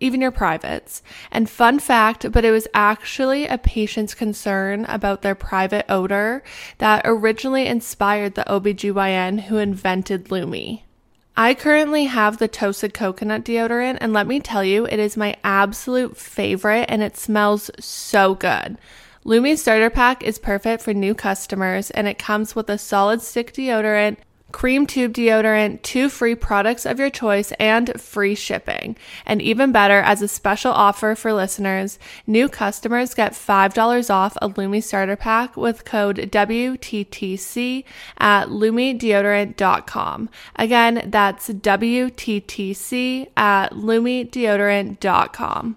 even 0.00 0.20
your 0.20 0.30
privates. 0.30 1.02
And 1.30 1.48
fun 1.48 1.78
fact, 1.78 2.30
but 2.32 2.44
it 2.44 2.50
was 2.50 2.68
actually 2.74 3.46
a 3.46 3.58
patient's 3.58 4.14
concern 4.14 4.84
about 4.86 5.22
their 5.22 5.34
private 5.34 5.86
odor 5.88 6.42
that 6.78 7.02
originally 7.04 7.66
inspired 7.66 8.34
the 8.34 8.44
OBGYN 8.44 9.42
who 9.42 9.58
invented 9.58 10.26
Lumi. 10.26 10.82
I 11.36 11.54
currently 11.54 12.06
have 12.06 12.38
the 12.38 12.48
toasted 12.48 12.92
coconut 12.92 13.44
deodorant, 13.44 13.98
and 14.00 14.12
let 14.12 14.26
me 14.26 14.40
tell 14.40 14.64
you, 14.64 14.86
it 14.86 14.98
is 14.98 15.16
my 15.16 15.36
absolute 15.44 16.16
favorite 16.16 16.86
and 16.88 17.00
it 17.00 17.16
smells 17.16 17.70
so 17.78 18.34
good. 18.34 18.76
Lume 19.22 19.56
Starter 19.56 19.90
Pack 19.90 20.24
is 20.24 20.38
perfect 20.38 20.82
for 20.82 20.94
new 20.94 21.14
customers, 21.14 21.90
and 21.90 22.08
it 22.08 22.18
comes 22.18 22.56
with 22.56 22.68
a 22.70 22.78
solid 22.78 23.20
stick 23.20 23.52
deodorant, 23.52 24.16
cream 24.52 24.86
tube 24.86 25.12
deodorant, 25.12 25.82
two 25.82 26.08
free 26.08 26.34
products 26.34 26.86
of 26.86 26.98
your 26.98 27.10
choice, 27.10 27.52
and 27.58 28.00
free 28.00 28.34
shipping. 28.34 28.96
And 29.26 29.42
even 29.42 29.72
better, 29.72 30.00
as 30.00 30.22
a 30.22 30.28
special 30.28 30.72
offer 30.72 31.14
for 31.14 31.32
listeners, 31.32 31.98
new 32.26 32.48
customers 32.48 33.14
get 33.14 33.32
$5 33.32 34.10
off 34.10 34.36
a 34.40 34.48
Lume 34.48 34.82
starter 34.82 35.16
pack 35.16 35.56
with 35.56 35.84
code 35.84 36.16
WTTC 36.16 37.84
at 38.18 38.48
lumedeodorant.com. 38.48 40.30
Again, 40.56 41.08
that's 41.10 41.48
WTTC 41.48 43.28
at 43.36 43.72
lumedeodorant.com. 43.72 45.76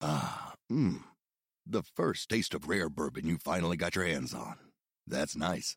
Ah, 0.00 0.54
mmm. 0.70 1.00
The 1.68 1.82
first 1.82 2.28
taste 2.28 2.54
of 2.54 2.68
rare 2.68 2.88
bourbon 2.88 3.26
you 3.26 3.38
finally 3.38 3.76
got 3.76 3.96
your 3.96 4.04
hands 4.04 4.32
on. 4.32 4.54
That's 5.04 5.34
nice. 5.34 5.76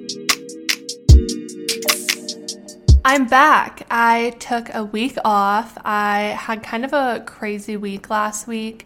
I'm 3.03 3.25
back. 3.25 3.87
I 3.89 4.35
took 4.37 4.71
a 4.75 4.83
week 4.83 5.17
off. 5.25 5.75
I 5.83 6.37
had 6.39 6.61
kind 6.61 6.85
of 6.85 6.93
a 6.93 7.23
crazy 7.25 7.75
week 7.75 8.11
last 8.11 8.45
week, 8.45 8.85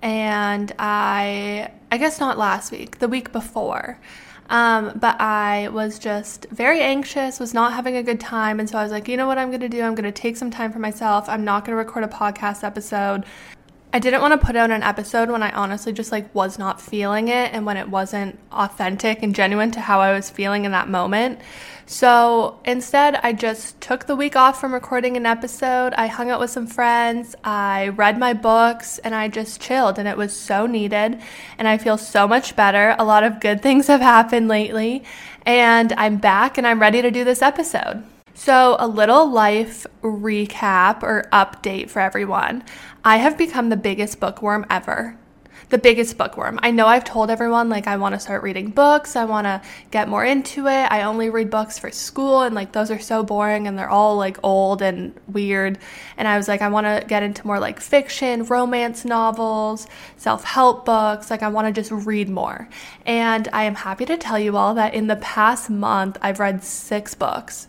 and 0.00 0.72
I, 0.78 1.72
I 1.90 1.98
guess 1.98 2.20
not 2.20 2.38
last 2.38 2.70
week, 2.70 3.00
the 3.00 3.08
week 3.08 3.32
before. 3.32 3.98
Um, 4.50 4.96
but 5.00 5.20
I 5.20 5.66
was 5.68 5.98
just 5.98 6.46
very 6.50 6.80
anxious, 6.80 7.40
was 7.40 7.52
not 7.52 7.72
having 7.72 7.96
a 7.96 8.04
good 8.04 8.20
time. 8.20 8.60
And 8.60 8.70
so 8.70 8.78
I 8.78 8.84
was 8.84 8.92
like, 8.92 9.08
you 9.08 9.16
know 9.16 9.26
what 9.26 9.36
I'm 9.36 9.48
going 9.48 9.60
to 9.62 9.68
do? 9.68 9.82
I'm 9.82 9.96
going 9.96 10.04
to 10.04 10.12
take 10.12 10.36
some 10.36 10.52
time 10.52 10.72
for 10.72 10.78
myself. 10.78 11.28
I'm 11.28 11.44
not 11.44 11.64
going 11.64 11.72
to 11.72 11.76
record 11.76 12.04
a 12.04 12.08
podcast 12.08 12.62
episode. 12.62 13.24
I 13.96 13.98
didn't 13.98 14.20
want 14.20 14.38
to 14.38 14.46
put 14.46 14.56
out 14.56 14.70
an 14.70 14.82
episode 14.82 15.30
when 15.30 15.42
I 15.42 15.50
honestly 15.52 15.90
just 15.90 16.12
like 16.12 16.34
was 16.34 16.58
not 16.58 16.82
feeling 16.82 17.28
it 17.28 17.54
and 17.54 17.64
when 17.64 17.78
it 17.78 17.88
wasn't 17.88 18.38
authentic 18.52 19.22
and 19.22 19.34
genuine 19.34 19.70
to 19.70 19.80
how 19.80 20.02
I 20.02 20.12
was 20.12 20.28
feeling 20.28 20.66
in 20.66 20.72
that 20.72 20.90
moment. 20.90 21.40
So 21.86 22.60
instead, 22.66 23.14
I 23.14 23.32
just 23.32 23.80
took 23.80 24.04
the 24.04 24.14
week 24.14 24.36
off 24.36 24.60
from 24.60 24.74
recording 24.74 25.16
an 25.16 25.24
episode. 25.24 25.94
I 25.94 26.08
hung 26.08 26.28
out 26.30 26.40
with 26.40 26.50
some 26.50 26.66
friends, 26.66 27.34
I 27.42 27.88
read 27.88 28.18
my 28.18 28.34
books, 28.34 28.98
and 28.98 29.14
I 29.14 29.28
just 29.28 29.62
chilled. 29.62 29.98
And 29.98 30.06
it 30.06 30.18
was 30.18 30.36
so 30.36 30.66
needed. 30.66 31.18
And 31.56 31.66
I 31.66 31.78
feel 31.78 31.96
so 31.96 32.28
much 32.28 32.54
better. 32.54 32.96
A 32.98 33.04
lot 33.04 33.24
of 33.24 33.40
good 33.40 33.62
things 33.62 33.86
have 33.86 34.02
happened 34.02 34.46
lately. 34.46 35.04
And 35.46 35.94
I'm 35.94 36.18
back 36.18 36.58
and 36.58 36.66
I'm 36.66 36.82
ready 36.82 37.00
to 37.00 37.10
do 37.10 37.24
this 37.24 37.40
episode. 37.40 38.04
So, 38.38 38.76
a 38.78 38.86
little 38.86 39.30
life 39.30 39.86
recap 40.02 41.02
or 41.02 41.26
update 41.32 41.88
for 41.88 42.00
everyone. 42.00 42.64
I 43.02 43.16
have 43.16 43.38
become 43.38 43.70
the 43.70 43.78
biggest 43.78 44.20
bookworm 44.20 44.66
ever. 44.68 45.16
The 45.70 45.78
biggest 45.78 46.18
bookworm. 46.18 46.60
I 46.62 46.70
know 46.70 46.86
I've 46.86 47.02
told 47.02 47.30
everyone 47.30 47.70
like 47.70 47.86
I 47.86 47.96
want 47.96 48.14
to 48.14 48.20
start 48.20 48.42
reading 48.42 48.70
books, 48.70 49.16
I 49.16 49.24
want 49.24 49.46
to 49.46 49.62
get 49.90 50.10
more 50.10 50.22
into 50.22 50.66
it. 50.66 50.92
I 50.92 51.02
only 51.02 51.30
read 51.30 51.48
books 51.48 51.78
for 51.78 51.90
school 51.90 52.42
and 52.42 52.54
like 52.54 52.72
those 52.72 52.90
are 52.90 52.98
so 52.98 53.24
boring 53.24 53.66
and 53.66 53.78
they're 53.78 53.88
all 53.88 54.16
like 54.16 54.36
old 54.42 54.82
and 54.82 55.18
weird. 55.28 55.78
And 56.18 56.28
I 56.28 56.36
was 56.36 56.46
like 56.46 56.60
I 56.60 56.68
want 56.68 56.86
to 56.86 57.06
get 57.08 57.22
into 57.22 57.46
more 57.46 57.58
like 57.58 57.80
fiction, 57.80 58.44
romance 58.44 59.06
novels, 59.06 59.86
self-help 60.18 60.84
books. 60.84 61.30
Like 61.30 61.42
I 61.42 61.48
want 61.48 61.74
to 61.74 61.80
just 61.80 61.90
read 61.90 62.28
more. 62.28 62.68
And 63.06 63.48
I 63.54 63.64
am 63.64 63.76
happy 63.76 64.04
to 64.04 64.18
tell 64.18 64.38
you 64.38 64.58
all 64.58 64.74
that 64.74 64.92
in 64.92 65.06
the 65.06 65.16
past 65.16 65.70
month 65.70 66.18
I've 66.20 66.38
read 66.38 66.62
6 66.62 67.14
books. 67.14 67.68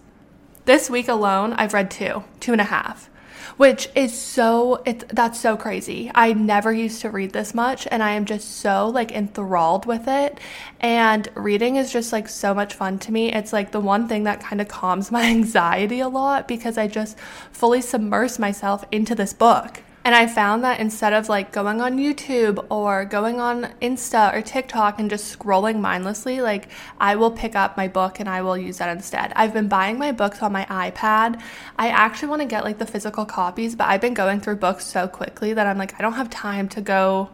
This 0.67 0.89
week 0.89 1.07
alone, 1.07 1.53
I've 1.53 1.73
read 1.73 1.89
two, 1.89 2.25
two 2.41 2.51
and 2.51 2.59
a 2.59 2.65
half, 2.65 3.09
which 3.55 3.87
is 3.95 4.13
so, 4.13 4.83
it's, 4.85 5.05
that's 5.07 5.39
so 5.39 5.55
crazy. 5.55 6.11
I 6.13 6.33
never 6.33 6.73
used 6.73 6.99
to 7.03 7.09
read 7.09 7.31
this 7.31 7.53
much 7.53 7.87
and 7.89 8.03
I 8.03 8.11
am 8.11 8.25
just 8.25 8.57
so 8.57 8.89
like 8.89 9.13
enthralled 9.13 9.85
with 9.85 10.09
it. 10.09 10.41
And 10.81 11.29
reading 11.35 11.77
is 11.77 11.89
just 11.89 12.11
like 12.11 12.27
so 12.27 12.53
much 12.53 12.73
fun 12.73 12.99
to 12.99 13.13
me. 13.13 13.31
It's 13.31 13.53
like 13.53 13.71
the 13.71 13.79
one 13.79 14.09
thing 14.09 14.23
that 14.23 14.41
kind 14.41 14.59
of 14.59 14.67
calms 14.67 15.09
my 15.09 15.23
anxiety 15.29 16.01
a 16.01 16.09
lot 16.09 16.49
because 16.49 16.77
I 16.77 16.87
just 16.87 17.17
fully 17.53 17.79
submerse 17.79 18.37
myself 18.37 18.83
into 18.91 19.15
this 19.15 19.31
book. 19.31 19.81
And 20.07 20.15
I 20.15 20.25
found 20.25 20.63
that 20.63 20.79
instead 20.79 21.11
of 21.11 21.27
like 21.27 21.51
going 21.51 21.81
on 21.81 21.97
YouTube 21.97 22.65
or 22.69 23.03
going 23.03 23.41
on 23.41 23.73
Insta 23.81 24.33
or 24.33 24.41
TikTok 24.41 24.99
and 24.99 25.09
just 25.09 25.37
scrolling 25.37 25.81
mindlessly, 25.81 26.39
like 26.39 26.69
I 26.97 27.17
will 27.17 27.29
pick 27.29 27.57
up 27.57 27.75
my 27.75 27.89
book 27.89 28.21
and 28.21 28.29
I 28.29 28.41
will 28.41 28.57
use 28.57 28.77
that 28.77 28.87
instead. 28.87 29.33
I've 29.35 29.53
been 29.53 29.67
buying 29.67 29.99
my 29.99 30.13
books 30.13 30.41
on 30.41 30.53
my 30.53 30.63
iPad. 30.67 31.41
I 31.77 31.89
actually 31.89 32.29
want 32.29 32.41
to 32.41 32.47
get 32.47 32.63
like 32.63 32.77
the 32.77 32.85
physical 32.85 33.25
copies, 33.25 33.75
but 33.75 33.89
I've 33.89 33.99
been 33.99 34.13
going 34.13 34.39
through 34.39 34.55
books 34.55 34.85
so 34.85 35.09
quickly 35.09 35.51
that 35.51 35.67
I'm 35.67 35.77
like, 35.77 35.93
I 35.99 36.03
don't 36.03 36.13
have 36.13 36.29
time 36.29 36.69
to 36.69 36.79
go 36.79 37.29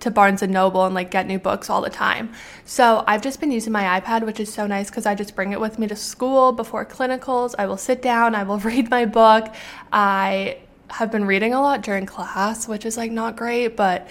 to 0.00 0.10
Barnes 0.10 0.42
and 0.42 0.52
Noble 0.52 0.86
and 0.86 0.96
like 0.96 1.12
get 1.12 1.24
new 1.28 1.38
books 1.38 1.70
all 1.70 1.80
the 1.80 1.88
time. 1.88 2.32
So 2.64 3.04
I've 3.06 3.22
just 3.22 3.38
been 3.38 3.52
using 3.52 3.72
my 3.72 4.00
iPad, 4.00 4.26
which 4.26 4.40
is 4.40 4.52
so 4.52 4.66
nice 4.66 4.90
because 4.90 5.06
I 5.06 5.14
just 5.14 5.36
bring 5.36 5.52
it 5.52 5.60
with 5.60 5.78
me 5.78 5.86
to 5.86 5.94
school 5.94 6.50
before 6.50 6.84
clinicals. 6.84 7.54
I 7.60 7.66
will 7.66 7.76
sit 7.76 8.02
down, 8.02 8.34
I 8.34 8.42
will 8.42 8.58
read 8.72 8.90
my 8.90 9.04
book. 9.04 9.54
I 9.92 10.58
have 10.90 11.10
been 11.10 11.24
reading 11.24 11.54
a 11.54 11.60
lot 11.60 11.82
during 11.82 12.06
class, 12.06 12.68
which 12.68 12.84
is 12.86 12.96
like 12.96 13.10
not 13.10 13.36
great, 13.36 13.76
but 13.76 14.08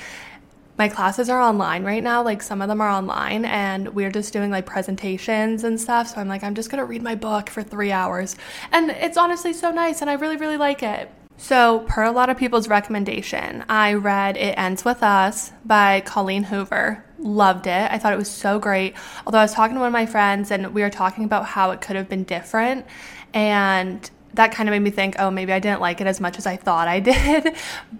my 0.77 0.87
classes 0.87 1.29
are 1.29 1.41
online 1.41 1.83
right 1.83 2.03
now. 2.03 2.23
Like 2.23 2.41
some 2.41 2.61
of 2.61 2.67
them 2.67 2.81
are 2.81 2.89
online 2.89 3.45
and 3.45 3.95
we're 3.95 4.11
just 4.11 4.31
doing 4.31 4.51
like 4.51 4.65
presentations 4.65 5.63
and 5.63 5.79
stuff. 5.79 6.09
So 6.09 6.21
I'm 6.21 6.27
like, 6.27 6.43
I'm 6.43 6.55
just 6.55 6.69
to 6.69 6.85
read 6.85 7.01
my 7.01 7.15
book 7.15 7.49
for 7.49 7.63
three 7.63 7.91
hours. 7.91 8.35
And 8.71 8.91
it's 8.91 9.17
honestly 9.17 9.53
so 9.53 9.71
nice 9.71 10.01
and 10.01 10.09
I 10.09 10.13
really, 10.13 10.37
really 10.37 10.57
like 10.57 10.83
it. 10.83 11.11
So, 11.39 11.81
per 11.81 12.03
a 12.03 12.11
lot 12.11 12.31
of 12.31 12.37
people's 12.37 12.67
recommendation, 12.67 13.63
I 13.69 13.93
read 13.93 14.37
It 14.37 14.57
Ends 14.57 14.83
With 14.83 15.03
Us 15.03 15.51
by 15.63 16.01
Colleen 16.01 16.41
Hoover. 16.41 17.05
Loved 17.19 17.67
it. 17.67 17.91
I 17.91 17.99
thought 17.99 18.11
it 18.11 18.17
was 18.17 18.29
so 18.29 18.57
great. 18.57 18.95
Although 19.23 19.37
I 19.37 19.43
was 19.43 19.53
talking 19.53 19.75
to 19.75 19.79
one 19.79 19.87
of 19.87 19.93
my 19.93 20.07
friends 20.07 20.49
and 20.49 20.73
we 20.73 20.81
were 20.81 20.89
talking 20.89 21.25
about 21.25 21.45
how 21.45 21.69
it 21.71 21.81
could 21.81 21.95
have 21.95 22.09
been 22.09 22.23
different. 22.23 22.87
And 23.35 24.09
that 24.33 24.51
kind 24.51 24.69
of 24.69 24.73
made 24.73 24.81
me 24.81 24.91
think, 24.91 25.15
oh, 25.19 25.31
maybe 25.31 25.53
I 25.53 25.59
didn't 25.59 25.81
like 25.81 26.01
it 26.01 26.07
as 26.07 26.19
much 26.19 26.37
as 26.37 26.45
I 26.45 26.55
thought 26.57 26.87
I 26.87 26.99
did. 27.01 27.55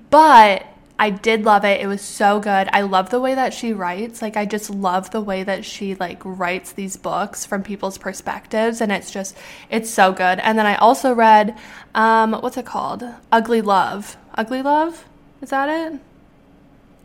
but 0.09 0.65
I 0.99 1.11
did 1.11 1.43
love 1.43 1.63
it. 1.63 1.79
It 1.79 1.87
was 1.87 2.01
so 2.01 2.39
good. 2.39 2.67
I 2.73 2.81
love 2.81 3.11
the 3.11 3.19
way 3.19 3.35
that 3.35 3.53
she 3.53 3.71
writes. 3.71 4.21
Like 4.21 4.35
I 4.35 4.45
just 4.45 4.69
love 4.69 5.11
the 5.11 5.21
way 5.21 5.43
that 5.43 5.63
she 5.63 5.93
like 5.95 6.21
writes 6.23 6.71
these 6.71 6.97
books 6.97 7.45
from 7.45 7.61
people's 7.61 7.97
perspectives 7.97 8.81
and 8.81 8.91
it's 8.91 9.11
just 9.11 9.37
it's 9.69 9.89
so 9.89 10.11
good. 10.11 10.39
And 10.39 10.57
then 10.57 10.65
I 10.65 10.75
also 10.75 11.13
read 11.13 11.55
um 11.93 12.33
what's 12.33 12.57
it 12.57 12.65
called? 12.65 13.03
Ugly 13.31 13.61
Love. 13.61 14.17
Ugly 14.35 14.63
Love? 14.63 15.05
Is 15.41 15.51
that 15.51 15.69
it? 15.69 15.99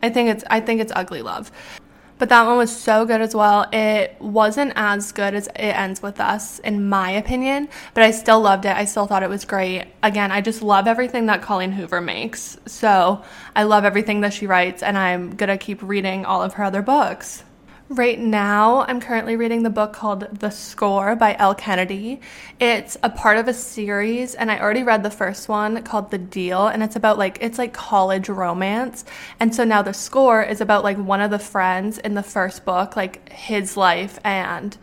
I 0.01 0.09
think 0.09 0.29
it's 0.29 0.43
I 0.49 0.59
think 0.59 0.81
it's 0.81 0.91
Ugly 0.95 1.21
Love 1.21 1.51
but 2.23 2.29
that 2.29 2.45
one 2.45 2.55
was 2.55 2.73
so 2.73 3.05
good 3.05 3.19
as 3.19 3.35
well. 3.35 3.67
It 3.73 4.15
wasn't 4.21 4.71
as 4.77 5.11
good 5.11 5.33
as 5.33 5.47
it 5.47 5.75
ends 5.75 6.01
with 6.01 6.21
us, 6.21 6.59
in 6.59 6.87
my 6.87 7.11
opinion, 7.11 7.67
but 7.93 8.01
I 8.01 8.11
still 8.11 8.39
loved 8.39 8.63
it. 8.63 8.73
I 8.77 8.85
still 8.85 9.07
thought 9.07 9.23
it 9.23 9.29
was 9.29 9.43
great. 9.43 9.87
Again, 10.01 10.31
I 10.31 10.39
just 10.39 10.61
love 10.61 10.87
everything 10.87 11.25
that 11.25 11.41
Colleen 11.41 11.73
Hoover 11.73 11.99
makes. 11.99 12.57
So 12.65 13.21
I 13.57 13.63
love 13.63 13.83
everything 13.83 14.21
that 14.21 14.31
she 14.31 14.47
writes, 14.47 14.81
and 14.81 14.97
I'm 14.97 15.35
gonna 15.35 15.57
keep 15.57 15.83
reading 15.83 16.23
all 16.23 16.41
of 16.41 16.53
her 16.53 16.63
other 16.63 16.81
books. 16.81 17.43
Right 17.89 18.17
now, 18.17 18.85
I'm 18.87 19.01
currently 19.01 19.35
reading 19.35 19.63
the 19.63 19.69
book 19.69 19.91
called 19.91 20.39
The 20.39 20.51
Score 20.51 21.17
by 21.17 21.35
Elle 21.37 21.53
Kennedy. 21.53 22.21
It's 22.57 22.95
a 23.03 23.09
part 23.09 23.37
of 23.37 23.49
a 23.49 23.53
series, 23.53 24.35
and 24.35 24.49
I 24.49 24.57
already 24.57 24.83
read 24.83 25.03
the 25.03 25.11
first 25.11 25.49
one 25.49 25.83
called 25.83 26.09
The 26.09 26.17
Deal, 26.17 26.67
and 26.67 26.81
it's 26.81 26.95
about 26.95 27.17
like 27.17 27.39
it's 27.41 27.57
like 27.57 27.73
college 27.73 28.29
romance. 28.29 29.03
And 29.41 29.53
so 29.53 29.65
now 29.65 29.81
The 29.81 29.93
Score 29.93 30.41
is 30.41 30.61
about 30.61 30.85
like 30.85 30.97
one 30.97 31.19
of 31.19 31.29
the 31.29 31.39
friends 31.39 31.97
in 31.97 32.13
the 32.13 32.23
first 32.23 32.63
book, 32.63 32.95
like 32.95 33.29
his 33.29 33.75
life 33.75 34.17
and 34.23 34.77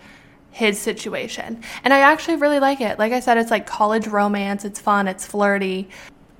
his 0.50 0.78
situation. 0.78 1.62
And 1.82 1.94
I 1.94 2.00
actually 2.00 2.36
really 2.36 2.60
like 2.60 2.82
it. 2.82 2.98
Like 2.98 3.12
I 3.12 3.20
said, 3.20 3.38
it's 3.38 3.50
like 3.50 3.66
college 3.66 4.08
romance, 4.08 4.66
it's 4.66 4.78
fun, 4.78 5.08
it's 5.08 5.24
flirty 5.24 5.88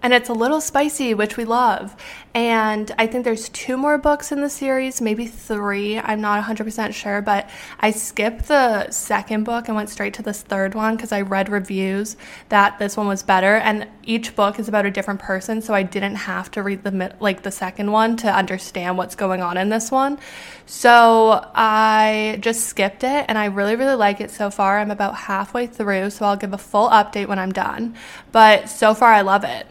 and 0.03 0.15
it's 0.15 0.29
a 0.29 0.33
little 0.33 0.61
spicy, 0.61 1.15
which 1.15 1.37
we 1.37 1.45
love. 1.45 1.95
And 2.33 2.93
I 2.97 3.07
think 3.07 3.25
there's 3.25 3.49
two 3.49 3.77
more 3.77 3.99
books 3.99 4.31
in 4.31 4.41
the 4.41 4.49
series, 4.49 5.01
maybe 5.01 5.27
three. 5.27 5.99
I'm 5.99 6.21
not 6.21 6.43
100% 6.45 6.95
sure, 6.95 7.21
but 7.21 7.51
I 7.81 7.91
skipped 7.91 8.47
the 8.47 8.89
second 8.91 9.45
book 9.45 9.67
and 9.67 9.77
went 9.77 9.91
straight 9.91 10.15
to 10.15 10.23
this 10.23 10.41
third 10.41 10.75
one 10.75 10.97
because 10.97 11.11
I 11.11 11.23
read 11.23 11.49
reviews 11.49 12.17
that 12.49 12.79
this 12.79 12.97
one 12.97 13.09
was 13.09 13.23
better. 13.25 13.57
And 13.57 13.89
each 14.05 14.37
book 14.37 14.59
is 14.59 14.69
about 14.69 14.87
a 14.87 14.91
different 14.91 15.21
person, 15.21 15.61
so 15.61 15.75
I 15.75 15.83
didn't 15.83 16.15
have 16.15 16.51
to 16.53 16.63
read 16.63 16.85
the 16.85 17.15
like 17.21 17.43
the 17.43 17.51
second 17.51 17.91
one 17.91 18.17
to 18.19 18.33
understand 18.33 18.97
what's 18.97 19.17
going 19.17 19.43
on 19.43 19.57
in 19.57 19.69
this 19.69 19.91
one. 19.91 20.19
So 20.67 21.51
I 21.55 22.39
just 22.41 22.67
skipped 22.67 23.03
it, 23.03 23.25
and 23.29 23.37
I 23.37 23.47
really, 23.47 23.77
really 23.77 23.97
like 23.97 24.21
it 24.21 24.31
so 24.31 24.51
far. 24.51 24.79
I'm 24.79 24.91
about 24.91 25.17
halfway 25.17 25.67
through, 25.67 26.11
so 26.11 26.27
I'll 26.27 26.37
give 26.37 26.53
a 26.53 26.59
full 26.59 26.89
update 26.91 27.27
when 27.27 27.39
I'm 27.39 27.53
done. 27.53 27.97
But 28.31 28.69
so 28.69 28.95
far, 28.95 29.13
I 29.13 29.23
love 29.23 29.45
it. 29.45 29.67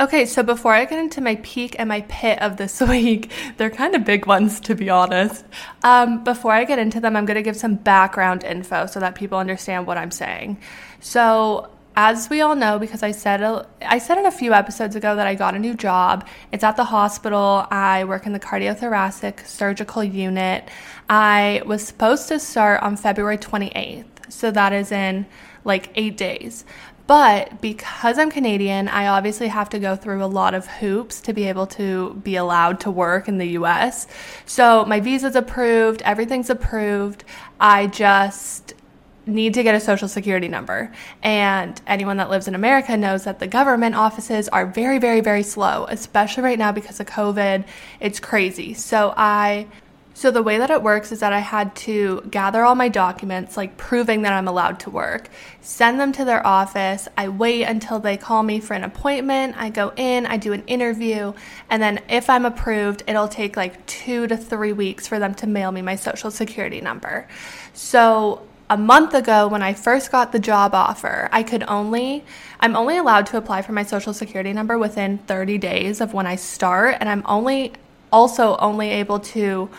Okay, 0.00 0.24
so 0.24 0.42
before 0.42 0.72
I 0.72 0.86
get 0.86 0.98
into 0.98 1.20
my 1.20 1.34
peak 1.42 1.76
and 1.78 1.86
my 1.86 2.00
pit 2.08 2.40
of 2.40 2.56
this 2.56 2.80
week, 2.88 3.30
they're 3.58 3.68
kind 3.68 3.94
of 3.94 4.02
big 4.02 4.24
ones 4.24 4.58
to 4.60 4.74
be 4.74 4.88
honest. 4.88 5.44
Um, 5.84 6.24
before 6.24 6.52
I 6.52 6.64
get 6.64 6.78
into 6.78 7.00
them, 7.00 7.16
I'm 7.16 7.26
going 7.26 7.34
to 7.34 7.42
give 7.42 7.54
some 7.54 7.74
background 7.74 8.42
info 8.42 8.86
so 8.86 8.98
that 8.98 9.14
people 9.14 9.36
understand 9.36 9.86
what 9.86 9.98
I'm 9.98 10.10
saying. 10.10 10.58
So, 11.00 11.70
as 11.96 12.30
we 12.30 12.40
all 12.40 12.54
know, 12.54 12.78
because 12.78 13.02
I 13.02 13.10
said 13.10 13.42
I 13.82 13.98
said 13.98 14.16
in 14.16 14.24
a 14.24 14.30
few 14.30 14.54
episodes 14.54 14.96
ago 14.96 15.16
that 15.16 15.26
I 15.26 15.34
got 15.34 15.54
a 15.54 15.58
new 15.58 15.74
job. 15.74 16.26
It's 16.50 16.64
at 16.64 16.76
the 16.76 16.84
hospital. 16.84 17.66
I 17.70 18.04
work 18.04 18.24
in 18.24 18.32
the 18.32 18.40
cardiothoracic 18.40 19.46
surgical 19.46 20.02
unit. 20.02 20.66
I 21.10 21.60
was 21.66 21.86
supposed 21.86 22.28
to 22.28 22.38
start 22.38 22.82
on 22.82 22.96
February 22.96 23.36
28th, 23.36 24.06
so 24.32 24.50
that 24.50 24.72
is 24.72 24.92
in 24.92 25.26
like 25.64 25.90
eight 25.94 26.16
days. 26.16 26.64
But 27.10 27.60
because 27.60 28.20
I'm 28.20 28.30
Canadian, 28.30 28.86
I 28.86 29.08
obviously 29.08 29.48
have 29.48 29.68
to 29.70 29.80
go 29.80 29.96
through 29.96 30.22
a 30.22 30.30
lot 30.30 30.54
of 30.54 30.68
hoops 30.68 31.20
to 31.22 31.32
be 31.32 31.48
able 31.48 31.66
to 31.66 32.14
be 32.22 32.36
allowed 32.36 32.78
to 32.82 32.90
work 32.92 33.26
in 33.26 33.38
the 33.38 33.48
US. 33.58 34.06
So 34.46 34.84
my 34.84 35.00
visa's 35.00 35.34
approved, 35.34 36.02
everything's 36.02 36.50
approved. 36.50 37.24
I 37.58 37.88
just 37.88 38.74
need 39.26 39.54
to 39.54 39.64
get 39.64 39.74
a 39.74 39.80
social 39.80 40.06
security 40.06 40.46
number. 40.46 40.92
And 41.20 41.82
anyone 41.88 42.16
that 42.18 42.30
lives 42.30 42.46
in 42.46 42.54
America 42.54 42.96
knows 42.96 43.24
that 43.24 43.40
the 43.40 43.48
government 43.48 43.96
offices 43.96 44.48
are 44.50 44.64
very, 44.64 45.00
very, 45.00 45.20
very 45.20 45.42
slow, 45.42 45.86
especially 45.88 46.44
right 46.44 46.60
now 46.60 46.70
because 46.70 47.00
of 47.00 47.06
COVID. 47.06 47.64
It's 47.98 48.20
crazy. 48.20 48.72
So 48.72 49.14
I 49.16 49.66
so, 50.12 50.30
the 50.30 50.42
way 50.42 50.58
that 50.58 50.70
it 50.70 50.82
works 50.82 51.12
is 51.12 51.20
that 51.20 51.32
I 51.32 51.38
had 51.38 51.74
to 51.76 52.20
gather 52.30 52.64
all 52.64 52.74
my 52.74 52.88
documents, 52.88 53.56
like 53.56 53.76
proving 53.76 54.22
that 54.22 54.32
I'm 54.32 54.48
allowed 54.48 54.80
to 54.80 54.90
work, 54.90 55.28
send 55.60 56.00
them 56.00 56.12
to 56.12 56.24
their 56.24 56.44
office. 56.44 57.08
I 57.16 57.28
wait 57.28 57.64
until 57.64 58.00
they 58.00 58.16
call 58.16 58.42
me 58.42 58.60
for 58.60 58.74
an 58.74 58.82
appointment. 58.82 59.54
I 59.56 59.70
go 59.70 59.92
in, 59.96 60.26
I 60.26 60.36
do 60.36 60.52
an 60.52 60.64
interview, 60.66 61.32
and 61.70 61.80
then 61.80 62.00
if 62.08 62.28
I'm 62.28 62.44
approved, 62.44 63.04
it'll 63.06 63.28
take 63.28 63.56
like 63.56 63.86
two 63.86 64.26
to 64.26 64.36
three 64.36 64.72
weeks 64.72 65.06
for 65.06 65.18
them 65.18 65.32
to 65.36 65.46
mail 65.46 65.70
me 65.70 65.80
my 65.80 65.96
social 65.96 66.30
security 66.30 66.80
number. 66.80 67.28
So, 67.72 68.42
a 68.68 68.76
month 68.76 69.14
ago 69.14 69.48
when 69.48 69.62
I 69.62 69.74
first 69.74 70.12
got 70.12 70.32
the 70.32 70.38
job 70.38 70.74
offer, 70.74 71.28
I 71.32 71.42
could 71.42 71.64
only 71.64 72.24
I'm 72.60 72.76
only 72.76 72.98
allowed 72.98 73.26
to 73.26 73.36
apply 73.36 73.62
for 73.62 73.72
my 73.72 73.82
social 73.82 74.12
security 74.12 74.52
number 74.52 74.78
within 74.78 75.18
30 75.18 75.58
days 75.58 76.00
of 76.00 76.14
when 76.14 76.26
I 76.26 76.36
start 76.36 76.96
and 77.00 77.08
I'm 77.08 77.24
only 77.26 77.72
also 78.12 78.56
only 78.58 78.90
able 78.90 79.18
to 79.20 79.70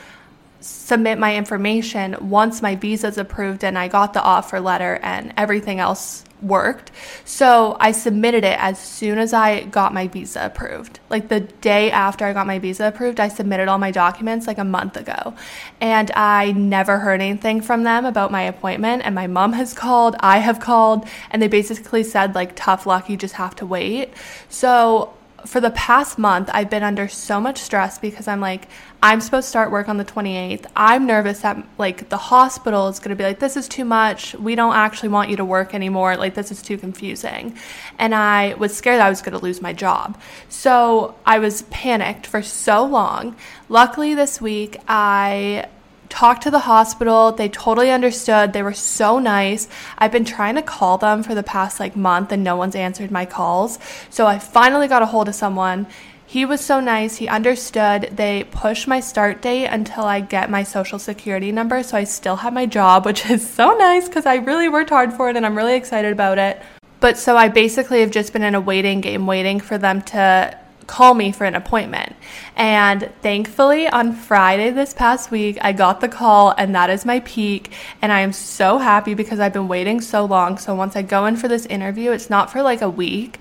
submit 0.61 1.17
my 1.17 1.35
information 1.35 2.15
once 2.29 2.61
my 2.61 2.75
visa 2.75 3.07
is 3.07 3.17
approved 3.17 3.63
and 3.63 3.77
I 3.77 3.87
got 3.87 4.13
the 4.13 4.21
offer 4.21 4.59
letter 4.59 4.99
and 5.01 5.33
everything 5.35 5.79
else 5.79 6.23
worked. 6.41 6.91
So 7.25 7.77
I 7.79 7.91
submitted 7.91 8.43
it 8.43 8.57
as 8.59 8.79
soon 8.79 9.17
as 9.17 9.33
I 9.33 9.63
got 9.65 9.93
my 9.93 10.07
visa 10.07 10.45
approved. 10.45 10.99
Like 11.09 11.27
the 11.27 11.41
day 11.41 11.91
after 11.91 12.25
I 12.25 12.33
got 12.33 12.47
my 12.47 12.59
visa 12.59 12.87
approved, 12.87 13.19
I 13.19 13.27
submitted 13.27 13.67
all 13.67 13.77
my 13.77 13.91
documents 13.91 14.47
like 14.47 14.57
a 14.57 14.63
month 14.63 14.97
ago. 14.97 15.35
And 15.79 16.11
I 16.15 16.51
never 16.53 16.99
heard 16.99 17.21
anything 17.21 17.61
from 17.61 17.83
them 17.83 18.05
about 18.05 18.31
my 18.31 18.41
appointment. 18.43 19.03
And 19.05 19.15
my 19.15 19.27
mom 19.27 19.53
has 19.61 19.73
called, 19.73 20.15
I 20.19 20.39
have 20.39 20.59
called, 20.59 21.07
and 21.29 21.41
they 21.41 21.47
basically 21.47 22.03
said, 22.03 22.35
like, 22.35 22.55
tough 22.55 22.85
luck, 22.85 23.09
you 23.09 23.17
just 23.17 23.35
have 23.35 23.55
to 23.57 23.65
wait. 23.65 24.13
So 24.49 25.13
for 25.45 25.59
the 25.59 25.71
past 25.71 26.17
month, 26.17 26.49
I've 26.53 26.69
been 26.69 26.83
under 26.83 27.07
so 27.07 27.39
much 27.39 27.57
stress 27.57 27.97
because 27.99 28.27
I'm 28.27 28.39
like, 28.39 28.67
I'm 29.03 29.19
supposed 29.21 29.45
to 29.45 29.49
start 29.49 29.71
work 29.71 29.89
on 29.89 29.97
the 29.97 30.05
28th. 30.05 30.65
I'm 30.75 31.05
nervous 31.05 31.39
that 31.41 31.65
like 31.77 32.09
the 32.09 32.17
hospital 32.17 32.87
is 32.87 32.99
going 32.99 33.09
to 33.09 33.15
be 33.15 33.23
like, 33.23 33.39
this 33.39 33.57
is 33.57 33.67
too 33.67 33.85
much. 33.85 34.35
We 34.35 34.55
don't 34.55 34.75
actually 34.75 35.09
want 35.09 35.29
you 35.29 35.37
to 35.37 35.45
work 35.45 35.73
anymore. 35.73 36.17
Like, 36.17 36.35
this 36.35 36.51
is 36.51 36.61
too 36.61 36.77
confusing. 36.77 37.57
And 37.97 38.13
I 38.13 38.53
was 38.55 38.75
scared 38.75 39.01
I 39.01 39.09
was 39.09 39.21
going 39.21 39.37
to 39.37 39.43
lose 39.43 39.61
my 39.61 39.73
job. 39.73 40.19
So 40.49 41.15
I 41.25 41.39
was 41.39 41.63
panicked 41.63 42.27
for 42.27 42.41
so 42.41 42.85
long. 42.85 43.35
Luckily, 43.69 44.13
this 44.13 44.39
week, 44.39 44.77
I 44.87 45.67
talked 46.11 46.43
to 46.43 46.51
the 46.51 46.59
hospital. 46.59 47.31
They 47.31 47.49
totally 47.49 47.89
understood. 47.89 48.53
They 48.53 48.61
were 48.61 48.73
so 48.73 49.17
nice. 49.17 49.67
I've 49.97 50.11
been 50.11 50.25
trying 50.25 50.55
to 50.55 50.61
call 50.61 50.99
them 50.99 51.23
for 51.23 51.33
the 51.33 51.41
past 51.41 51.79
like 51.79 51.95
month 51.95 52.31
and 52.31 52.43
no 52.43 52.55
one's 52.55 52.75
answered 52.75 53.09
my 53.09 53.25
calls. 53.25 53.79
So 54.09 54.27
I 54.27 54.37
finally 54.37 54.87
got 54.87 55.01
a 55.01 55.07
hold 55.07 55.29
of 55.29 55.35
someone. 55.35 55.87
He 56.27 56.45
was 56.45 56.61
so 56.61 56.79
nice. 56.79 57.17
He 57.17 57.27
understood. 57.27 58.11
They 58.13 58.43
pushed 58.43 58.87
my 58.87 58.99
start 58.99 59.41
date 59.41 59.65
until 59.65 60.03
I 60.03 60.19
get 60.19 60.49
my 60.49 60.63
social 60.63 60.99
security 60.99 61.51
number. 61.51 61.81
So 61.83 61.97
I 61.97 62.03
still 62.03 62.37
have 62.37 62.53
my 62.53 62.65
job, 62.65 63.05
which 63.07 63.29
is 63.29 63.49
so 63.49 63.71
nice 63.73 64.07
because 64.07 64.25
I 64.25 64.35
really 64.35 64.69
worked 64.69 64.91
hard 64.91 65.13
for 65.13 65.29
it 65.29 65.35
and 65.35 65.45
I'm 65.45 65.57
really 65.57 65.75
excited 65.75 66.11
about 66.11 66.37
it. 66.37 66.61
But 66.99 67.17
so 67.17 67.35
I 67.35 67.47
basically 67.47 68.01
have 68.01 68.11
just 68.11 68.31
been 68.31 68.43
in 68.43 68.53
a 68.53 68.61
waiting 68.61 69.01
game, 69.01 69.25
waiting 69.25 69.59
for 69.59 69.79
them 69.79 70.03
to 70.03 70.55
call 70.91 71.13
me 71.13 71.31
for 71.31 71.45
an 71.45 71.55
appointment. 71.55 72.13
And 72.57 73.09
thankfully, 73.21 73.87
on 73.87 74.13
Friday 74.13 74.71
this 74.71 74.93
past 74.93 75.31
week, 75.31 75.57
I 75.61 75.71
got 75.71 76.01
the 76.01 76.09
call, 76.09 76.53
and 76.57 76.75
that 76.75 76.89
is 76.89 77.05
my 77.05 77.21
peak. 77.21 77.71
And 78.01 78.11
I 78.11 78.19
am 78.19 78.33
so 78.33 78.77
happy 78.77 79.13
because 79.13 79.39
I've 79.39 79.53
been 79.53 79.69
waiting 79.69 80.01
so 80.01 80.25
long. 80.25 80.57
So 80.57 80.75
once 80.75 80.97
I 80.97 81.01
go 81.01 81.25
in 81.27 81.37
for 81.37 81.47
this 81.47 81.65
interview, 81.65 82.11
it's 82.11 82.29
not 82.29 82.51
for 82.51 82.61
like 82.61 82.81
a 82.81 82.89
week. 82.89 83.39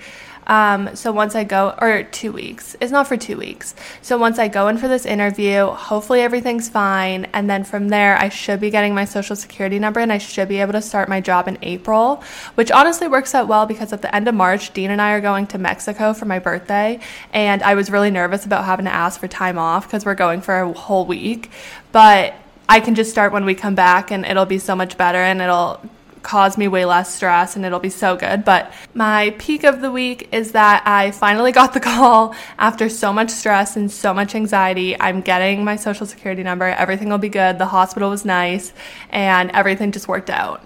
Um, 0.51 0.97
so 0.97 1.13
once 1.13 1.37
I 1.37 1.45
go, 1.45 1.77
or 1.81 2.03
two 2.03 2.33
weeks, 2.33 2.75
it's 2.81 2.91
not 2.91 3.07
for 3.07 3.17
two 3.17 3.37
weeks. 3.37 3.77
So 4.03 4.19
once 4.19 4.37
I 4.41 4.49
go 4.49 4.67
in 4.67 4.79
for 4.79 4.89
this 4.89 5.07
interview, 5.07 5.67
hopefully 5.67 6.23
everything's 6.23 6.69
fine. 6.69 7.27
And 7.33 7.49
then 7.49 7.63
from 7.63 7.89
there, 7.89 8.17
I 8.17 8.31
should 8.31 8.59
be 8.59 8.69
getting 8.69 8.93
my 8.93 9.05
social 9.05 9.37
security 9.37 9.79
number 9.79 10.01
and 10.01 10.13
I 10.13 10.19
should 10.19 10.49
be 10.49 10.61
able 10.61 10.73
to 10.73 10.83
start 10.83 11.09
my 11.09 11.21
job 11.21 11.47
in 11.47 11.57
April, 11.63 12.25
which 12.57 12.73
honestly 12.73 13.07
works 13.07 13.33
out 13.33 13.47
well 13.47 13.65
because 13.65 13.93
at 13.93 14.03
the 14.03 14.13
end 14.13 14.27
of 14.27 14.35
March, 14.35 14.73
Dean 14.75 14.91
and 14.91 15.01
I 15.01 15.13
are 15.13 15.21
going 15.21 15.47
to 15.49 15.59
Mexico 15.59 16.13
for 16.13 16.25
my 16.25 16.41
birthday. 16.41 16.99
And 17.33 17.63
I 17.63 17.77
was 17.77 17.89
really 17.89 18.11
nervous 18.11 18.45
about 18.45 18.65
having 18.65 18.87
to 18.87 18.93
ask 18.93 19.21
for 19.21 19.29
time 19.29 19.57
off 19.57 19.87
because 19.87 20.05
we're 20.05 20.17
going 20.17 20.41
for 20.41 20.59
a 20.59 20.73
whole 20.73 21.07
week. 21.07 21.49
But 21.93 22.35
I 22.69 22.81
can 22.81 22.97
just 22.97 23.13
start 23.13 23.33
when 23.33 23.45
we 23.45 23.55
come 23.55 23.77
back 23.77 24.11
and 24.11 24.27
it'll 24.27 24.47
be 24.47 24.59
so 24.59 24.75
much 24.75 24.99
better 24.99 25.19
and 25.19 25.41
it'll 25.41 25.81
cause 26.23 26.59
me 26.59 26.69
way 26.69 26.85
less 26.85 27.15
stress 27.15 27.57
and 27.57 27.65
it'll 27.65 27.81
be 27.81 27.91
so 27.91 28.17
good. 28.17 28.45
But 28.45 28.73
my 28.95 29.35
peak 29.39 29.65
of 29.65 29.81
the 29.81 29.91
week 29.91 30.29
is 30.33 30.53
that 30.53 30.83
I 30.87 31.11
finally 31.11 31.53
got 31.61 31.75
the 31.75 31.81
call 31.81 32.35
after 32.59 32.89
so 32.89 33.13
much 33.13 33.31
stress 33.31 33.77
and 33.77 33.91
so 33.91 34.13
much 34.13 34.35
anxiety. 34.35 34.99
I'm 35.01 35.21
getting 35.21 35.65
my 35.65 35.77
social 35.77 36.07
security 36.07 36.43
number. 36.43 36.67
Everything 36.67 37.09
will 37.09 37.19
be 37.19 37.29
good. 37.29 37.59
The 37.59 37.67
hospital 37.67 38.11
was 38.11 38.25
nice 38.25 38.73
and 39.11 39.51
everything 39.53 39.93
just 39.93 40.09
worked 40.09 40.31
out. 40.31 40.65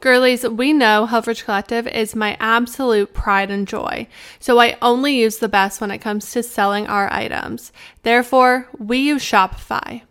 Girlies, 0.00 0.48
we 0.48 0.72
know 0.72 1.08
Helfrich 1.10 1.44
Collective 1.44 1.88
is 1.88 2.14
my 2.14 2.36
absolute 2.38 3.12
pride 3.12 3.50
and 3.50 3.66
joy, 3.66 4.06
so 4.38 4.60
I 4.60 4.76
only 4.80 5.16
use 5.16 5.38
the 5.38 5.48
best 5.48 5.80
when 5.80 5.90
it 5.90 5.98
comes 5.98 6.30
to 6.30 6.42
selling 6.44 6.86
our 6.86 7.12
items. 7.12 7.72
Therefore, 8.04 8.68
we 8.78 8.98
use 8.98 9.24
Shopify. 9.24 10.02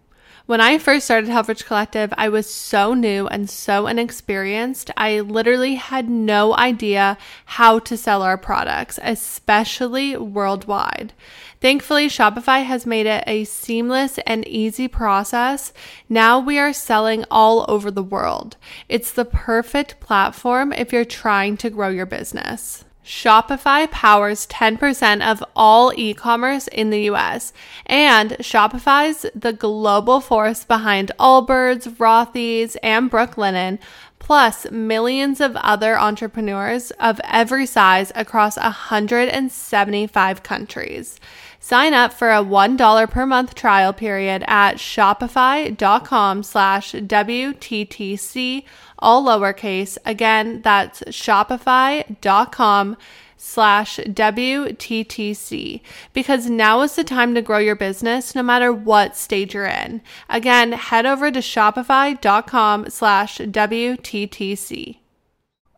When 0.47 0.61
I 0.61 0.77
first 0.77 1.03
started 1.03 1.29
Helfrich 1.29 1.65
Collective, 1.65 2.13
I 2.17 2.29
was 2.29 2.49
so 2.49 2.93
new 2.93 3.27
and 3.27 3.49
so 3.49 3.85
inexperienced. 3.85 4.89
I 4.95 5.19
literally 5.19 5.75
had 5.75 6.09
no 6.09 6.55
idea 6.55 7.17
how 7.43 7.79
to 7.79 7.97
sell 7.97 8.21
our 8.21 8.37
products, 8.37 8.97
especially 9.03 10.15
worldwide. 10.15 11.11
Thankfully, 11.59 12.07
Shopify 12.07 12.63
has 12.63 12.85
made 12.85 13.07
it 13.07 13.25
a 13.27 13.43
seamless 13.43 14.19
and 14.19 14.47
easy 14.47 14.87
process. 14.87 15.73
Now 16.07 16.39
we 16.39 16.57
are 16.57 16.71
selling 16.71 17.25
all 17.29 17.65
over 17.67 17.91
the 17.91 18.01
world. 18.01 18.55
It's 18.87 19.11
the 19.11 19.25
perfect 19.25 19.99
platform 19.99 20.71
if 20.71 20.93
you're 20.93 21.03
trying 21.03 21.57
to 21.57 21.69
grow 21.69 21.89
your 21.89 22.05
business. 22.05 22.85
Shopify 23.07 23.89
powers 23.89 24.45
10% 24.47 25.25
of 25.25 25.41
all 25.55 25.93
e 25.95 26.13
commerce 26.13 26.67
in 26.67 26.89
the 26.89 27.03
US, 27.09 27.53
and 27.85 28.31
Shopify's 28.41 29.25
the 29.33 29.53
global 29.53 30.19
force 30.19 30.65
behind 30.65 31.13
Allbirds, 31.17 31.87
Rothy's, 31.95 32.75
and 32.83 33.09
Brooklinen, 33.09 33.79
plus 34.19 34.69
millions 34.71 35.39
of 35.39 35.55
other 35.55 35.97
entrepreneurs 35.97 36.91
of 36.99 37.21
every 37.23 37.65
size 37.65 38.11
across 38.13 38.57
175 38.57 40.43
countries. 40.43 41.17
Sign 41.61 41.93
up 41.93 42.13
for 42.13 42.31
a 42.31 42.43
$1 42.43 43.09
per 43.09 43.25
month 43.25 43.55
trial 43.55 43.93
period 43.93 44.43
at 44.47 44.75
shopify.com 44.77 46.43
slash 46.43 46.91
WTTC, 46.91 48.63
all 48.99 49.23
lowercase. 49.25 49.97
Again, 50.05 50.61
that's 50.61 51.01
shopify.com 51.03 52.97
slash 53.37 53.97
WTTC 53.97 55.81
because 56.13 56.49
now 56.49 56.81
is 56.81 56.95
the 56.95 57.03
time 57.03 57.35
to 57.35 57.41
grow 57.41 57.59
your 57.59 57.75
business 57.75 58.33
no 58.33 58.43
matter 58.43 58.73
what 58.73 59.15
stage 59.15 59.53
you're 59.53 59.65
in. 59.65 60.01
Again, 60.29 60.71
head 60.73 61.05
over 61.05 61.31
to 61.31 61.39
shopify.com 61.39 62.89
slash 62.89 63.37
WTTC. 63.37 64.97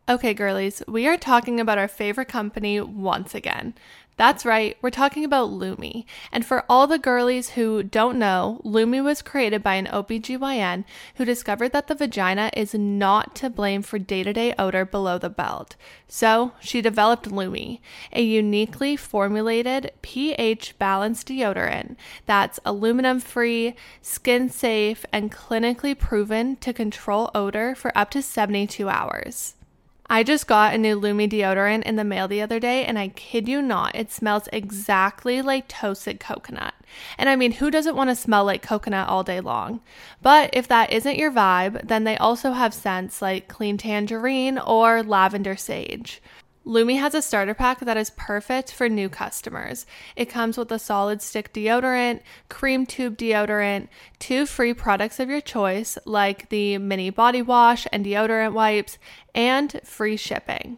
Okay, 0.08 0.34
girlies, 0.34 0.82
we 0.88 1.06
are 1.06 1.16
talking 1.16 1.60
about 1.60 1.78
our 1.78 1.86
favorite 1.86 2.26
company 2.26 2.80
once 2.80 3.32
again. 3.32 3.74
That's 4.20 4.44
right, 4.44 4.76
we're 4.82 4.90
talking 4.90 5.24
about 5.24 5.48
Lumi. 5.48 6.04
And 6.30 6.44
for 6.44 6.66
all 6.68 6.86
the 6.86 6.98
girlies 6.98 7.52
who 7.52 7.82
don't 7.82 8.18
know, 8.18 8.60
Lumi 8.66 9.02
was 9.02 9.22
created 9.22 9.62
by 9.62 9.76
an 9.76 9.86
OBGYN 9.86 10.84
who 11.14 11.24
discovered 11.24 11.72
that 11.72 11.86
the 11.86 11.94
vagina 11.94 12.50
is 12.54 12.74
not 12.74 13.34
to 13.36 13.48
blame 13.48 13.80
for 13.80 13.98
day 13.98 14.22
to 14.22 14.34
day 14.34 14.52
odor 14.58 14.84
below 14.84 15.16
the 15.16 15.30
belt. 15.30 15.74
So 16.06 16.52
she 16.60 16.82
developed 16.82 17.30
Lumi, 17.30 17.80
a 18.12 18.20
uniquely 18.20 18.94
formulated 18.94 19.90
pH 20.02 20.78
balanced 20.78 21.28
deodorant 21.28 21.96
that's 22.26 22.60
aluminum 22.62 23.20
free, 23.20 23.74
skin 24.02 24.50
safe, 24.50 25.06
and 25.14 25.32
clinically 25.32 25.98
proven 25.98 26.56
to 26.56 26.74
control 26.74 27.30
odor 27.34 27.74
for 27.74 27.90
up 27.96 28.10
to 28.10 28.20
72 28.20 28.86
hours. 28.86 29.54
I 30.12 30.24
just 30.24 30.48
got 30.48 30.74
a 30.74 30.78
new 30.78 30.96
Lume 30.96 31.28
deodorant 31.28 31.84
in 31.84 31.94
the 31.94 32.02
mail 32.02 32.26
the 32.26 32.42
other 32.42 32.58
day, 32.58 32.84
and 32.84 32.98
I 32.98 33.08
kid 33.08 33.48
you 33.48 33.62
not, 33.62 33.94
it 33.94 34.10
smells 34.10 34.48
exactly 34.52 35.40
like 35.40 35.68
toasted 35.68 36.18
coconut. 36.18 36.74
And 37.16 37.28
I 37.28 37.36
mean, 37.36 37.52
who 37.52 37.70
doesn't 37.70 37.94
want 37.94 38.10
to 38.10 38.16
smell 38.16 38.44
like 38.44 38.60
coconut 38.60 39.08
all 39.08 39.22
day 39.22 39.38
long? 39.38 39.78
But 40.20 40.50
if 40.52 40.66
that 40.66 40.92
isn't 40.92 41.16
your 41.16 41.30
vibe, 41.30 41.86
then 41.86 42.02
they 42.02 42.16
also 42.16 42.50
have 42.50 42.74
scents 42.74 43.22
like 43.22 43.46
clean 43.46 43.78
tangerine 43.78 44.58
or 44.58 45.04
lavender 45.04 45.54
sage. 45.54 46.20
Lume 46.64 46.96
has 46.96 47.14
a 47.14 47.22
starter 47.22 47.54
pack 47.54 47.80
that 47.80 47.96
is 47.96 48.10
perfect 48.10 48.72
for 48.72 48.88
new 48.88 49.08
customers. 49.08 49.86
It 50.14 50.26
comes 50.26 50.58
with 50.58 50.70
a 50.70 50.78
solid 50.78 51.22
stick 51.22 51.54
deodorant, 51.54 52.20
cream 52.50 52.84
tube 52.84 53.16
deodorant, 53.16 53.88
two 54.18 54.44
free 54.44 54.74
products 54.74 55.18
of 55.18 55.30
your 55.30 55.40
choice, 55.40 55.96
like 56.04 56.50
the 56.50 56.76
mini 56.76 57.08
body 57.08 57.40
wash 57.40 57.86
and 57.90 58.04
deodorant 58.04 58.52
wipes, 58.52 58.98
and 59.34 59.80
free 59.84 60.18
shipping. 60.18 60.76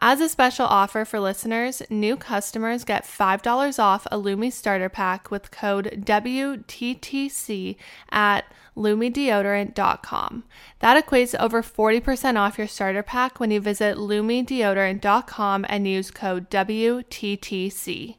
As 0.00 0.20
a 0.20 0.28
special 0.28 0.66
offer 0.66 1.04
for 1.04 1.20
listeners, 1.20 1.80
new 1.88 2.16
customers 2.16 2.84
get 2.84 3.04
$5 3.04 3.78
off 3.78 4.06
a 4.10 4.18
Lumi 4.18 4.52
starter 4.52 4.88
pack 4.88 5.30
with 5.30 5.50
code 5.50 6.02
WTTC 6.04 7.76
at 8.10 8.44
lumedeodorant.com. 8.76 10.44
That 10.80 11.06
equates 11.06 11.30
to 11.30 11.42
over 11.42 11.62
40% 11.62 12.36
off 12.36 12.58
your 12.58 12.66
starter 12.66 13.04
pack 13.04 13.38
when 13.38 13.52
you 13.52 13.60
visit 13.60 13.96
lumedeodorant.com 13.96 15.66
and 15.68 15.88
use 15.88 16.10
code 16.10 16.50
WTTC. 16.50 18.16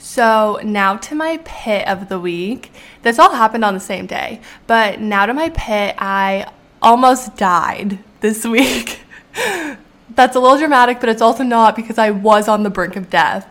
So, 0.00 0.60
now 0.62 0.96
to 0.96 1.14
my 1.14 1.40
pit 1.44 1.86
of 1.88 2.08
the 2.08 2.20
week. 2.20 2.72
This 3.02 3.18
all 3.18 3.34
happened 3.34 3.64
on 3.64 3.74
the 3.74 3.80
same 3.80 4.06
day, 4.06 4.40
but 4.66 5.00
now 5.00 5.26
to 5.26 5.34
my 5.34 5.50
pit, 5.50 5.94
I 5.98 6.50
almost 6.82 7.36
died 7.36 7.98
this 8.20 8.44
week. 8.46 9.00
That's 10.14 10.36
a 10.36 10.40
little 10.40 10.58
dramatic, 10.58 11.00
but 11.00 11.08
it's 11.08 11.22
also 11.22 11.42
not 11.42 11.76
because 11.76 11.98
I 11.98 12.10
was 12.10 12.48
on 12.48 12.62
the 12.62 12.70
brink 12.70 12.96
of 12.96 13.10
death. 13.10 13.46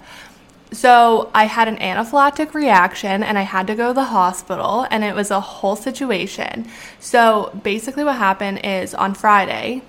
So, 0.71 1.31
I 1.33 1.45
had 1.45 1.69
an 1.69 1.77
anaphylactic 1.77 2.53
reaction 2.53 3.23
and 3.23 3.37
I 3.37 3.43
had 3.43 3.67
to 3.67 3.75
go 3.75 3.89
to 3.89 3.93
the 3.93 4.05
hospital, 4.05 4.85
and 4.91 5.01
it 5.03 5.15
was 5.15 5.31
a 5.31 5.39
whole 5.39 5.77
situation. 5.77 6.67
So, 6.99 7.57
basically, 7.63 8.03
what 8.03 8.17
happened 8.17 8.65
is 8.65 8.93
on 8.93 9.13
Friday, 9.13 9.81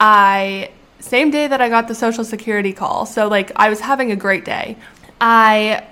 I, 0.00 0.70
same 0.98 1.30
day 1.30 1.46
that 1.46 1.60
I 1.60 1.68
got 1.68 1.88
the 1.88 1.94
social 1.94 2.24
security 2.24 2.72
call, 2.72 3.04
so 3.04 3.28
like 3.28 3.52
I 3.56 3.68
was 3.68 3.80
having 3.80 4.12
a 4.12 4.16
great 4.16 4.46
day. 4.46 4.76
I 5.20 5.84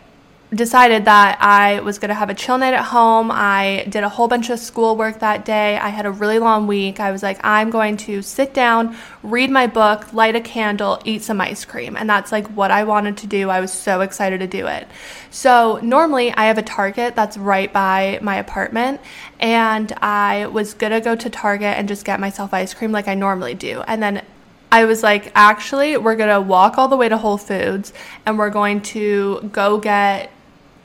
decided 0.54 1.06
that 1.06 1.38
I 1.40 1.80
was 1.80 1.98
going 1.98 2.10
to 2.10 2.14
have 2.14 2.28
a 2.28 2.34
chill 2.34 2.58
night 2.58 2.74
at 2.74 2.84
home. 2.84 3.30
I 3.30 3.86
did 3.88 4.04
a 4.04 4.08
whole 4.08 4.28
bunch 4.28 4.50
of 4.50 4.58
schoolwork 4.58 5.20
that 5.20 5.44
day. 5.44 5.78
I 5.78 5.88
had 5.88 6.04
a 6.04 6.10
really 6.10 6.38
long 6.38 6.66
week. 6.66 7.00
I 7.00 7.10
was 7.10 7.22
like, 7.22 7.40
I'm 7.42 7.70
going 7.70 7.96
to 7.98 8.20
sit 8.20 8.52
down, 8.52 8.96
read 9.22 9.50
my 9.50 9.66
book, 9.66 10.12
light 10.12 10.36
a 10.36 10.40
candle, 10.40 11.00
eat 11.04 11.22
some 11.22 11.40
ice 11.40 11.64
cream. 11.64 11.96
And 11.96 12.08
that's 12.08 12.32
like 12.32 12.46
what 12.48 12.70
I 12.70 12.84
wanted 12.84 13.16
to 13.18 13.26
do. 13.26 13.48
I 13.48 13.60
was 13.60 13.72
so 13.72 14.02
excited 14.02 14.40
to 14.40 14.46
do 14.46 14.66
it. 14.66 14.86
So, 15.30 15.80
normally 15.82 16.32
I 16.32 16.44
have 16.44 16.58
a 16.58 16.62
Target 16.62 17.16
that's 17.16 17.38
right 17.38 17.72
by 17.72 18.18
my 18.20 18.36
apartment. 18.36 19.00
And 19.40 19.90
I 20.02 20.46
was 20.46 20.74
going 20.74 20.92
to 20.92 21.00
go 21.00 21.16
to 21.16 21.30
Target 21.30 21.78
and 21.78 21.88
just 21.88 22.04
get 22.04 22.20
myself 22.20 22.52
ice 22.52 22.74
cream 22.74 22.92
like 22.92 23.08
I 23.08 23.14
normally 23.14 23.54
do. 23.54 23.82
And 23.86 24.02
then 24.02 24.22
I 24.70 24.86
was 24.86 25.02
like, 25.02 25.30
actually, 25.34 25.98
we're 25.98 26.16
gonna 26.16 26.40
walk 26.40 26.78
all 26.78 26.88
the 26.88 26.96
way 26.96 27.06
to 27.06 27.18
Whole 27.18 27.36
Foods 27.36 27.92
and 28.24 28.38
we're 28.38 28.48
going 28.48 28.80
to 28.82 29.50
go 29.52 29.76
get 29.76 30.30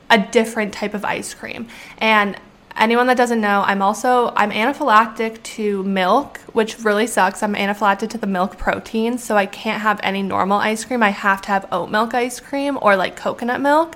a 0.09 0.17
different 0.17 0.73
type 0.73 0.93
of 0.93 1.03
ice 1.05 1.33
cream. 1.33 1.67
And 1.97 2.39
anyone 2.77 3.07
that 3.07 3.17
doesn't 3.17 3.41
know, 3.41 3.63
I'm 3.65 3.81
also 3.81 4.31
I'm 4.35 4.51
anaphylactic 4.51 5.41
to 5.43 5.83
milk, 5.83 6.39
which 6.53 6.79
really 6.79 7.07
sucks. 7.07 7.43
I'm 7.43 7.55
anaphylactic 7.55 8.09
to 8.11 8.17
the 8.17 8.27
milk 8.27 8.57
protein, 8.57 9.17
so 9.17 9.35
I 9.35 9.45
can't 9.45 9.81
have 9.81 9.99
any 10.03 10.21
normal 10.21 10.59
ice 10.59 10.85
cream. 10.85 11.03
I 11.03 11.09
have 11.09 11.41
to 11.43 11.47
have 11.49 11.67
oat 11.71 11.89
milk 11.89 12.13
ice 12.13 12.39
cream 12.39 12.77
or 12.81 12.95
like 12.95 13.15
coconut 13.15 13.61
milk. 13.61 13.95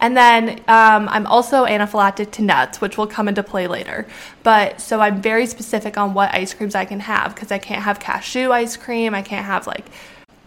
And 0.00 0.16
then 0.16 0.60
um, 0.66 1.08
I'm 1.10 1.26
also 1.26 1.66
anaphylactic 1.66 2.30
to 2.32 2.42
nuts, 2.42 2.80
which 2.80 2.96
will 2.96 3.06
come 3.06 3.28
into 3.28 3.42
play 3.42 3.66
later. 3.66 4.06
But 4.42 4.80
so 4.80 5.00
I'm 5.00 5.20
very 5.20 5.46
specific 5.46 5.98
on 5.98 6.14
what 6.14 6.32
ice 6.34 6.54
creams 6.54 6.74
I 6.74 6.86
can 6.86 7.00
have 7.00 7.34
because 7.34 7.52
I 7.52 7.58
can't 7.58 7.82
have 7.82 8.00
cashew 8.00 8.50
ice 8.50 8.76
cream. 8.76 9.14
I 9.14 9.22
can't 9.22 9.44
have 9.44 9.66
like 9.66 9.86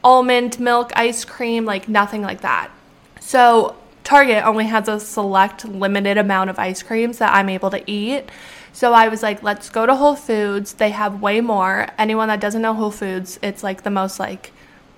almond 0.03 0.60
milk 0.60 0.91
ice 0.96 1.24
cream, 1.24 1.65
like 1.65 1.88
nothing 1.88 2.24
like 2.24 2.41
that. 2.41 2.72
So 3.20 3.75
Target 4.03 4.45
only 4.45 4.65
has 4.65 4.88
a 4.88 5.00
select 5.00 5.65
limited 5.65 6.17
amount 6.17 6.50
of 6.50 6.60
ice 6.60 6.83
creams 6.83 7.19
that 7.19 7.33
I'm 7.33 7.50
able 7.50 7.69
to 7.72 7.89
eat. 7.89 8.29
So 8.74 8.93
I 8.93 9.07
was 9.07 9.22
like, 9.24 9.43
let's 9.43 9.69
go 9.69 9.86
to 9.86 9.95
Whole 9.95 10.15
Foods. 10.15 10.74
They 10.74 10.89
have 10.89 11.22
way 11.22 11.41
more. 11.41 11.88
Anyone 11.98 12.27
that 12.27 12.41
doesn't 12.41 12.62
know 12.62 12.74
Whole 12.74 12.91
Foods, 12.91 13.39
it's 13.41 13.63
like 13.63 13.83
the 13.83 13.91
most 13.91 14.19
like 14.19 14.51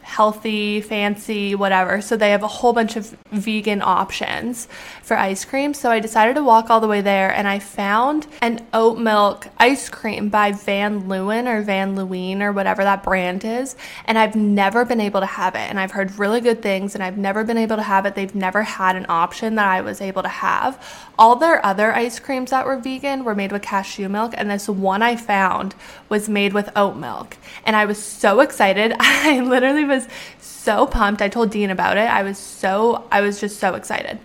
healthy, 0.05 0.81
fancy, 0.81 1.55
whatever. 1.55 1.99
So 1.99 2.15
they 2.15 2.29
have 2.29 2.43
a 2.43 2.47
whole 2.47 2.73
bunch 2.73 2.95
of 2.95 3.17
vegan 3.31 3.81
options 3.81 4.67
for 5.01 5.17
ice 5.17 5.43
cream. 5.43 5.73
So 5.73 5.89
I 5.89 5.99
decided 5.99 6.35
to 6.35 6.43
walk 6.43 6.69
all 6.69 6.79
the 6.79 6.87
way 6.87 7.01
there 7.01 7.33
and 7.33 7.47
I 7.47 7.57
found 7.57 8.27
an 8.39 8.65
oat 8.71 8.99
milk 8.99 9.47
ice 9.57 9.89
cream 9.89 10.29
by 10.29 10.51
Van 10.51 11.09
Leeuwen 11.09 11.47
or 11.47 11.63
Van 11.63 11.95
Leeuwen 11.95 12.41
or 12.41 12.51
whatever 12.51 12.83
that 12.83 13.01
brand 13.01 13.43
is. 13.43 13.75
And 14.05 14.17
I've 14.17 14.35
never 14.35 14.85
been 14.85 15.01
able 15.01 15.21
to 15.21 15.25
have 15.25 15.55
it. 15.55 15.69
And 15.69 15.79
I've 15.79 15.91
heard 15.91 16.19
really 16.19 16.39
good 16.39 16.61
things 16.61 16.93
and 16.93 17.03
I've 17.03 17.17
never 17.17 17.43
been 17.43 17.57
able 17.57 17.75
to 17.75 17.83
have 17.83 18.05
it. 18.05 18.13
They've 18.13 18.35
never 18.35 18.61
had 18.61 18.95
an 18.95 19.07
option 19.09 19.55
that 19.55 19.67
I 19.67 19.81
was 19.81 20.01
able 20.01 20.21
to 20.21 20.29
have. 20.29 20.81
All 21.17 21.35
their 21.35 21.65
other 21.65 21.93
ice 21.93 22.19
creams 22.19 22.51
that 22.51 22.67
were 22.67 22.77
vegan 22.77 23.23
were 23.23 23.35
made 23.35 23.51
with 23.51 23.63
cashew 23.63 24.07
milk. 24.07 24.35
And 24.37 24.51
this 24.51 24.69
one 24.69 25.01
I 25.01 25.15
found 25.15 25.73
was 26.09 26.29
made 26.29 26.53
with 26.53 26.69
oat 26.75 26.95
milk. 26.95 27.37
And 27.65 27.75
I 27.75 27.85
was 27.85 28.01
so 28.01 28.41
excited. 28.41 28.93
I 28.99 29.39
literally 29.39 29.83
was 29.95 30.07
so 30.39 30.85
pumped. 30.85 31.21
I 31.21 31.29
told 31.29 31.51
Dean 31.51 31.69
about 31.69 31.97
it. 31.97 32.09
I 32.09 32.23
was 32.23 32.37
so, 32.37 33.07
I 33.11 33.21
was 33.21 33.39
just 33.39 33.59
so 33.59 33.75
excited. 33.75 34.19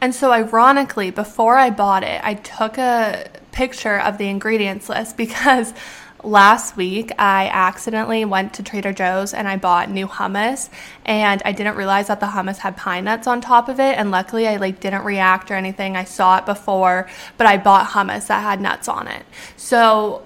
And 0.00 0.14
so, 0.14 0.30
ironically, 0.30 1.10
before 1.10 1.56
I 1.56 1.70
bought 1.70 2.04
it, 2.04 2.20
I 2.22 2.34
took 2.34 2.78
a 2.78 3.28
picture 3.52 3.98
of 3.98 4.18
the 4.18 4.28
ingredients 4.28 4.88
list 4.88 5.16
because 5.24 5.74
last 6.24 6.76
week 6.76 7.12
I 7.18 7.48
accidentally 7.52 8.24
went 8.24 8.54
to 8.54 8.62
Trader 8.62 8.92
Joe's 8.92 9.34
and 9.34 9.46
I 9.46 9.56
bought 9.56 9.90
new 9.90 10.06
hummus 10.06 10.68
and 11.04 11.40
I 11.44 11.52
didn't 11.52 11.76
realize 11.76 12.08
that 12.08 12.20
the 12.20 12.26
hummus 12.26 12.58
had 12.58 12.76
pine 12.76 13.04
nuts 13.04 13.26
on 13.26 13.40
top 13.40 13.68
of 13.68 13.78
it 13.78 13.96
and 13.96 14.10
luckily 14.10 14.48
I 14.48 14.56
like 14.56 14.80
didn't 14.80 15.04
react 15.04 15.50
or 15.50 15.54
anything. 15.54 15.96
I 15.96 16.04
saw 16.04 16.38
it 16.38 16.46
before, 16.46 17.08
but 17.36 17.46
I 17.46 17.56
bought 17.56 17.90
hummus 17.90 18.26
that 18.26 18.42
had 18.42 18.60
nuts 18.60 18.88
on 18.88 19.06
it. 19.06 19.24
So 19.56 20.24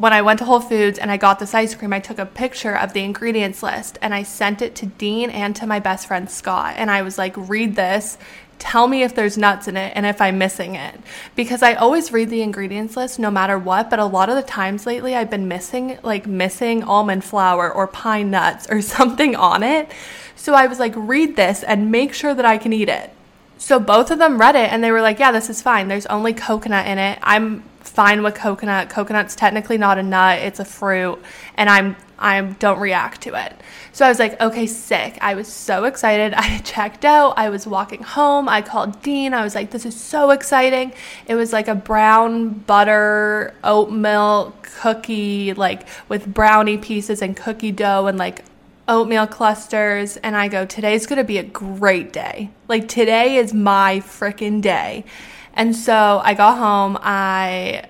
when 0.00 0.14
I 0.14 0.22
went 0.22 0.38
to 0.38 0.46
Whole 0.46 0.60
Foods 0.60 0.98
and 0.98 1.10
I 1.10 1.18
got 1.18 1.38
this 1.38 1.52
ice 1.52 1.74
cream, 1.74 1.92
I 1.92 2.00
took 2.00 2.18
a 2.18 2.24
picture 2.24 2.74
of 2.74 2.94
the 2.94 3.04
ingredients 3.04 3.62
list 3.62 3.98
and 4.00 4.14
I 4.14 4.22
sent 4.22 4.62
it 4.62 4.74
to 4.76 4.86
Dean 4.86 5.28
and 5.28 5.54
to 5.56 5.66
my 5.66 5.78
best 5.78 6.06
friend 6.06 6.30
Scott. 6.30 6.76
And 6.78 6.90
I 6.90 7.02
was 7.02 7.18
like, 7.18 7.34
read 7.36 7.76
this, 7.76 8.16
tell 8.58 8.88
me 8.88 9.02
if 9.02 9.14
there's 9.14 9.36
nuts 9.36 9.68
in 9.68 9.76
it 9.76 9.92
and 9.94 10.06
if 10.06 10.22
I'm 10.22 10.38
missing 10.38 10.74
it. 10.74 10.98
Because 11.36 11.62
I 11.62 11.74
always 11.74 12.12
read 12.12 12.30
the 12.30 12.40
ingredients 12.40 12.96
list 12.96 13.18
no 13.18 13.30
matter 13.30 13.58
what, 13.58 13.90
but 13.90 13.98
a 13.98 14.06
lot 14.06 14.30
of 14.30 14.36
the 14.36 14.42
times 14.42 14.86
lately 14.86 15.14
I've 15.14 15.28
been 15.28 15.48
missing, 15.48 15.98
like, 16.02 16.26
missing 16.26 16.82
almond 16.82 17.22
flour 17.22 17.70
or 17.70 17.86
pine 17.86 18.30
nuts 18.30 18.66
or 18.70 18.80
something 18.96 19.36
on 19.36 19.62
it. 19.62 19.92
So 20.34 20.54
I 20.54 20.66
was 20.66 20.78
like, 20.78 20.94
read 20.96 21.36
this 21.36 21.62
and 21.62 21.92
make 21.92 22.14
sure 22.14 22.32
that 22.32 22.46
I 22.46 22.56
can 22.56 22.72
eat 22.72 22.88
it. 22.88 23.10
So 23.58 23.78
both 23.78 24.10
of 24.10 24.18
them 24.18 24.40
read 24.40 24.56
it 24.56 24.72
and 24.72 24.82
they 24.82 24.92
were 24.92 25.02
like, 25.02 25.18
yeah, 25.18 25.30
this 25.30 25.50
is 25.50 25.60
fine. 25.60 25.88
There's 25.88 26.06
only 26.06 26.32
coconut 26.32 26.86
in 26.86 26.96
it. 26.96 27.18
I'm 27.22 27.64
fine 27.80 28.22
with 28.22 28.34
coconut. 28.34 28.90
Coconut's 28.90 29.34
technically 29.34 29.78
not 29.78 29.98
a 29.98 30.02
nut, 30.02 30.38
it's 30.40 30.60
a 30.60 30.64
fruit, 30.64 31.20
and 31.56 31.68
I'm 31.68 31.96
I 32.20 32.42
don't 32.42 32.78
react 32.78 33.22
to 33.22 33.34
it. 33.34 33.56
So 33.92 34.04
I 34.04 34.10
was 34.10 34.18
like, 34.18 34.38
okay, 34.40 34.66
sick. 34.66 35.16
I 35.22 35.34
was 35.34 35.48
so 35.48 35.84
excited. 35.84 36.34
I 36.36 36.58
checked 36.58 37.04
out. 37.04 37.34
I 37.38 37.48
was 37.48 37.66
walking 37.66 38.02
home. 38.02 38.48
I 38.48 38.60
called 38.60 39.00
Dean. 39.00 39.32
I 39.32 39.42
was 39.42 39.54
like, 39.54 39.70
this 39.70 39.86
is 39.86 39.98
so 39.98 40.30
exciting. 40.30 40.92
It 41.26 41.34
was 41.34 41.52
like 41.52 41.66
a 41.66 41.74
brown 41.74 42.50
butter 42.50 43.54
oat 43.64 43.90
milk 43.90 44.68
cookie, 44.80 45.54
like 45.54 45.88
with 46.08 46.32
brownie 46.32 46.78
pieces 46.78 47.22
and 47.22 47.34
cookie 47.34 47.72
dough 47.72 48.06
and 48.06 48.18
like 48.18 48.44
oatmeal 48.86 49.26
clusters. 49.26 50.18
And 50.18 50.36
I 50.36 50.48
go, 50.48 50.66
today's 50.66 51.06
to 51.06 51.24
be 51.24 51.38
a 51.38 51.42
great 51.42 52.12
day. 52.12 52.50
Like, 52.68 52.88
today 52.88 53.36
is 53.36 53.54
my 53.54 54.00
freaking 54.00 54.60
day. 54.60 55.04
And 55.60 55.76
so 55.76 56.22
I 56.24 56.32
got 56.32 56.56
home. 56.56 56.96
I 57.02 57.84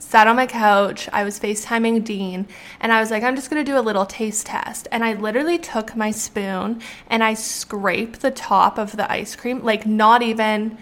sat 0.00 0.26
on 0.26 0.34
my 0.34 0.48
couch. 0.48 1.08
I 1.12 1.22
was 1.22 1.38
FaceTiming 1.38 2.02
Dean, 2.02 2.48
and 2.80 2.92
I 2.92 2.98
was 2.98 3.12
like, 3.12 3.22
I'm 3.22 3.36
just 3.36 3.48
gonna 3.48 3.62
do 3.62 3.78
a 3.78 3.80
little 3.80 4.04
taste 4.04 4.46
test. 4.46 4.88
And 4.90 5.04
I 5.04 5.12
literally 5.14 5.56
took 5.56 5.94
my 5.94 6.10
spoon 6.10 6.82
and 7.06 7.22
I 7.22 7.34
scraped 7.34 8.22
the 8.22 8.32
top 8.32 8.76
of 8.76 8.96
the 8.96 9.08
ice 9.08 9.36
cream, 9.36 9.62
like, 9.62 9.86
not 9.86 10.22
even, 10.22 10.76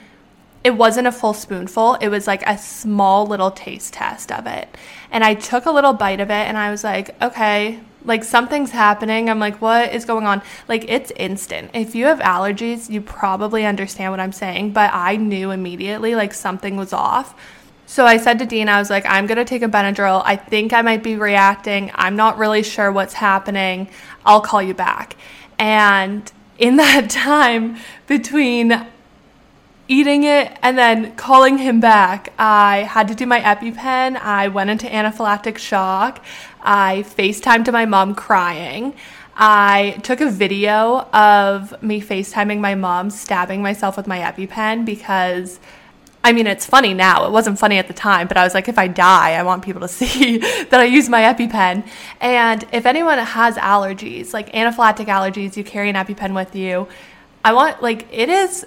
it 0.64 0.70
wasn't 0.70 1.09
a 1.09 1.12
full 1.12 1.35
spoonful. 1.35 1.97
It 1.97 2.09
was 2.09 2.26
like 2.26 2.42
a 2.47 2.56
small 2.56 3.26
little 3.26 3.50
taste 3.50 3.92
test 3.92 4.32
of 4.32 4.47
it. 4.47 4.75
And 5.11 5.23
I 5.23 5.35
took 5.35 5.66
a 5.66 5.70
little 5.70 5.92
bite 5.92 6.20
of 6.20 6.30
it 6.30 6.47
and 6.49 6.56
I 6.56 6.70
was 6.70 6.82
like, 6.82 7.14
okay, 7.20 7.80
like 8.04 8.25
something's 8.25 8.71
happening. 8.71 9.28
I'm 9.28 9.38
like, 9.38 9.61
what 9.61 9.92
is 9.92 10.04
going 10.04 10.26
on? 10.26 10.42
Like, 10.69 10.88
it's 10.88 11.12
instant. 11.16 11.71
If 11.75 11.95
you 11.95 12.07
have 12.07 12.21
allergies, 12.21 12.88
you 12.88 13.00
probably 13.00 13.66
understand 13.66 14.12
what 14.12 14.21
I'm 14.21 14.33
saying, 14.33 14.73
but 14.73 14.90
I 14.92 15.16
knew 15.16 15.50
immediately 15.50 16.14
like 16.14 16.33
something 16.33 16.76
was 16.76 16.92
off. 16.92 17.35
So 17.87 18.07
I 18.07 18.19
said 18.19 18.38
to 18.38 18.47
Dean, 18.47 18.69
I 18.69 18.78
was 18.78 18.88
like, 18.88 19.04
I'm 19.04 19.26
going 19.26 19.38
to 19.38 19.45
take 19.45 19.62
a 19.62 19.69
Benadryl. 19.69 20.23
I 20.25 20.37
think 20.37 20.73
I 20.73 20.80
might 20.80 21.02
be 21.02 21.16
reacting. 21.16 21.90
I'm 21.95 22.14
not 22.14 22.38
really 22.38 22.62
sure 22.62 22.92
what's 22.92 23.14
happening. 23.14 23.88
I'll 24.25 24.40
call 24.40 24.62
you 24.62 24.75
back. 24.75 25.16
And 25.59 26.30
in 26.57 26.76
that 26.76 27.11
time 27.11 27.78
between 28.07 28.87
eating 29.88 30.23
it 30.23 30.57
and 30.62 30.78
then 30.78 31.16
calling 31.16 31.59
him 31.59 31.80
back, 31.80 32.33
I 32.38 32.85
had 32.88 33.09
to 33.09 33.14
do 33.16 33.26
my 33.26 33.40
EpiPen. 33.40 34.16
I 34.16 34.47
went 34.47 34.71
into 34.71 34.87
anaphylactic 34.87 35.59
shock. 35.59 36.25
I 36.62 37.05
FaceTimed 37.07 37.64
to 37.67 37.73
my 37.73 37.87
mom 37.87 38.14
crying. 38.14 38.95
I 39.37 39.99
took 40.02 40.21
a 40.21 40.31
video 40.31 41.00
of 41.12 41.83
me 41.83 42.00
FaceTiming 42.00 42.61
my 42.61 42.75
mom 42.75 43.11
stabbing 43.11 43.62
myself 43.62 43.97
with 43.97 44.07
my 44.07 44.19
EpiPen 44.19 44.85
because 44.85 45.61
I 46.23 46.33
mean, 46.33 46.47
it's 46.47 46.67
funny 46.67 46.93
now. 46.93 47.26
It 47.26 47.33
wasn't 47.33 47.59
funny 47.59 47.79
at 47.79 47.88
the 47.88 47.95
time, 47.95 48.29
but 48.29 48.37
I 48.37 48.45
was 48.45 48.52
like, 48.52 48.69
if 48.69 48.79
I 48.79 48.88
die, 48.88 49.33
I 49.33 49.43
want 49.43 49.64
people 49.64 49.81
to 49.81 49.88
see 49.88 50.38
that 50.38 50.75
I 50.81 50.85
use 50.85 51.09
my 51.09 51.23
EpiPen. 51.23 51.87
And 52.21 52.67
if 52.73 52.85
anyone 52.85 53.19
has 53.19 53.57
allergies, 53.57 54.35
like 54.35 54.52
anaphylactic 54.52 55.07
allergies, 55.07 55.57
you 55.57 55.64
carry 55.64 55.88
an 55.88 55.97
EpiPen 55.97 56.35
with 56.35 56.55
you. 56.55 56.88
I 57.45 57.55
want, 57.55 57.83
like, 57.83 58.07
it 58.12 58.29
is. 58.29 58.67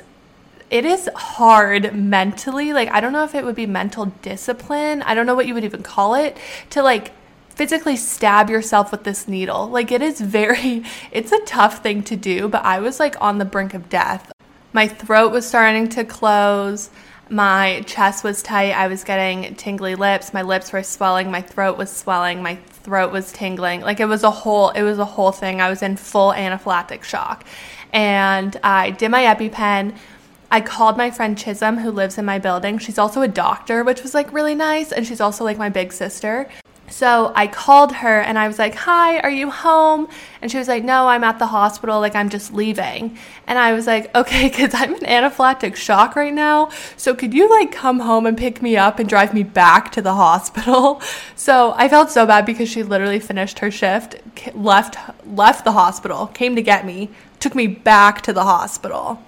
It 0.71 0.85
is 0.85 1.07
hard 1.15 1.93
mentally. 1.93 2.73
Like, 2.73 2.89
I 2.89 2.99
don't 2.99 3.13
know 3.13 3.23
if 3.23 3.35
it 3.35 3.45
would 3.45 3.53
be 3.53 3.67
mental 3.67 4.05
discipline. 4.23 5.03
I 5.03 5.13
don't 5.13 5.27
know 5.27 5.35
what 5.35 5.45
you 5.45 5.53
would 5.53 5.63
even 5.63 5.83
call 5.83 6.15
it 6.15 6.35
to 6.71 6.81
like 6.81 7.11
physically 7.55 7.95
stab 7.95 8.49
yourself 8.49 8.91
with 8.91 9.03
this 9.03 9.27
needle. 9.27 9.67
Like, 9.69 9.91
it 9.91 10.01
is 10.01 10.19
very, 10.19 10.83
it's 11.11 11.31
a 11.31 11.43
tough 11.45 11.83
thing 11.83 12.03
to 12.03 12.15
do, 12.15 12.47
but 12.47 12.63
I 12.65 12.79
was 12.79 12.99
like 12.99 13.19
on 13.21 13.37
the 13.37 13.45
brink 13.45 13.73
of 13.73 13.89
death. 13.89 14.31
My 14.73 14.87
throat 14.87 15.31
was 15.31 15.47
starting 15.47 15.87
to 15.89 16.03
close. 16.03 16.89
My 17.29 17.83
chest 17.85 18.23
was 18.23 18.41
tight. 18.41 18.73
I 18.73 18.87
was 18.87 19.03
getting 19.03 19.55
tingly 19.55 19.95
lips. 19.95 20.33
My 20.33 20.41
lips 20.41 20.73
were 20.73 20.83
swelling. 20.83 21.31
My 21.31 21.41
throat 21.41 21.77
was 21.77 21.91
swelling. 21.91 22.41
My 22.41 22.55
throat 22.55 23.11
was 23.11 23.31
tingling. 23.31 23.81
Like 23.81 23.99
it 23.99 24.05
was 24.05 24.23
a 24.23 24.31
whole 24.31 24.69
it 24.69 24.83
was 24.83 24.99
a 24.99 25.05
whole 25.05 25.31
thing. 25.31 25.61
I 25.61 25.69
was 25.69 25.81
in 25.81 25.95
full 25.95 26.31
anaphylactic 26.31 27.03
shock. 27.03 27.45
And 27.93 28.59
I 28.63 28.89
did 28.89 29.09
my 29.09 29.23
EpiPen. 29.23 29.95
I 30.51 30.61
called 30.61 30.97
my 30.97 31.09
friend 31.09 31.37
Chisholm, 31.37 31.77
who 31.77 31.91
lives 31.91 32.17
in 32.17 32.25
my 32.25 32.39
building. 32.39 32.77
She's 32.77 32.99
also 32.99 33.21
a 33.21 33.27
doctor, 33.27 33.83
which 33.83 34.03
was 34.03 34.13
like 34.13 34.31
really 34.33 34.55
nice. 34.55 34.91
And 34.91 35.05
she's 35.05 35.21
also 35.21 35.43
like 35.43 35.57
my 35.57 35.69
big 35.69 35.93
sister. 35.93 36.49
So 36.89 37.31
I 37.35 37.47
called 37.47 37.91
her 37.93 38.19
and 38.19 38.37
I 38.37 38.47
was 38.47 38.59
like, 38.59 38.75
Hi, 38.75 39.19
are 39.19 39.29
you 39.29 39.49
home? 39.49 40.07
And 40.41 40.51
she 40.51 40.57
was 40.57 40.67
like, 40.67 40.83
No, 40.83 41.07
I'm 41.07 41.23
at 41.23 41.39
the 41.39 41.47
hospital. 41.47 41.99
Like, 41.99 42.15
I'm 42.15 42.29
just 42.29 42.53
leaving. 42.53 43.17
And 43.47 43.57
I 43.57 43.73
was 43.73 43.87
like, 43.87 44.13
Okay, 44.15 44.49
because 44.49 44.73
I'm 44.73 44.93
in 44.95 45.01
anaphylactic 45.01 45.75
shock 45.75 46.15
right 46.15 46.33
now. 46.33 46.69
So 46.97 47.15
could 47.15 47.33
you 47.33 47.49
like 47.49 47.71
come 47.71 48.01
home 48.01 48.25
and 48.25 48.37
pick 48.37 48.61
me 48.61 48.77
up 48.77 48.99
and 48.99 49.09
drive 49.09 49.33
me 49.33 49.43
back 49.43 49.91
to 49.93 50.01
the 50.01 50.13
hospital? 50.13 51.01
So 51.35 51.73
I 51.75 51.89
felt 51.89 52.09
so 52.09 52.25
bad 52.25 52.45
because 52.45 52.69
she 52.69 52.83
literally 52.83 53.19
finished 53.19 53.59
her 53.59 53.69
shift, 53.69 54.15
left, 54.55 54.95
left 55.25 55.65
the 55.65 55.73
hospital, 55.73 56.27
came 56.27 56.55
to 56.55 56.61
get 56.61 56.85
me, 56.85 57.09
took 57.39 57.53
me 57.53 57.67
back 57.67 58.21
to 58.21 58.33
the 58.33 58.43
hospital. 58.43 59.21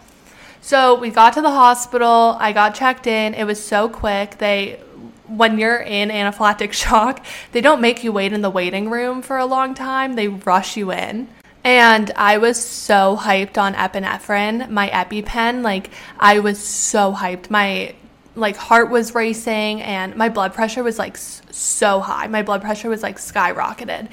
So 0.62 0.96
we 0.96 1.12
got 1.12 1.34
to 1.34 1.42
the 1.42 1.52
hospital. 1.52 2.38
I 2.40 2.52
got 2.52 2.74
checked 2.74 3.06
in. 3.06 3.36
It 3.36 3.44
was 3.44 3.64
so 3.64 3.88
quick. 3.88 4.40
They 4.40 4.80
when 5.28 5.58
you're 5.60 5.78
in 5.78 6.10
anaphylactic 6.10 6.72
shock, 6.84 7.26
they 7.52 7.62
don't 7.62 7.82
make 7.82 8.04
you 8.04 8.12
wait 8.12 8.34
in 8.34 8.42
the 8.42 8.50
waiting 8.50 8.90
room 8.90 9.22
for 9.22 9.38
a 9.38 9.46
long 9.46 9.74
time. 9.74 10.14
They 10.14 10.28
rush 10.28 10.78
you 10.78 10.92
in. 10.92 11.28
And 11.64 12.12
I 12.16 12.38
was 12.38 12.64
so 12.64 13.18
hyped 13.20 13.58
on 13.58 13.74
epinephrine, 13.74 14.70
my 14.70 14.88
EpiPen. 14.90 15.64
Like, 15.64 15.90
I 16.20 16.40
was 16.40 16.60
so 16.60 17.12
hyped. 17.12 17.50
My 17.50 17.96
like 18.36 18.58
heart 18.58 18.90
was 18.90 19.16
racing 19.16 19.82
and 19.82 20.16
my 20.16 20.28
blood 20.30 20.54
pressure 20.54 20.84
was 20.84 21.00
like 21.00 21.18
so 21.18 22.02
high. 22.02 22.28
My 22.28 22.44
blood 22.44 22.62
pressure 22.62 22.90
was 22.90 23.02
like 23.02 23.18
skyrocketed 23.18 24.10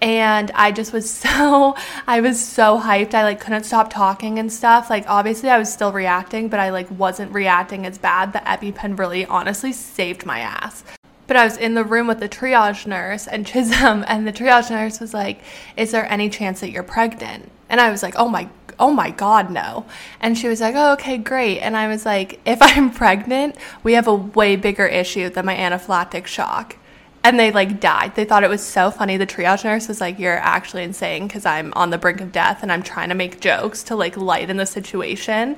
and 0.00 0.50
I 0.54 0.72
just 0.72 0.92
was 0.92 1.10
so 1.24 1.76
I 2.06 2.20
was 2.20 2.42
so 2.44 2.80
hyped. 2.80 3.14
I 3.14 3.22
like 3.24 3.40
couldn't 3.40 3.64
stop 3.64 3.92
talking 3.92 4.38
and 4.38 4.52
stuff. 4.52 4.90
Like 4.90 5.04
obviously 5.08 5.50
I 5.50 5.58
was 5.58 5.72
still 5.72 5.92
reacting, 5.92 6.48
but 6.48 6.60
I 6.60 6.70
like 6.70 6.90
wasn't 6.90 7.32
reacting 7.32 7.86
as 7.86 7.98
bad. 7.98 8.32
The 8.32 8.40
EpiPen 8.40 8.98
really 8.98 9.26
honestly 9.26 9.72
saved 9.72 10.26
my 10.26 10.40
ass. 10.40 10.84
But 11.26 11.38
I 11.38 11.44
was 11.44 11.56
in 11.56 11.74
the 11.74 11.84
room 11.84 12.06
with 12.06 12.20
the 12.20 12.28
triage 12.28 12.86
nurse 12.86 13.26
and 13.26 13.46
Chisholm 13.46 14.04
and 14.06 14.26
the 14.26 14.32
triage 14.32 14.70
nurse 14.70 15.00
was 15.00 15.14
like, 15.14 15.40
"Is 15.76 15.90
there 15.90 16.10
any 16.10 16.28
chance 16.28 16.60
that 16.60 16.70
you're 16.70 16.82
pregnant?" 16.82 17.50
And 17.68 17.80
I 17.80 17.90
was 17.90 18.02
like, 18.02 18.14
"Oh 18.16 18.28
my 18.28 18.48
oh 18.78 18.92
my 18.92 19.10
god 19.10 19.50
no 19.50 19.86
and 20.20 20.36
she 20.36 20.48
was 20.48 20.60
like 20.60 20.74
oh 20.76 20.92
okay 20.94 21.16
great 21.16 21.60
and 21.60 21.76
i 21.76 21.86
was 21.86 22.04
like 22.04 22.40
if 22.44 22.58
i'm 22.60 22.90
pregnant 22.90 23.56
we 23.82 23.92
have 23.92 24.08
a 24.08 24.14
way 24.14 24.56
bigger 24.56 24.86
issue 24.86 25.28
than 25.28 25.46
my 25.46 25.54
anaphylactic 25.54 26.26
shock 26.26 26.76
and 27.24 27.40
they 27.40 27.50
like 27.50 27.80
died. 27.80 28.14
They 28.14 28.26
thought 28.26 28.44
it 28.44 28.50
was 28.50 28.62
so 28.62 28.90
funny. 28.90 29.16
The 29.16 29.26
triage 29.26 29.64
nurse 29.64 29.88
was 29.88 30.00
like, 30.00 30.18
"You're 30.18 30.38
actually 30.38 30.84
insane 30.84 31.26
because 31.26 31.46
I'm 31.46 31.72
on 31.74 31.88
the 31.88 31.98
brink 31.98 32.20
of 32.20 32.30
death 32.30 32.62
and 32.62 32.70
I'm 32.70 32.82
trying 32.82 33.08
to 33.08 33.14
make 33.14 33.40
jokes 33.40 33.82
to 33.84 33.96
like 33.96 34.16
lighten 34.16 34.58
the 34.58 34.66
situation." 34.66 35.56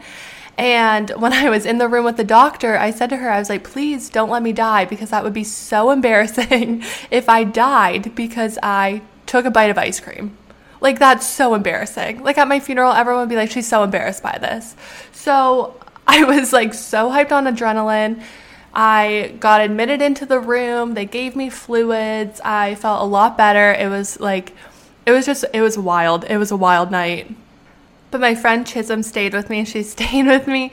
And 0.57 1.11
when 1.11 1.35
I 1.35 1.51
was 1.51 1.67
in 1.67 1.77
the 1.79 1.89
room 1.89 2.07
with 2.07 2.17
the 2.17 2.25
doctor, 2.25 2.79
I 2.79 2.91
said 2.91 3.11
to 3.11 3.17
her, 3.19 3.31
I 3.31 3.39
was 3.41 3.51
like, 3.51 3.65
"Please 3.65 4.09
don't 4.09 4.31
let 4.31 4.43
me 4.45 4.53
die 4.53 4.85
because 4.85 5.11
that 5.11 5.25
would 5.25 5.35
be 5.35 5.45
so 5.45 5.91
embarrassing 5.97 6.85
if 7.11 7.29
I 7.29 7.43
died 7.45 8.15
because 8.15 8.59
I 8.63 9.03
took 9.27 9.45
a 9.45 9.51
bite 9.51 9.71
of 9.71 9.77
ice 9.77 9.99
cream." 9.99 10.39
Like 10.81 11.01
that's 11.01 11.27
so 11.27 11.55
embarrassing. 11.55 12.23
Like 12.23 12.39
at 12.39 12.47
my 12.49 12.61
funeral, 12.61 12.93
everyone 12.93 13.23
would 13.23 13.29
be 13.29 13.37
like, 13.37 13.51
"She's 13.51 13.69
so 13.69 13.83
embarrassed 13.83 14.23
by 14.23 14.39
this." 14.39 14.77
So 15.13 15.75
I 16.07 16.23
was 16.23 16.53
like 16.53 16.75
so 16.75 17.11
hyped 17.11 17.33
on 17.33 17.47
adrenaline 17.47 18.23
I 18.79 19.35
got 19.41 19.63
admitted 19.63 20.03
into 20.03 20.27
the 20.27 20.39
room. 20.39 20.93
They 20.93 21.07
gave 21.07 21.35
me 21.35 21.49
fluids. 21.49 22.43
I 22.45 22.75
felt 22.75 23.01
a 23.01 23.07
lot 23.07 23.39
better. 23.39 23.73
It 23.73 23.89
was 23.89 24.21
like, 24.21 24.53
it 25.07 25.13
was 25.13 25.25
just, 25.25 25.47
it 25.55 25.63
was 25.63 25.79
wild. 25.79 26.25
It 26.25 26.37
was 26.37 26.51
a 26.51 26.57
wild 26.59 26.91
night. 26.91 27.35
But 28.11 28.21
my 28.21 28.35
friend 28.35 28.67
Chisholm 28.67 29.03
stayed 29.03 29.33
with 29.33 29.49
me. 29.49 29.65
She 29.65 29.83
stayed 29.95 30.27
with 30.27 30.47
me 30.47 30.73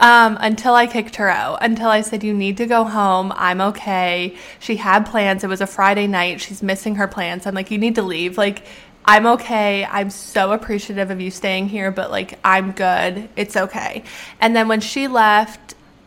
um, 0.00 0.36
until 0.40 0.74
I 0.74 0.88
kicked 0.88 1.14
her 1.16 1.30
out. 1.30 1.58
Until 1.62 1.90
I 1.90 2.00
said, 2.00 2.24
You 2.24 2.34
need 2.34 2.56
to 2.56 2.66
go 2.66 2.82
home. 2.82 3.32
I'm 3.36 3.60
okay. 3.60 4.36
She 4.58 4.74
had 4.74 5.06
plans. 5.06 5.44
It 5.44 5.46
was 5.48 5.60
a 5.60 5.66
Friday 5.68 6.08
night. 6.08 6.40
She's 6.40 6.60
missing 6.60 6.96
her 6.96 7.06
plans. 7.06 7.46
I'm 7.46 7.54
like, 7.54 7.70
You 7.70 7.78
need 7.78 7.94
to 7.94 8.02
leave. 8.02 8.36
Like, 8.36 8.64
I'm 9.04 9.26
okay. 9.26 9.84
I'm 9.84 10.10
so 10.10 10.50
appreciative 10.50 11.12
of 11.12 11.20
you 11.20 11.30
staying 11.30 11.68
here, 11.68 11.92
but 11.92 12.10
like, 12.10 12.38
I'm 12.42 12.72
good. 12.72 13.28
It's 13.36 13.56
okay. 13.56 14.02
And 14.40 14.56
then 14.56 14.66
when 14.66 14.80
she 14.80 15.06
left, 15.06 15.63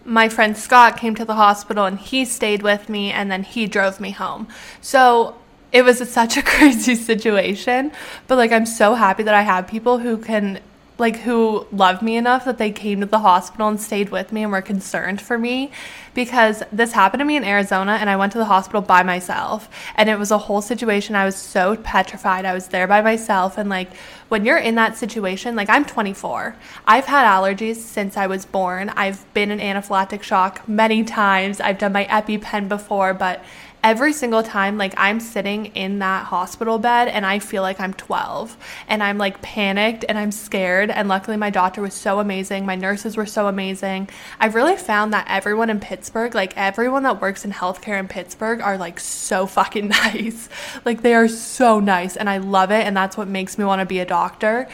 my 0.07 0.29
friend 0.29 0.57
Scott 0.57 0.95
came 0.95 1.15
to 1.15 1.25
the 1.25 1.35
hospital 1.35 1.83
and 1.85 1.99
he 1.99 2.23
stayed 2.23 2.63
with 2.63 2.87
me 2.87 3.11
and 3.11 3.29
then 3.29 3.43
he 3.43 3.67
drove 3.67 3.99
me 3.99 4.11
home. 4.11 4.47
So 4.79 5.35
it 5.73 5.83
was 5.83 5.97
such 6.09 6.37
a 6.37 6.41
crazy 6.53 6.95
situation, 6.95 7.91
but 8.27 8.37
like 8.37 8.51
I'm 8.53 8.65
so 8.65 8.95
happy 8.95 9.23
that 9.23 9.35
I 9.35 9.41
have 9.41 9.67
people 9.67 9.99
who 9.99 10.17
can 10.17 10.61
like 10.97 11.17
who 11.17 11.67
love 11.71 12.01
me 12.01 12.17
enough 12.17 12.45
that 12.45 12.57
they 12.57 12.71
came 12.71 13.01
to 13.01 13.05
the 13.05 13.19
hospital 13.19 13.67
and 13.67 13.79
stayed 13.79 14.09
with 14.09 14.31
me 14.31 14.43
and 14.43 14.51
were 14.51 14.61
concerned 14.61 15.21
for 15.21 15.37
me 15.37 15.71
because 16.13 16.63
this 16.71 16.93
happened 16.93 17.19
to 17.19 17.25
me 17.25 17.35
in 17.35 17.43
Arizona 17.43 17.97
and 17.99 18.09
I 18.09 18.15
went 18.15 18.31
to 18.31 18.37
the 18.39 18.45
hospital 18.45 18.81
by 18.81 19.03
myself. 19.03 19.69
And 19.95 20.09
it 20.09 20.17
was 20.17 20.31
a 20.31 20.37
whole 20.37 20.61
situation. 20.61 21.15
I 21.15 21.25
was 21.25 21.35
so 21.35 21.75
petrified. 21.75 22.45
I 22.45 22.53
was 22.53 22.69
there 22.69 22.87
by 22.87 23.01
myself. 23.01 23.57
And 23.57 23.69
like 23.69 23.89
when 24.29 24.43
you're 24.43 24.57
in 24.57 24.75
that 24.75 24.97
situation 24.97 25.55
like 25.55 25.69
I'm 25.69 25.85
24 25.85 26.55
I've 26.85 27.05
had 27.05 27.25
allergies 27.25 27.75
since 27.75 28.17
I 28.17 28.27
was 28.27 28.45
born. 28.45 28.89
I've 28.89 29.31
been 29.33 29.51
in 29.51 29.59
anaphylactic 29.59 30.23
shock 30.23 30.67
many 30.67 31.03
times. 31.03 31.61
I've 31.61 31.77
done 31.77 31.93
my 31.93 32.05
EpiPen 32.05 32.67
before 32.67 33.13
but 33.13 33.43
every 33.83 34.11
single 34.11 34.43
time 34.43 34.77
like 34.77 34.93
I'm 34.97 35.19
sitting 35.19 35.67
in 35.67 35.99
that 35.99 36.25
hospital 36.25 36.77
bed 36.79 37.07
and 37.07 37.25
I 37.25 37.39
feel 37.39 37.61
like 37.61 37.79
I'm 37.79 37.93
12 37.93 38.57
and 38.87 39.03
I'm 39.03 39.17
like 39.17 39.41
panicked 39.41 40.03
and 40.07 40.17
I'm 40.17 40.31
scared. 40.31 40.89
And 40.89 41.07
luckily 41.07 41.37
my 41.37 41.49
doctor 41.49 41.81
was 41.81 41.93
so 41.93 42.19
amazing. 42.19 42.65
My 42.65 42.75
nurses 42.75 43.15
were 43.15 43.25
so 43.25 43.47
amazing. 43.47 44.09
I've 44.39 44.55
really 44.55 44.75
found 44.75 45.13
that 45.13 45.27
everyone 45.29 45.69
in 45.69 45.79
Pittsburgh 45.79 46.35
like 46.35 46.55
everyone 46.57 47.03
that 47.03 47.21
works 47.21 47.45
in 47.45 47.51
healthcare 47.51 47.99
in 47.99 48.07
Pittsburgh 48.07 48.61
are 48.61 48.77
like 48.77 48.99
so 48.99 49.45
fucking 49.57 49.87
nice. 49.89 50.49
Like 50.83 51.01
they 51.01 51.13
are 51.13 51.27
so 51.27 51.79
nice 51.79 52.17
and 52.17 52.29
I 52.29 52.37
love 52.39 52.71
it 52.71 52.85
and 52.85 52.95
that's 52.95 53.17
what 53.17 53.27
makes 53.27 53.57
me 53.57 53.65
want 53.65 53.79
to 53.79 53.85
be 53.85 53.99
a 53.99 54.05
doctor. 54.05 54.67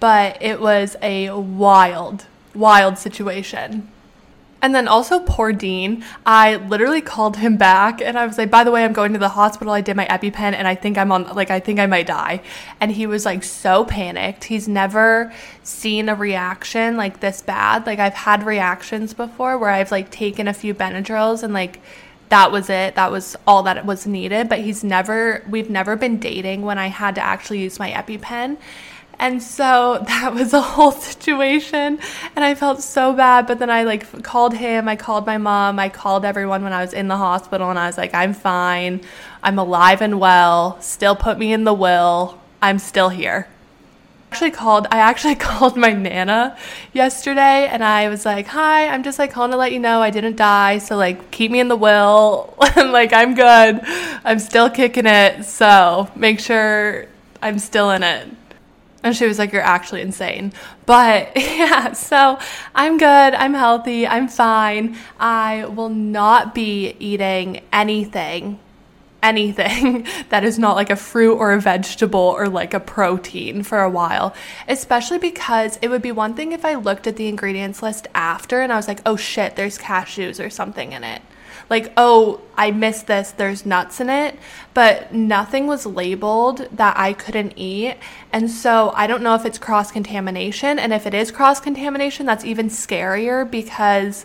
But 0.00 0.42
it 0.42 0.60
was 0.60 0.96
a 1.02 1.30
wild 1.30 2.26
wild 2.54 2.98
situation 2.98 3.88
and 4.60 4.74
then 4.74 4.88
also 4.88 5.20
poor 5.20 5.52
Dean, 5.52 6.04
I 6.26 6.56
literally 6.56 7.00
called 7.00 7.36
him 7.36 7.56
back 7.56 8.00
and 8.00 8.18
I 8.18 8.26
was 8.26 8.38
like, 8.38 8.50
by 8.50 8.64
the 8.64 8.72
way, 8.72 8.84
I'm 8.84 8.92
going 8.92 9.12
to 9.12 9.18
the 9.18 9.28
hospital. 9.28 9.72
I 9.72 9.80
did 9.80 9.96
my 9.96 10.06
EpiPen 10.06 10.52
and 10.54 10.66
I 10.66 10.74
think 10.74 10.98
I'm 10.98 11.12
on, 11.12 11.24
like, 11.34 11.50
I 11.50 11.60
think 11.60 11.78
I 11.78 11.86
might 11.86 12.06
die. 12.08 12.42
And 12.80 12.90
he 12.90 13.06
was 13.06 13.24
like 13.24 13.44
so 13.44 13.84
panicked. 13.84 14.44
He's 14.44 14.66
never 14.66 15.32
seen 15.62 16.08
a 16.08 16.14
reaction 16.16 16.96
like 16.96 17.20
this 17.20 17.40
bad. 17.40 17.86
Like, 17.86 18.00
I've 18.00 18.14
had 18.14 18.44
reactions 18.44 19.14
before 19.14 19.56
where 19.58 19.70
I've 19.70 19.92
like 19.92 20.10
taken 20.10 20.48
a 20.48 20.54
few 20.54 20.74
Benadryls 20.74 21.44
and 21.44 21.54
like, 21.54 21.80
that 22.30 22.50
was 22.50 22.68
it. 22.68 22.96
That 22.96 23.12
was 23.12 23.36
all 23.46 23.62
that 23.62 23.86
was 23.86 24.06
needed. 24.06 24.48
But 24.48 24.58
he's 24.58 24.82
never, 24.82 25.44
we've 25.48 25.70
never 25.70 25.94
been 25.94 26.18
dating 26.18 26.62
when 26.62 26.78
I 26.78 26.88
had 26.88 27.14
to 27.14 27.20
actually 27.22 27.60
use 27.60 27.78
my 27.78 27.90
EpiPen. 27.92 28.58
And 29.18 29.42
so 29.42 30.02
that 30.06 30.34
was 30.34 30.52
a 30.52 30.60
whole 30.60 30.92
situation 30.92 31.98
and 32.36 32.44
I 32.44 32.54
felt 32.54 32.82
so 32.82 33.12
bad, 33.12 33.46
but 33.46 33.58
then 33.58 33.70
I 33.70 33.84
like 33.84 34.22
called 34.22 34.54
him, 34.54 34.88
I 34.88 34.96
called 34.96 35.26
my 35.26 35.38
mom, 35.38 35.78
I 35.78 35.88
called 35.88 36.24
everyone 36.24 36.62
when 36.62 36.72
I 36.72 36.82
was 36.82 36.92
in 36.92 37.08
the 37.08 37.16
hospital 37.16 37.70
and 37.70 37.78
I 37.78 37.86
was 37.86 37.98
like, 37.98 38.14
I'm 38.14 38.34
fine. 38.34 39.00
I'm 39.42 39.58
alive 39.58 40.02
and 40.02 40.18
well. 40.18 40.80
Still 40.80 41.14
put 41.14 41.38
me 41.38 41.52
in 41.52 41.64
the 41.64 41.74
will. 41.74 42.40
I'm 42.60 42.78
still 42.78 43.08
here. 43.08 43.48
Actually 44.30 44.50
called 44.50 44.86
I 44.90 44.98
actually 44.98 45.34
called 45.46 45.76
my 45.76 45.92
nana 45.92 46.56
yesterday 46.92 47.66
and 47.66 47.82
I 47.82 48.08
was 48.08 48.26
like, 48.26 48.46
"Hi, 48.48 48.88
I'm 48.88 49.02
just 49.02 49.18
like 49.18 49.30
calling 49.30 49.52
to 49.52 49.56
let 49.56 49.72
you 49.72 49.78
know 49.78 50.02
I 50.02 50.10
didn't 50.10 50.36
die, 50.36 50.78
so 50.78 50.96
like 50.96 51.30
keep 51.30 51.50
me 51.50 51.60
in 51.60 51.68
the 51.68 51.76
will 51.76 52.54
and 52.76 52.92
like 52.92 53.12
I'm 53.12 53.34
good. 53.34 53.80
I'm 54.24 54.38
still 54.38 54.68
kicking 54.68 55.06
it. 55.06 55.44
So, 55.44 56.10
make 56.14 56.40
sure 56.40 57.06
I'm 57.40 57.58
still 57.58 57.90
in 57.90 58.02
it." 58.02 58.28
And 59.02 59.14
she 59.14 59.26
was 59.26 59.38
like, 59.38 59.52
You're 59.52 59.62
actually 59.62 60.02
insane. 60.02 60.52
But 60.86 61.32
yeah, 61.36 61.92
so 61.92 62.38
I'm 62.74 62.98
good. 62.98 63.06
I'm 63.06 63.54
healthy. 63.54 64.06
I'm 64.06 64.28
fine. 64.28 64.96
I 65.18 65.66
will 65.66 65.88
not 65.88 66.54
be 66.54 66.96
eating 66.98 67.62
anything, 67.72 68.58
anything 69.22 70.06
that 70.30 70.42
is 70.42 70.58
not 70.58 70.74
like 70.74 70.90
a 70.90 70.96
fruit 70.96 71.36
or 71.36 71.52
a 71.52 71.60
vegetable 71.60 72.20
or 72.20 72.48
like 72.48 72.74
a 72.74 72.80
protein 72.80 73.62
for 73.62 73.80
a 73.80 73.90
while. 73.90 74.34
Especially 74.66 75.18
because 75.18 75.78
it 75.80 75.88
would 75.88 76.02
be 76.02 76.12
one 76.12 76.34
thing 76.34 76.52
if 76.52 76.64
I 76.64 76.74
looked 76.74 77.06
at 77.06 77.16
the 77.16 77.28
ingredients 77.28 77.82
list 77.82 78.08
after 78.14 78.60
and 78.60 78.72
I 78.72 78.76
was 78.76 78.88
like, 78.88 79.00
Oh 79.06 79.16
shit, 79.16 79.54
there's 79.54 79.78
cashews 79.78 80.44
or 80.44 80.50
something 80.50 80.92
in 80.92 81.04
it 81.04 81.22
like, 81.70 81.92
oh, 81.96 82.40
I 82.56 82.70
missed 82.70 83.06
this, 83.06 83.30
there's 83.32 83.66
nuts 83.66 84.00
in 84.00 84.08
it, 84.08 84.38
but 84.74 85.12
nothing 85.12 85.66
was 85.66 85.84
labeled 85.84 86.68
that 86.72 86.98
I 86.98 87.12
couldn't 87.12 87.52
eat. 87.56 87.96
And 88.32 88.50
so 88.50 88.92
I 88.94 89.06
don't 89.06 89.22
know 89.22 89.34
if 89.34 89.44
it's 89.44 89.58
cross 89.58 89.92
contamination. 89.92 90.78
And 90.78 90.92
if 90.92 91.06
it 91.06 91.14
is 91.14 91.30
cross 91.30 91.60
contamination, 91.60 92.26
that's 92.26 92.44
even 92.44 92.68
scarier 92.68 93.48
because 93.48 94.24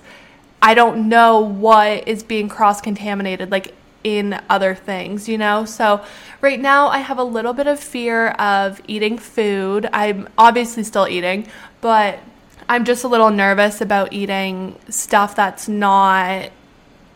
I 0.62 0.74
don't 0.74 1.10
know 1.10 1.40
what 1.40 2.08
is 2.08 2.24
being 2.24 2.48
cross 2.48 2.82
contaminated. 2.82 3.52
Like, 3.52 3.74
in 4.04 4.40
other 4.50 4.76
things, 4.76 5.30
you 5.30 5.38
know? 5.38 5.64
So, 5.66 6.04
right 6.42 6.60
now, 6.60 6.88
I 6.88 7.00
have 7.00 7.18
a 7.18 7.24
little 7.24 7.54
bit 7.54 7.68
of 7.68 7.80
fear 7.80 8.30
of 8.32 8.82
eating 8.88 9.18
food. 9.18 9.90
I'm 9.94 10.28
obviously 10.38 10.84
still 10.84 11.08
eating, 11.08 11.48
but 11.80 12.20
I'm 12.68 12.86
just 12.86 13.04
a 13.04 13.08
little 13.08 13.30
nervous 13.30 13.82
about 13.82 14.14
eating 14.14 14.78
stuff 14.90 15.36
that's 15.36 15.68
not 15.68 16.52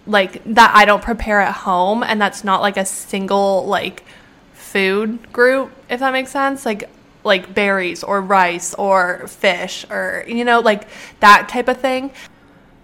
like 0.07 0.41
that 0.53 0.71
I 0.73 0.85
don't 0.85 1.03
prepare 1.03 1.41
at 1.41 1.53
home 1.53 2.03
and 2.03 2.19
that's 2.19 2.43
not 2.43 2.61
like 2.61 2.77
a 2.77 2.85
single 2.85 3.65
like 3.65 4.03
food 4.53 5.31
group 5.31 5.71
if 5.89 5.99
that 5.99 6.11
makes 6.13 6.31
sense. 6.31 6.65
Like 6.65 6.89
like 7.23 7.53
berries 7.53 8.03
or 8.03 8.21
rice 8.21 8.73
or 8.75 9.27
fish 9.27 9.85
or 9.89 10.23
you 10.27 10.45
know 10.45 10.59
like 10.61 10.87
that 11.19 11.49
type 11.49 11.67
of 11.67 11.77
thing 11.79 12.11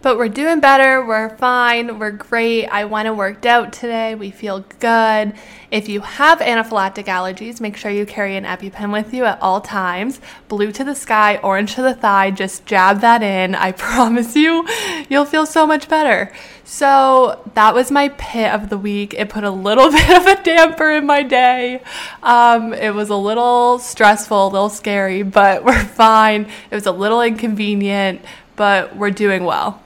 but 0.04 0.18
we're 0.18 0.28
doing 0.28 0.60
better. 0.60 1.04
We're 1.04 1.36
fine. 1.38 1.98
We're 1.98 2.12
great. 2.12 2.68
I 2.68 2.84
went 2.84 3.08
and 3.08 3.18
worked 3.18 3.46
out 3.46 3.72
today. 3.72 4.16
We 4.16 4.32
feel 4.32 4.60
good. 4.80 5.34
If 5.72 5.88
you 5.88 6.02
have 6.02 6.40
anaphylactic 6.40 7.06
allergies, 7.06 7.62
make 7.62 7.78
sure 7.78 7.90
you 7.90 8.06
carry 8.06 8.36
an 8.36 8.44
EpiPen 8.44 8.92
with 8.92 9.14
you 9.14 9.24
at 9.24 9.42
all 9.42 9.62
times. 9.62 10.20
Blue 10.50 10.74
to 10.74 10.84
the 10.84 10.94
sky, 10.94 11.38
orange 11.38 11.76
to 11.76 11.82
the 11.82 11.94
thigh. 11.94 12.32
Just 12.32 12.66
jab 12.66 13.00
that 13.00 13.24
in. 13.24 13.56
I 13.56 13.72
promise 13.78 14.36
you, 14.36 14.68
you'll 15.10 15.24
feel 15.24 15.46
so 15.46 15.66
much 15.66 15.88
better. 15.88 16.34
So 16.66 17.42
that 17.54 17.74
was 17.74 17.90
my 17.90 18.10
pit 18.10 18.52
of 18.52 18.68
the 18.68 18.78
week. 18.78 19.14
It 19.14 19.30
put 19.30 19.46
a 19.46 19.52
little 19.52 19.90
bit 19.92 20.10
of 20.10 20.26
a 20.26 20.44
damper 20.44 20.92
in 20.92 21.06
my 21.06 21.24
day. 21.24 21.82
Um, 22.22 22.74
it 22.74 22.94
was 22.94 23.10
a 23.10 23.16
little 23.16 23.80
stressful, 23.80 24.48
a 24.48 24.50
little 24.50 24.70
scary, 24.70 25.24
but 25.24 25.64
we're 25.66 25.86
fine. 25.86 26.48
It 26.70 26.76
was 26.76 26.88
a 26.88 26.92
little 26.92 27.22
inconvenient, 27.22 28.20
but 28.58 28.98
we're 28.98 29.12
doing 29.12 29.46
well. 29.46 29.83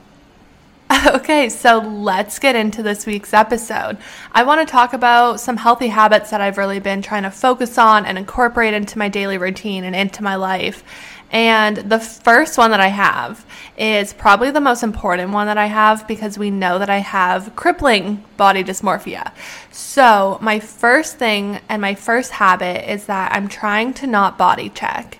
Okay, 1.08 1.48
so 1.48 1.78
let's 1.78 2.38
get 2.38 2.56
into 2.56 2.82
this 2.82 3.06
week's 3.06 3.32
episode. 3.32 3.98
I 4.32 4.42
want 4.42 4.66
to 4.66 4.70
talk 4.70 4.92
about 4.92 5.40
some 5.40 5.56
healthy 5.56 5.88
habits 5.88 6.30
that 6.30 6.40
I've 6.40 6.58
really 6.58 6.80
been 6.80 7.02
trying 7.02 7.22
to 7.22 7.30
focus 7.30 7.78
on 7.78 8.04
and 8.06 8.18
incorporate 8.18 8.74
into 8.74 8.98
my 8.98 9.08
daily 9.08 9.38
routine 9.38 9.84
and 9.84 9.94
into 9.94 10.22
my 10.22 10.36
life. 10.36 10.82
And 11.30 11.76
the 11.76 11.98
first 11.98 12.56
one 12.56 12.70
that 12.70 12.80
I 12.80 12.88
have 12.88 13.44
is 13.76 14.14
probably 14.14 14.50
the 14.50 14.60
most 14.60 14.82
important 14.82 15.32
one 15.32 15.46
that 15.46 15.58
I 15.58 15.66
have 15.66 16.08
because 16.08 16.38
we 16.38 16.50
know 16.50 16.78
that 16.78 16.90
I 16.90 16.98
have 16.98 17.54
crippling 17.54 18.24
body 18.36 18.64
dysmorphia. 18.64 19.32
So, 19.70 20.38
my 20.40 20.58
first 20.58 21.16
thing 21.16 21.60
and 21.68 21.82
my 21.82 21.94
first 21.94 22.32
habit 22.32 22.90
is 22.90 23.06
that 23.06 23.32
I'm 23.32 23.48
trying 23.48 23.92
to 23.94 24.06
not 24.06 24.38
body 24.38 24.70
check. 24.70 25.18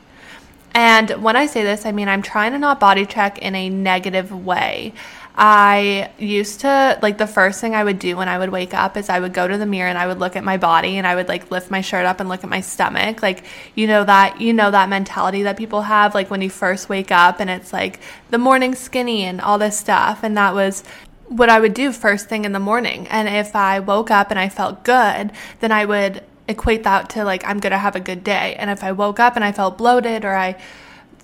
And 0.75 1.11
when 1.23 1.37
I 1.37 1.47
say 1.47 1.63
this, 1.63 1.85
I 1.85 1.93
mean 1.93 2.09
I'm 2.09 2.23
trying 2.23 2.53
to 2.53 2.59
not 2.59 2.81
body 2.81 3.05
check 3.05 3.39
in 3.39 3.55
a 3.55 3.69
negative 3.69 4.33
way. 4.33 4.93
I 5.41 6.11
used 6.19 6.61
to 6.61 6.99
like 7.01 7.17
the 7.17 7.27
first 7.29 7.61
thing 7.61 7.73
I 7.73 7.85
would 7.85 8.01
do 8.01 8.17
when 8.17 8.29
I 8.29 8.39
would 8.39 8.51
wake 8.51 8.75
up 8.75 8.97
is 8.97 9.09
I 9.09 9.21
would 9.21 9.33
go 9.33 9.47
to 9.47 9.57
the 9.57 9.67
mirror 9.67 9.89
and 9.89 9.97
I 9.97 10.09
would 10.09 10.19
look 10.19 10.35
at 10.35 10.43
my 10.43 10.57
body 10.57 10.99
and 10.99 11.07
I 11.07 11.15
would 11.15 11.29
like 11.29 11.53
lift 11.53 11.71
my 11.71 11.81
shirt 11.81 12.05
up 12.07 12.19
and 12.19 12.29
look 12.29 12.43
at 12.43 12.51
my 12.51 12.61
stomach. 12.61 13.23
Like 13.23 13.45
you 13.77 13.87
know 13.87 14.03
that 14.03 14.41
you 14.41 14.53
know 14.53 14.73
that 14.73 14.89
mentality 14.89 15.45
that 15.45 15.57
people 15.57 15.83
have 15.83 16.13
like 16.13 16.29
when 16.29 16.43
you 16.43 16.51
first 16.51 16.89
wake 16.89 17.13
up 17.13 17.39
and 17.39 17.49
it's 17.49 17.73
like 17.73 18.01
the 18.31 18.39
morning 18.39 18.75
skinny 18.75 19.23
and 19.23 19.41
all 19.41 19.59
this 19.59 19.79
stuff 19.79 20.25
and 20.25 20.37
that 20.37 20.55
was 20.55 20.83
what 21.29 21.49
I 21.49 21.61
would 21.61 21.75
do 21.75 21.93
first 21.93 22.29
thing 22.29 22.45
in 22.45 22.51
the 22.51 22.59
morning. 22.59 23.07
And 23.07 23.29
if 23.29 23.55
I 23.55 23.79
woke 23.79 24.11
up 24.11 24.31
and 24.31 24.41
I 24.41 24.49
felt 24.49 24.83
good, 24.83 25.31
then 25.61 25.71
I 25.71 25.85
would 25.85 26.25
equate 26.49 26.83
that 26.83 27.11
to 27.11 27.25
like 27.25 27.47
I'm 27.47 27.61
going 27.61 27.71
to 27.71 27.79
have 27.79 27.95
a 27.95 28.01
good 28.01 28.25
day. 28.25 28.57
And 28.59 28.71
if 28.71 28.83
I 28.83 28.91
woke 28.91 29.21
up 29.21 29.37
and 29.37 29.45
I 29.45 29.53
felt 29.53 29.79
bloated 29.79 30.25
or 30.25 30.35
I 30.35 30.57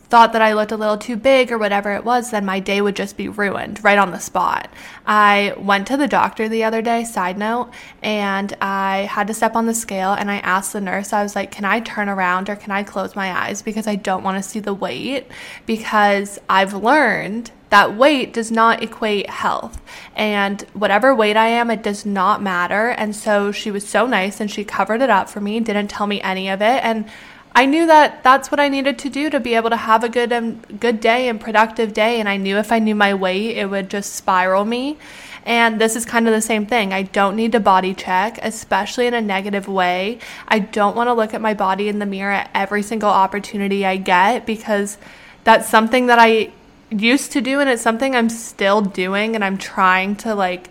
thought 0.08 0.32
that 0.32 0.42
I 0.42 0.52
looked 0.52 0.72
a 0.72 0.76
little 0.76 0.98
too 0.98 1.16
big 1.16 1.50
or 1.50 1.58
whatever 1.58 1.92
it 1.92 2.04
was, 2.04 2.30
then 2.30 2.44
my 2.44 2.60
day 2.60 2.80
would 2.80 2.96
just 2.96 3.16
be 3.16 3.28
ruined 3.28 3.82
right 3.82 3.98
on 3.98 4.10
the 4.10 4.18
spot. 4.18 4.72
I 5.06 5.54
went 5.58 5.86
to 5.88 5.96
the 5.96 6.06
doctor 6.08 6.48
the 6.48 6.64
other 6.64 6.82
day, 6.82 7.04
side 7.04 7.38
note, 7.38 7.70
and 8.02 8.54
I 8.60 9.08
had 9.10 9.26
to 9.28 9.34
step 9.34 9.56
on 9.56 9.66
the 9.66 9.74
scale 9.74 10.12
and 10.12 10.30
I 10.30 10.36
asked 10.38 10.72
the 10.72 10.80
nurse, 10.80 11.12
I 11.12 11.22
was 11.22 11.34
like, 11.34 11.50
can 11.50 11.64
I 11.64 11.80
turn 11.80 12.08
around 12.08 12.48
or 12.48 12.56
can 12.56 12.70
I 12.70 12.82
close 12.82 13.16
my 13.16 13.32
eyes 13.32 13.62
because 13.62 13.86
I 13.86 13.96
don't 13.96 14.22
want 14.22 14.42
to 14.42 14.48
see 14.48 14.60
the 14.60 14.74
weight 14.74 15.26
because 15.66 16.38
I've 16.48 16.74
learned 16.74 17.50
that 17.70 17.96
weight 17.96 18.32
does 18.32 18.52
not 18.52 18.84
equate 18.84 19.28
health. 19.28 19.82
And 20.14 20.62
whatever 20.74 21.12
weight 21.12 21.36
I 21.36 21.48
am, 21.48 21.72
it 21.72 21.82
does 21.82 22.06
not 22.06 22.40
matter. 22.40 22.90
And 22.90 23.16
so 23.16 23.50
she 23.50 23.72
was 23.72 23.84
so 23.84 24.06
nice 24.06 24.40
and 24.40 24.48
she 24.48 24.62
covered 24.64 25.02
it 25.02 25.10
up 25.10 25.28
for 25.28 25.40
me, 25.40 25.58
didn't 25.58 25.88
tell 25.88 26.06
me 26.06 26.20
any 26.20 26.48
of 26.48 26.62
it. 26.62 26.84
And 26.84 27.06
I 27.54 27.66
knew 27.66 27.86
that 27.86 28.22
that's 28.24 28.50
what 28.50 28.58
I 28.58 28.68
needed 28.68 28.98
to 28.98 29.08
do 29.08 29.30
to 29.30 29.38
be 29.38 29.54
able 29.54 29.70
to 29.70 29.76
have 29.76 30.02
a 30.02 30.08
good 30.08 30.32
um, 30.32 30.60
good 30.80 31.00
day 31.00 31.28
and 31.28 31.40
productive 31.40 31.92
day 31.92 32.18
and 32.20 32.28
I 32.28 32.36
knew 32.36 32.56
if 32.56 32.72
I 32.72 32.78
knew 32.80 32.94
my 32.94 33.14
weight 33.14 33.56
it 33.56 33.66
would 33.66 33.88
just 33.88 34.14
spiral 34.14 34.64
me 34.64 34.98
And 35.46 35.78
this 35.80 35.94
is 35.94 36.06
kind 36.06 36.26
of 36.26 36.32
the 36.32 36.40
same 36.40 36.64
thing. 36.66 36.92
I 36.92 37.02
don't 37.02 37.36
need 37.36 37.52
to 37.52 37.60
body 37.60 37.94
check, 37.94 38.38
especially 38.42 39.06
in 39.06 39.14
a 39.14 39.20
negative 39.20 39.68
way. 39.68 40.18
I 40.48 40.58
don't 40.58 40.96
want 40.96 41.08
to 41.08 41.12
look 41.12 41.34
at 41.34 41.40
my 41.40 41.52
body 41.52 41.88
in 41.88 41.98
the 41.98 42.06
mirror 42.06 42.32
at 42.32 42.50
every 42.54 42.82
single 42.82 43.10
opportunity 43.10 43.84
I 43.84 43.98
get 43.98 44.46
because 44.46 44.96
that's 45.44 45.68
something 45.68 46.06
that 46.06 46.18
I 46.18 46.52
used 46.90 47.32
to 47.32 47.40
do 47.40 47.60
and 47.60 47.68
it's 47.68 47.82
something 47.82 48.16
I'm 48.16 48.30
still 48.30 48.80
doing 48.80 49.34
and 49.34 49.44
I'm 49.44 49.58
trying 49.58 50.16
to 50.16 50.34
like 50.34 50.70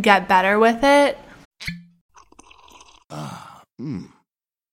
get 0.00 0.26
better 0.26 0.58
with 0.58 0.82
it. 0.82 1.16
Ah, 3.10 3.62
mmm. 3.80 4.19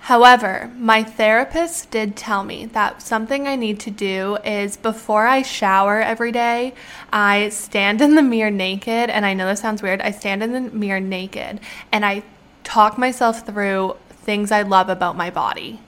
However, 0.00 0.70
my 0.76 1.04
therapist 1.04 1.92
did 1.92 2.16
tell 2.16 2.42
me 2.42 2.66
that 2.66 3.00
something 3.00 3.46
I 3.46 3.54
need 3.54 3.78
to 3.80 3.90
do 3.90 4.36
is 4.44 4.76
before 4.76 5.26
I 5.26 5.42
shower 5.42 6.00
every 6.00 6.32
day, 6.32 6.74
I 7.12 7.50
stand 7.50 8.00
in 8.00 8.16
the 8.16 8.22
mirror 8.22 8.50
naked. 8.50 9.10
And 9.10 9.24
I 9.24 9.34
know 9.34 9.46
this 9.46 9.60
sounds 9.60 9.80
weird. 9.80 10.00
I 10.00 10.10
stand 10.10 10.42
in 10.42 10.52
the 10.52 10.60
mirror 10.60 11.00
naked 11.00 11.60
and 11.92 12.04
I 12.04 12.24
talk 12.64 12.98
myself 12.98 13.46
through 13.46 13.96
things 14.10 14.50
I 14.50 14.62
love 14.62 14.88
about 14.88 15.16
my 15.16 15.30
body. 15.30 15.80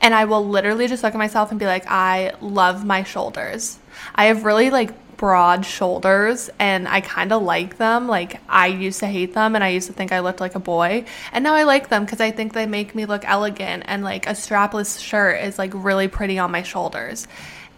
And 0.00 0.14
I 0.14 0.24
will 0.24 0.46
literally 0.46 0.88
just 0.88 1.02
look 1.02 1.14
at 1.14 1.18
myself 1.18 1.50
and 1.50 1.60
be 1.60 1.66
like, 1.66 1.84
I 1.86 2.32
love 2.40 2.86
my 2.86 3.02
shoulders. 3.02 3.78
I 4.14 4.24
have 4.26 4.44
really 4.44 4.70
like 4.70 4.94
broad 5.20 5.66
shoulders 5.66 6.48
and 6.58 6.88
I 6.88 7.02
kind 7.02 7.30
of 7.30 7.42
like 7.42 7.76
them. 7.76 8.08
Like 8.08 8.40
I 8.48 8.68
used 8.68 9.00
to 9.00 9.06
hate 9.06 9.34
them 9.34 9.54
and 9.54 9.62
I 9.62 9.68
used 9.68 9.86
to 9.88 9.92
think 9.92 10.12
I 10.12 10.20
looked 10.20 10.40
like 10.40 10.54
a 10.54 10.58
boy. 10.58 11.04
And 11.30 11.44
now 11.44 11.54
I 11.54 11.64
like 11.64 11.90
them 11.90 12.06
because 12.06 12.22
I 12.22 12.30
think 12.30 12.54
they 12.54 12.64
make 12.64 12.94
me 12.94 13.04
look 13.04 13.22
elegant 13.26 13.82
and 13.86 14.02
like 14.02 14.26
a 14.26 14.30
strapless 14.30 14.98
shirt 14.98 15.44
is 15.44 15.58
like 15.58 15.72
really 15.74 16.08
pretty 16.08 16.38
on 16.38 16.50
my 16.50 16.62
shoulders. 16.62 17.28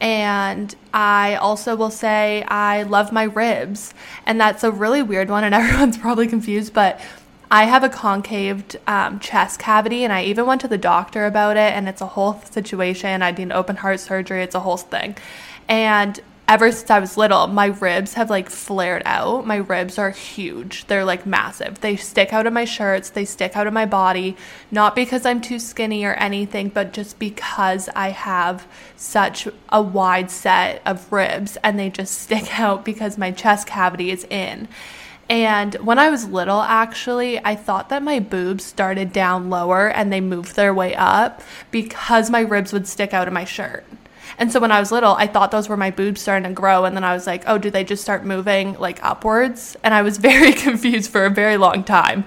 And 0.01 0.73
I 0.95 1.35
also 1.35 1.75
will 1.75 1.91
say 1.91 2.45
I 2.45 2.85
love 2.85 3.11
my 3.11 3.25
ribs. 3.25 3.93
And 4.25 4.41
that's 4.41 4.63
a 4.63 4.71
really 4.71 5.03
weird 5.03 5.29
one 5.29 5.43
and 5.43 5.53
everyone's 5.61 5.99
probably 5.99 6.29
confused, 6.29 6.73
but 6.73 7.01
I 7.51 7.65
have 7.65 7.83
a 7.83 7.89
concaved 7.89 8.79
um, 8.87 9.19
chest 9.19 9.59
cavity, 9.59 10.05
and 10.05 10.13
I 10.13 10.25
even 10.25 10.47
went 10.47 10.63
to 10.63 10.69
the 10.69 10.79
doctor 10.79 11.27
about 11.27 11.59
it, 11.59 11.75
and 11.75 11.87
it's 11.87 12.01
a 12.01 12.07
whole 12.07 12.41
situation. 12.51 13.21
I 13.21 13.31
need 13.31 13.53
open 13.53 13.77
heart 13.77 14.01
surgery, 14.01 14.43
it's 14.43 14.55
a 14.55 14.61
whole 14.61 14.79
thing. 14.79 15.19
And 15.69 16.19
ever 16.49 16.71
since 16.73 16.91
I 16.91 16.99
was 16.99 17.17
little, 17.17 17.47
my 17.47 17.67
ribs 17.67 18.15
have 18.15 18.29
like 18.29 18.51
flared 18.51 19.03
out. 19.05 19.47
My 19.47 19.57
ribs 19.57 19.99
are 19.99 20.11
huge. 20.11 20.87
They're 20.87 21.05
like 21.05 21.25
massive. 21.25 21.81
They 21.81 21.97
stick 21.97 22.33
out 22.33 22.47
of 22.47 22.53
my 22.53 22.65
shirts, 22.65 23.11
they 23.11 23.25
stick 23.25 23.57
out 23.57 23.67
of 23.67 23.73
my 23.73 23.87
body, 23.87 24.37
not 24.71 24.95
because 24.95 25.25
I'm 25.25 25.41
too 25.41 25.59
skinny 25.59 26.05
or 26.05 26.15
anything, 26.15 26.69
but 26.69 26.93
just 26.93 27.19
because 27.19 27.89
I 27.95 28.11
have 28.11 28.67
such 28.97 29.49
a 29.71 29.81
wide 29.81 30.31
set 30.31 30.83
of 30.85 31.11
ribs 31.13 31.57
and 31.63 31.79
they 31.79 31.91
just 31.91 32.19
stick 32.21 32.59
out 32.59 32.85
because 32.85 33.17
my 33.17 33.31
chest 33.31 33.67
cavity 33.67 34.11
is 34.11 34.25
in. 34.25 34.69
And 35.29 35.75
when 35.77 35.99
I 35.99 36.11
was 36.11 36.29
little, 36.29 36.61
actually, 36.61 37.43
I 37.43 37.55
thought 37.55 37.89
that 37.89 38.03
my 38.03 38.19
boobs 38.19 38.65
started 38.65 39.13
down 39.13 39.49
lower 39.49 39.89
and 39.89 40.13
they 40.13 40.21
moved 40.21 40.57
their 40.57 40.75
way 40.75 40.95
up 40.95 41.41
because 41.71 42.29
my 42.29 42.41
ribs 42.41 42.73
would 42.73 42.87
stick 42.87 43.15
out 43.15 43.29
of 43.29 43.33
my 43.33 43.45
shirt. 43.45 43.87
And 44.43 44.51
so 44.51 44.59
when 44.59 44.73
I 44.73 44.81
was 44.81 44.91
little, 44.91 45.13
I 45.13 45.29
thought 45.29 45.53
those 45.53 45.69
were 45.69 45.77
my 45.77 45.93
boobs 45.93 46.21
starting 46.21 46.49
to 46.49 46.53
grow. 46.53 46.85
And 46.85 46.97
then 46.97 47.05
I 47.05 47.15
was 47.15 47.29
like, 47.29 47.45
oh, 47.47 47.59
do 47.59 47.71
they 47.71 47.85
just 47.85 48.03
start 48.03 48.25
moving 48.25 48.77
like 48.77 48.99
upwards? 49.01 49.77
And 49.85 49.95
I 49.95 50.03
was 50.03 50.19
very 50.33 50.53
confused 50.53 51.13
for 51.13 51.25
a 51.25 51.31
very 51.31 51.57
long 51.57 51.85
time. 51.85 52.25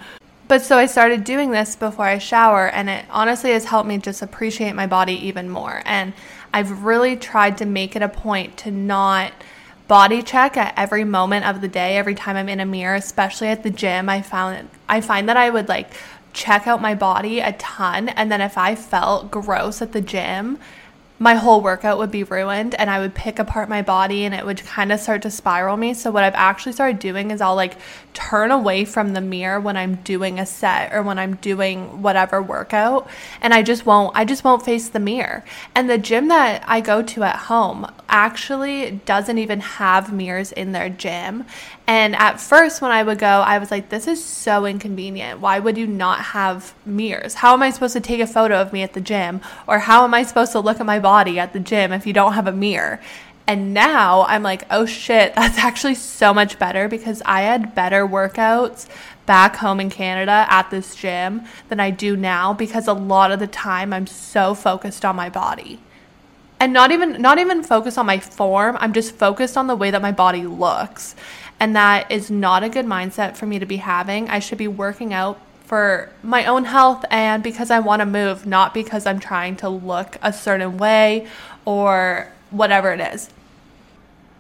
But 0.48 0.62
so 0.62 0.78
I 0.78 0.86
started 0.86 1.26
doing 1.26 1.52
this 1.52 1.76
before 1.76 2.06
I 2.06 2.20
shower, 2.20 2.70
and 2.70 2.90
it 2.90 3.04
honestly 3.10 3.52
has 3.52 3.66
helped 3.66 3.90
me 3.90 3.98
just 3.98 4.22
appreciate 4.22 4.76
my 4.76 4.88
body 4.88 5.28
even 5.28 5.50
more. 5.50 5.82
And 5.84 6.14
I've 6.54 6.86
really 6.86 7.18
tried 7.18 7.58
to 7.58 7.66
make 7.66 7.98
it 7.98 8.02
a 8.02 8.08
point 8.08 8.56
to 8.60 8.72
not 8.72 9.34
body 9.90 10.24
check 10.24 10.56
at 10.56 10.74
every 10.78 11.04
moment 11.04 11.46
of 11.46 11.60
the 11.60 11.68
day 11.68 11.96
every 11.96 12.16
time 12.16 12.36
i'm 12.36 12.50
in 12.50 12.60
a 12.60 12.66
mirror 12.66 12.96
especially 12.96 13.50
at 13.50 13.62
the 13.62 13.70
gym 13.70 14.10
i 14.10 14.20
found 14.20 14.68
i 14.90 15.00
find 15.00 15.30
that 15.30 15.38
i 15.38 15.48
would 15.48 15.70
like 15.70 15.92
check 16.34 16.66
out 16.66 16.82
my 16.82 16.96
body 16.96 17.40
a 17.40 17.54
ton 17.60 18.10
and 18.10 18.32
then 18.32 18.42
if 18.42 18.58
i 18.58 18.74
felt 18.74 19.30
gross 19.30 19.84
at 19.84 19.92
the 19.92 20.02
gym 20.02 20.58
my 21.18 21.36
whole 21.36 21.62
workout 21.62 21.98
would 21.98 22.12
be 22.12 22.24
ruined 22.24 22.76
and 22.76 22.90
I 22.90 23.00
would 23.00 23.16
pick 23.16 23.40
apart 23.40 23.70
my 23.70 23.82
body 23.82 24.26
and 24.26 24.36
it 24.36 24.46
would 24.46 24.64
kind 24.66 24.92
of 24.92 25.00
start 25.00 25.22
to 25.22 25.32
spiral 25.32 25.78
me. 25.78 25.94
So, 25.94 26.12
what 26.12 26.24
I've 26.24 26.36
actually 26.36 26.74
started 26.74 27.00
doing 27.00 27.32
is 27.32 27.40
I'll 27.40 27.56
like 27.56 27.78
turn 28.14 28.52
away 28.52 28.84
from 28.84 29.14
the 29.14 29.22
mirror 29.22 29.60
when 29.60 29.78
I'm 29.78 29.96
doing 29.96 30.40
a 30.40 30.46
set 30.46 30.94
or 30.94 31.02
when 31.02 31.18
I'm 31.18 31.36
doing 31.36 32.02
whatever 32.02 32.42
workout 32.42 33.10
and 33.42 33.54
I 33.54 33.64
just 33.64 33.86
won't, 33.86 34.16
I 34.16 34.26
just 34.26 34.44
won't 34.44 34.66
face 34.66 34.90
the 34.90 35.00
mirror. 35.00 35.46
And 35.74 35.90
the 35.90 35.98
gym 35.98 36.28
that 36.28 36.64
I 36.68 36.82
go 36.82 37.02
to 37.02 37.24
at 37.24 37.36
home 37.36 37.90
actually 38.10 38.92
doesn't 39.06 39.38
even 39.38 39.62
have 39.62 40.12
mirrors 40.12 40.52
in 40.52 40.74
their 40.74 40.90
gym. 40.90 41.46
And 41.88 42.16
at 42.16 42.42
first, 42.42 42.82
when 42.82 42.92
I 42.92 43.04
would 43.04 43.20
go, 43.20 43.28
I 43.28 43.60
was 43.60 43.70
like, 43.70 43.90
this 43.90 44.08
is 44.08 44.24
so 44.24 44.66
inconvenient. 44.66 45.40
Why 45.40 45.60
would 45.60 45.78
you 45.78 45.86
not 45.86 46.20
have 46.20 46.74
mirrors? 46.84 47.36
How 47.36 47.54
am 47.54 47.62
I 47.62 47.70
supposed 47.70 47.94
to 47.94 48.02
take 48.02 48.20
a 48.20 48.28
photo 48.28 48.60
of 48.60 48.74
me 48.74 48.82
at 48.82 48.94
the 48.94 49.02
gym? 49.02 49.42
Or 49.68 49.80
how 49.80 50.04
am 50.04 50.14
I 50.14 50.24
supposed 50.24 50.52
to 50.54 50.60
look 50.60 50.80
at 50.80 50.86
my 50.86 51.00
body 51.00 51.38
at 51.38 51.54
the 51.54 51.60
gym 51.60 51.92
if 51.92 52.08
you 52.08 52.14
don't 52.14 52.34
have 52.34 52.48
a 52.48 52.52
mirror? 52.52 53.00
And 53.48 53.76
now 53.76 54.26
I'm 54.28 54.42
like, 54.42 54.64
oh 54.72 54.88
shit, 54.88 55.36
that's 55.36 55.60
actually 55.60 55.96
so 55.96 56.34
much 56.34 56.58
better 56.58 56.88
because 56.88 57.22
I 57.26 57.42
had 57.42 57.76
better 57.76 58.08
workouts 58.08 58.88
back 59.28 59.58
home 59.58 59.80
in 59.80 59.90
Canada 59.90 60.46
at 60.50 60.70
this 60.72 60.96
gym 60.96 61.44
than 61.70 61.80
I 61.80 61.92
do 61.92 62.16
now 62.16 62.54
because 62.54 62.88
a 62.88 62.94
lot 62.94 63.32
of 63.32 63.40
the 63.40 63.48
time 63.48 63.94
I'm 63.94 64.08
so 64.08 64.56
focused 64.56 65.06
on 65.06 65.16
my 65.16 65.30
body. 65.30 65.80
And 66.60 66.72
not 66.72 66.92
even 66.92 67.22
not 67.22 67.38
even 67.38 67.64
focused 67.64 67.98
on 67.98 68.06
my 68.06 68.20
form, 68.20 68.78
I'm 68.80 68.94
just 68.94 69.16
focused 69.16 69.58
on 69.58 69.68
the 69.68 69.76
way 69.76 69.92
that 69.92 70.02
my 70.02 70.12
body 70.12 70.44
looks. 70.44 71.16
And 71.60 71.76
that 71.76 72.12
is 72.12 72.30
not 72.30 72.64
a 72.64 72.70
good 72.70 72.86
mindset 72.86 73.36
for 73.36 73.46
me 73.46 73.60
to 73.60 73.66
be 73.66 73.78
having. 73.78 74.30
I 74.30 74.40
should 74.40 74.58
be 74.58 74.68
working 74.68 75.14
out 75.14 75.40
for 75.66 76.12
my 76.22 76.46
own 76.46 76.66
health 76.66 77.04
and 77.10 77.42
because 77.42 77.72
I 77.72 77.80
want 77.80 78.02
to 78.02 78.06
move, 78.06 78.46
not 78.46 78.74
because 78.74 79.06
I'm 79.06 79.20
trying 79.20 79.56
to 79.58 79.70
look 79.70 80.18
a 80.22 80.32
certain 80.32 80.78
way 80.78 81.28
or 81.66 82.32
whatever 82.52 82.92
it 82.94 83.00
is. 83.00 83.30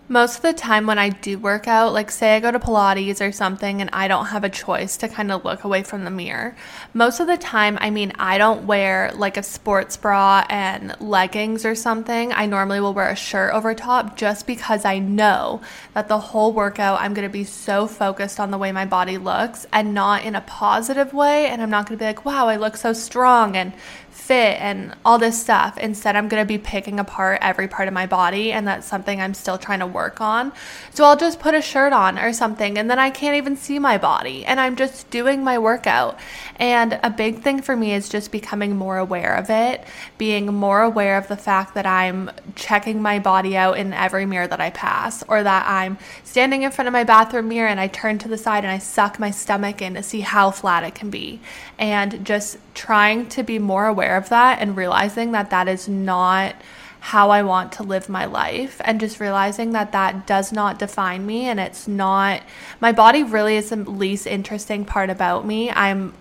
Most 0.07 0.35
of 0.35 0.41
the 0.43 0.53
time, 0.53 0.85
when 0.85 0.99
I 0.99 1.09
do 1.09 1.39
work 1.39 1.67
out, 1.67 1.91
like 1.91 2.11
say 2.11 2.35
I 2.35 2.39
go 2.39 2.51
to 2.51 2.59
Pilates 2.59 3.27
or 3.27 3.31
something 3.31 3.81
and 3.81 3.89
I 3.91 4.07
don't 4.07 4.27
have 4.27 4.43
a 4.43 4.49
choice 4.49 4.97
to 4.97 5.07
kind 5.07 5.31
of 5.31 5.43
look 5.43 5.63
away 5.63 5.81
from 5.81 6.03
the 6.03 6.11
mirror, 6.11 6.55
most 6.93 7.19
of 7.19 7.25
the 7.25 7.37
time, 7.37 7.79
I 7.81 7.89
mean, 7.89 8.13
I 8.19 8.37
don't 8.37 8.67
wear 8.67 9.11
like 9.15 9.35
a 9.35 9.41
sports 9.41 9.97
bra 9.97 10.45
and 10.47 10.95
leggings 11.01 11.65
or 11.65 11.73
something. 11.73 12.31
I 12.33 12.45
normally 12.45 12.79
will 12.81 12.93
wear 12.93 13.09
a 13.09 13.15
shirt 13.15 13.51
over 13.51 13.73
top 13.73 14.15
just 14.15 14.45
because 14.45 14.85
I 14.85 14.99
know 14.99 15.61
that 15.95 16.07
the 16.07 16.19
whole 16.19 16.53
workout 16.53 17.01
I'm 17.01 17.15
going 17.15 17.27
to 17.27 17.33
be 17.33 17.43
so 17.43 17.87
focused 17.87 18.39
on 18.39 18.51
the 18.51 18.59
way 18.59 18.71
my 18.71 18.85
body 18.85 19.17
looks 19.17 19.65
and 19.73 19.95
not 19.95 20.23
in 20.23 20.35
a 20.35 20.41
positive 20.41 21.13
way. 21.13 21.47
And 21.47 21.63
I'm 21.63 21.71
not 21.71 21.87
going 21.87 21.97
to 21.97 22.03
be 22.03 22.05
like, 22.05 22.25
wow, 22.25 22.47
I 22.47 22.57
look 22.57 22.77
so 22.77 22.93
strong 22.93 23.57
and 23.57 23.73
fit 24.15 24.59
and 24.61 24.95
all 25.03 25.19
this 25.19 25.39
stuff. 25.39 25.77
Instead, 25.77 26.15
I'm 26.15 26.29
going 26.29 26.41
to 26.41 26.47
be 26.47 26.57
picking 26.57 26.99
apart 26.99 27.39
every 27.41 27.67
part 27.67 27.87
of 27.87 27.93
my 27.93 28.07
body, 28.07 28.51
and 28.51 28.67
that's 28.67 28.87
something 28.87 29.21
I'm 29.21 29.33
still 29.33 29.57
trying 29.57 29.79
to 29.79 29.87
work 29.87 30.21
on. 30.21 30.53
So 30.93 31.03
I'll 31.03 31.17
just 31.17 31.39
put 31.39 31.53
a 31.53 31.61
shirt 31.61 31.93
on 31.93 32.17
or 32.17 32.31
something, 32.31 32.77
and 32.77 32.89
then 32.89 32.97
I 32.97 33.09
can't 33.09 33.35
even 33.35 33.57
see 33.57 33.77
my 33.77 33.97
body, 33.97 34.45
and 34.45 34.59
I'm 34.59 34.77
just 34.77 35.09
doing 35.09 35.43
my 35.43 35.59
workout. 35.59 36.17
And 36.55 36.97
a 37.03 37.09
big 37.09 37.41
thing 37.41 37.61
for 37.61 37.75
me 37.75 37.93
is 37.93 38.07
just 38.07 38.31
becoming 38.31 38.77
more 38.77 38.97
aware 38.97 39.35
of 39.35 39.49
it, 39.49 39.83
being 40.17 40.47
more 40.47 40.81
aware 40.81 41.17
of 41.17 41.27
the 41.27 41.37
fact 41.37 41.75
that 41.75 41.85
I'm 41.85 42.31
checking 42.55 43.01
my 43.01 43.19
body 43.19 43.57
out 43.57 43.77
in 43.77 43.93
every 43.93 44.25
mirror 44.25 44.47
that 44.47 44.61
I 44.61 44.69
pass, 44.69 45.23
or 45.27 45.43
that 45.43 45.67
I'm 45.67 45.97
standing 46.23 46.63
in 46.63 46.71
front 46.71 46.87
of 46.87 46.93
my 46.93 47.03
bathroom 47.03 47.49
mirror 47.49 47.67
and 47.67 47.79
I 47.79 47.87
turn 47.87 48.17
to 48.19 48.27
the 48.27 48.37
side 48.37 48.63
and 48.63 48.71
I 48.71 48.79
suck 48.79 49.19
my 49.19 49.31
stomach 49.31 49.81
in 49.81 49.93
to 49.95 50.03
see 50.03 50.21
how 50.21 50.51
flat 50.51 50.83
it 50.83 50.95
can 50.95 51.09
be. 51.09 51.41
And 51.77 52.25
just 52.25 52.57
trying 52.73 53.27
to 53.29 53.43
be 53.43 53.59
more 53.59 53.87
aware 53.87 54.04
of 54.05 54.29
that 54.29 54.59
and 54.59 54.77
realizing 54.77 55.31
that 55.31 55.49
that 55.49 55.67
is 55.67 55.87
not 55.87 56.55
how 56.99 57.29
I 57.29 57.43
want 57.43 57.71
to 57.73 57.83
live 57.83 58.09
my 58.09 58.25
life 58.25 58.81
and 58.83 58.99
just 58.99 59.19
realizing 59.19 59.73
that 59.73 59.91
that 59.91 60.25
does 60.25 60.51
not 60.51 60.79
define 60.79 61.23
me 61.25 61.45
and 61.45 61.59
it's 61.59 61.87
not 61.87 62.41
my 62.81 62.91
body 62.91 63.21
really 63.21 63.57
is 63.57 63.69
the 63.69 63.75
least 63.75 64.25
interesting 64.25 64.85
part 64.85 65.11
about 65.11 65.45
me. 65.45 65.69
I'm 65.69 66.13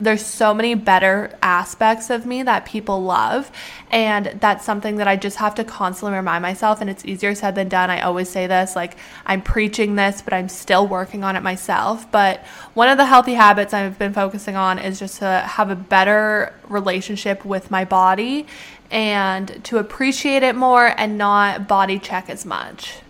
there's 0.00 0.24
so 0.24 0.54
many 0.54 0.74
better 0.74 1.36
aspects 1.42 2.08
of 2.08 2.24
me 2.24 2.42
that 2.42 2.64
people 2.64 3.02
love 3.02 3.50
and 3.90 4.26
that's 4.40 4.64
something 4.64 4.96
that 4.96 5.06
I 5.06 5.16
just 5.16 5.36
have 5.36 5.54
to 5.56 5.64
constantly 5.64 6.16
remind 6.16 6.42
myself 6.42 6.80
and 6.80 6.88
it's 6.88 7.04
easier 7.04 7.34
said 7.34 7.54
than 7.54 7.68
done. 7.68 7.90
I 7.90 8.00
always 8.00 8.28
say 8.28 8.46
this 8.46 8.74
like 8.74 8.96
I'm 9.26 9.42
preaching 9.42 9.96
this 9.96 10.22
but 10.22 10.32
I'm 10.32 10.48
still 10.48 10.86
working 10.86 11.22
on 11.22 11.36
it 11.36 11.42
myself. 11.42 12.10
But 12.10 12.40
one 12.74 12.88
of 12.88 12.96
the 12.96 13.06
healthy 13.06 13.34
habits 13.34 13.74
I've 13.74 13.98
been 13.98 14.14
focusing 14.14 14.56
on 14.56 14.78
is 14.78 14.98
just 14.98 15.18
to 15.18 15.26
have 15.46 15.70
a 15.70 15.76
better 15.76 16.54
relationship 16.68 17.44
with 17.44 17.70
my 17.70 17.84
body 17.84 18.46
and 18.90 19.62
to 19.64 19.78
appreciate 19.78 20.42
it 20.42 20.56
more 20.56 20.94
and 20.98 21.18
not 21.18 21.68
body 21.68 21.98
check 21.98 22.30
as 22.30 22.46
much 22.46 23.00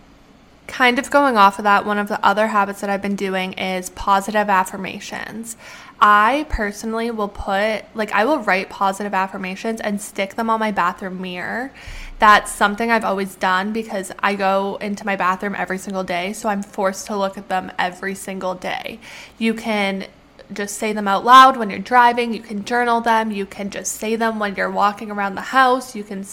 kind 0.71 0.97
of 0.97 1.11
going 1.11 1.35
off 1.35 1.59
of 1.59 1.63
that, 1.63 1.85
one 1.85 1.97
of 1.97 2.07
the 2.07 2.25
other 2.25 2.47
habits 2.47 2.79
that 2.79 2.89
I've 2.89 3.01
been 3.01 3.17
doing 3.17 3.53
is 3.53 3.89
positive 3.89 4.49
affirmations. 4.49 5.57
I 6.01 6.47
personally 6.49 7.11
will 7.11 7.27
put, 7.27 7.83
like, 7.93 8.11
I 8.11 8.25
will 8.25 8.39
write 8.39 8.71
positive 8.71 9.13
affirmations 9.13 9.79
and 9.79 10.01
stick 10.01 10.33
them 10.33 10.49
on 10.49 10.59
my 10.59 10.71
bathroom 10.71 11.21
mirror. 11.21 11.71
That's 12.17 12.51
something 12.51 12.89
I've 12.89 13.03
always 13.03 13.35
done 13.35 13.71
because 13.71 14.11
I 14.19 14.33
go 14.33 14.77
into 14.81 15.05
my 15.05 15.15
bathroom 15.15 15.55
every 15.55 15.77
single 15.77 16.03
day, 16.03 16.33
so 16.33 16.49
I'm 16.49 16.63
forced 16.63 17.05
to 17.07 17.17
look 17.17 17.37
at 17.37 17.49
them 17.49 17.71
every 17.77 18.15
single 18.15 18.55
day. 18.55 18.99
You 19.37 19.53
can 19.53 20.07
just 20.51 20.77
say 20.77 20.91
them 20.91 21.07
out 21.07 21.23
loud 21.23 21.55
when 21.55 21.69
you're 21.69 21.79
driving, 21.79 22.33
you 22.33 22.41
can 22.41 22.65
journal 22.65 22.99
them, 23.01 23.31
you 23.31 23.45
can 23.45 23.69
just 23.69 23.93
say 23.93 24.15
them 24.15 24.39
when 24.39 24.55
you're 24.55 24.71
walking 24.71 25.11
around 25.11 25.35
the 25.35 25.41
house, 25.41 25.95
you 25.95 26.03
can 26.03 26.25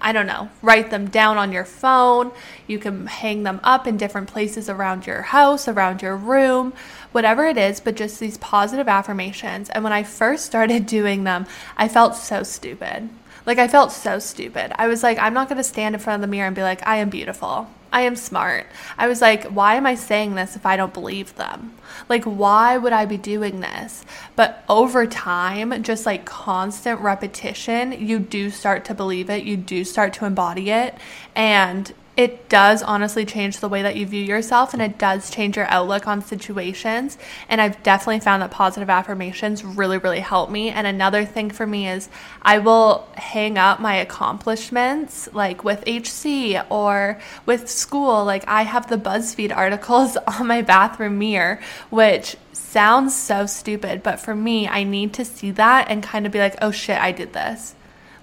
I 0.00 0.12
don't 0.12 0.26
know, 0.26 0.50
write 0.62 0.90
them 0.90 1.08
down 1.08 1.38
on 1.38 1.52
your 1.52 1.64
phone. 1.64 2.32
You 2.66 2.78
can 2.78 3.06
hang 3.06 3.42
them 3.42 3.60
up 3.64 3.86
in 3.86 3.96
different 3.96 4.28
places 4.28 4.68
around 4.68 5.06
your 5.06 5.22
house, 5.22 5.68
around 5.68 6.02
your 6.02 6.16
room, 6.16 6.72
whatever 7.12 7.46
it 7.46 7.56
is, 7.56 7.80
but 7.80 7.96
just 7.96 8.20
these 8.20 8.38
positive 8.38 8.88
affirmations. 8.88 9.70
And 9.70 9.82
when 9.82 9.92
I 9.92 10.02
first 10.02 10.44
started 10.44 10.86
doing 10.98 11.24
them, 11.24 11.46
I 11.76 11.88
felt 11.88 12.14
so 12.14 12.42
stupid. 12.42 13.08
Like, 13.46 13.58
I 13.58 13.68
felt 13.68 13.92
so 13.92 14.18
stupid. 14.18 14.72
I 14.74 14.88
was 14.88 15.04
like, 15.04 15.18
I'm 15.18 15.32
not 15.32 15.48
to 15.48 15.62
stand 15.62 15.94
in 15.94 16.00
front 16.00 16.16
of 16.16 16.20
the 16.20 16.30
mirror 16.30 16.48
and 16.48 16.56
be 16.56 16.62
like, 16.62 16.84
I 16.86 16.96
am 16.96 17.10
beautiful. 17.10 17.68
I 17.96 18.02
am 18.02 18.14
smart. 18.14 18.66
I 18.98 19.08
was 19.08 19.22
like, 19.22 19.44
why 19.44 19.76
am 19.76 19.86
I 19.86 19.94
saying 19.94 20.34
this 20.34 20.54
if 20.54 20.66
I 20.66 20.76
don't 20.76 20.92
believe 20.92 21.34
them? 21.36 21.72
Like, 22.10 22.24
why 22.24 22.76
would 22.76 22.92
I 22.92 23.06
be 23.06 23.16
doing 23.16 23.60
this? 23.60 24.04
But 24.36 24.62
over 24.68 25.06
time, 25.06 25.82
just 25.82 26.04
like 26.04 26.26
constant 26.26 27.00
repetition, 27.00 27.92
you 27.92 28.18
do 28.18 28.50
start 28.50 28.84
to 28.84 28.94
believe 28.94 29.30
it, 29.30 29.44
you 29.44 29.56
do 29.56 29.82
start 29.82 30.12
to 30.12 30.26
embody 30.26 30.70
it. 30.70 30.94
And 31.34 31.90
it 32.16 32.48
does 32.48 32.82
honestly 32.82 33.26
change 33.26 33.60
the 33.60 33.68
way 33.68 33.82
that 33.82 33.94
you 33.94 34.06
view 34.06 34.22
yourself 34.22 34.72
and 34.72 34.80
it 34.80 34.96
does 34.96 35.30
change 35.30 35.56
your 35.56 35.66
outlook 35.66 36.06
on 36.08 36.22
situations. 36.22 37.18
And 37.48 37.60
I've 37.60 37.82
definitely 37.82 38.20
found 38.20 38.40
that 38.42 38.50
positive 38.50 38.88
affirmations 38.88 39.62
really, 39.62 39.98
really 39.98 40.20
help 40.20 40.50
me. 40.50 40.70
And 40.70 40.86
another 40.86 41.26
thing 41.26 41.50
for 41.50 41.66
me 41.66 41.88
is 41.88 42.08
I 42.40 42.58
will 42.58 43.06
hang 43.14 43.58
up 43.58 43.80
my 43.80 43.96
accomplishments 43.96 45.28
like 45.34 45.62
with 45.62 45.84
HC 45.86 46.64
or 46.70 47.20
with 47.44 47.68
school. 47.68 48.24
Like 48.24 48.44
I 48.48 48.62
have 48.62 48.88
the 48.88 48.96
BuzzFeed 48.96 49.54
articles 49.54 50.16
on 50.26 50.46
my 50.46 50.62
bathroom 50.62 51.18
mirror, 51.18 51.60
which 51.90 52.36
sounds 52.52 53.14
so 53.14 53.44
stupid. 53.44 54.02
But 54.02 54.20
for 54.20 54.34
me, 54.34 54.66
I 54.66 54.84
need 54.84 55.12
to 55.14 55.24
see 55.24 55.50
that 55.50 55.90
and 55.90 56.02
kind 56.02 56.24
of 56.24 56.32
be 56.32 56.38
like, 56.38 56.56
oh 56.62 56.70
shit, 56.70 56.98
I 56.98 57.12
did 57.12 57.34
this 57.34 57.74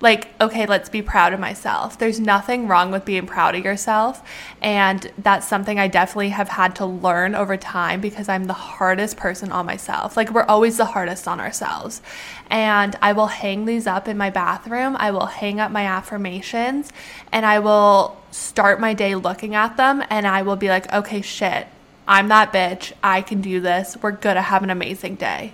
like, 0.03 0.27
okay, 0.41 0.65
let's 0.65 0.89
be 0.89 1.01
proud 1.01 1.31
of 1.31 1.39
myself. 1.39 1.97
There's 1.97 2.19
nothing 2.19 2.67
wrong 2.67 2.91
with 2.91 3.05
being 3.05 3.25
proud 3.25 3.55
of 3.55 3.63
yourself. 3.63 4.21
And 4.61 5.09
that's 5.17 5.47
something 5.47 5.79
I 5.79 5.87
definitely 5.87 6.29
have 6.29 6.49
had 6.49 6.75
to 6.75 6.85
learn 6.85 7.35
over 7.35 7.55
time 7.55 8.01
because 8.01 8.27
I'm 8.27 8.43
the 8.43 8.53
hardest 8.53 9.15
person 9.15 9.53
on 9.53 9.65
myself. 9.65 10.17
Like, 10.17 10.29
we're 10.29 10.43
always 10.43 10.75
the 10.75 10.85
hardest 10.85 11.25
on 11.25 11.39
ourselves. 11.39 12.01
And 12.49 12.97
I 13.01 13.13
will 13.13 13.27
hang 13.27 13.63
these 13.63 13.87
up 13.87 14.09
in 14.09 14.17
my 14.17 14.29
bathroom. 14.29 14.97
I 14.99 15.11
will 15.11 15.27
hang 15.27 15.61
up 15.61 15.71
my 15.71 15.85
affirmations 15.85 16.91
and 17.31 17.45
I 17.45 17.59
will 17.59 18.21
start 18.29 18.81
my 18.81 18.93
day 18.93 19.15
looking 19.15 19.55
at 19.55 19.77
them 19.77 20.03
and 20.09 20.27
I 20.27 20.41
will 20.41 20.57
be 20.57 20.67
like, 20.67 20.91
okay, 20.91 21.21
shit, 21.21 21.67
I'm 22.05 22.27
that 22.27 22.51
bitch. 22.51 22.91
I 23.01 23.21
can 23.21 23.39
do 23.39 23.61
this. 23.61 23.95
We're 24.01 24.11
going 24.11 24.35
to 24.35 24.41
have 24.41 24.63
an 24.63 24.69
amazing 24.69 25.15
day. 25.15 25.53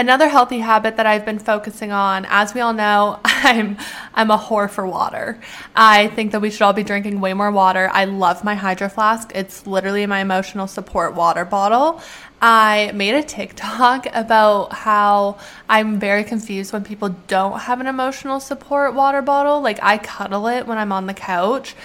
Another 0.00 0.28
healthy 0.28 0.60
habit 0.60 0.96
that 0.96 1.04
I've 1.04 1.26
been 1.26 1.38
focusing 1.38 1.92
on, 1.92 2.24
as 2.30 2.54
we 2.54 2.62
all 2.62 2.72
know, 2.72 3.20
I'm 3.24 3.76
I'm 4.14 4.30
a 4.30 4.38
whore 4.38 4.70
for 4.70 4.86
water. 4.86 5.38
I 5.76 6.08
think 6.08 6.32
that 6.32 6.40
we 6.40 6.50
should 6.50 6.62
all 6.62 6.72
be 6.72 6.82
drinking 6.82 7.20
way 7.20 7.34
more 7.34 7.50
water. 7.50 7.90
I 7.92 8.06
love 8.06 8.42
my 8.42 8.54
hydro 8.54 8.88
flask. 8.88 9.30
It's 9.34 9.66
literally 9.66 10.06
my 10.06 10.20
emotional 10.20 10.66
support 10.68 11.14
water 11.14 11.44
bottle. 11.44 12.00
I 12.40 12.92
made 12.94 13.14
a 13.14 13.22
TikTok 13.22 14.06
about 14.14 14.72
how 14.72 15.36
I'm 15.68 16.00
very 16.00 16.24
confused 16.24 16.72
when 16.72 16.82
people 16.82 17.10
don't 17.26 17.60
have 17.60 17.78
an 17.82 17.86
emotional 17.86 18.40
support 18.40 18.94
water 18.94 19.20
bottle. 19.20 19.60
Like 19.60 19.80
I 19.82 19.98
cuddle 19.98 20.46
it 20.46 20.66
when 20.66 20.78
I'm 20.78 20.92
on 20.92 21.08
the 21.08 21.14
couch 21.14 21.76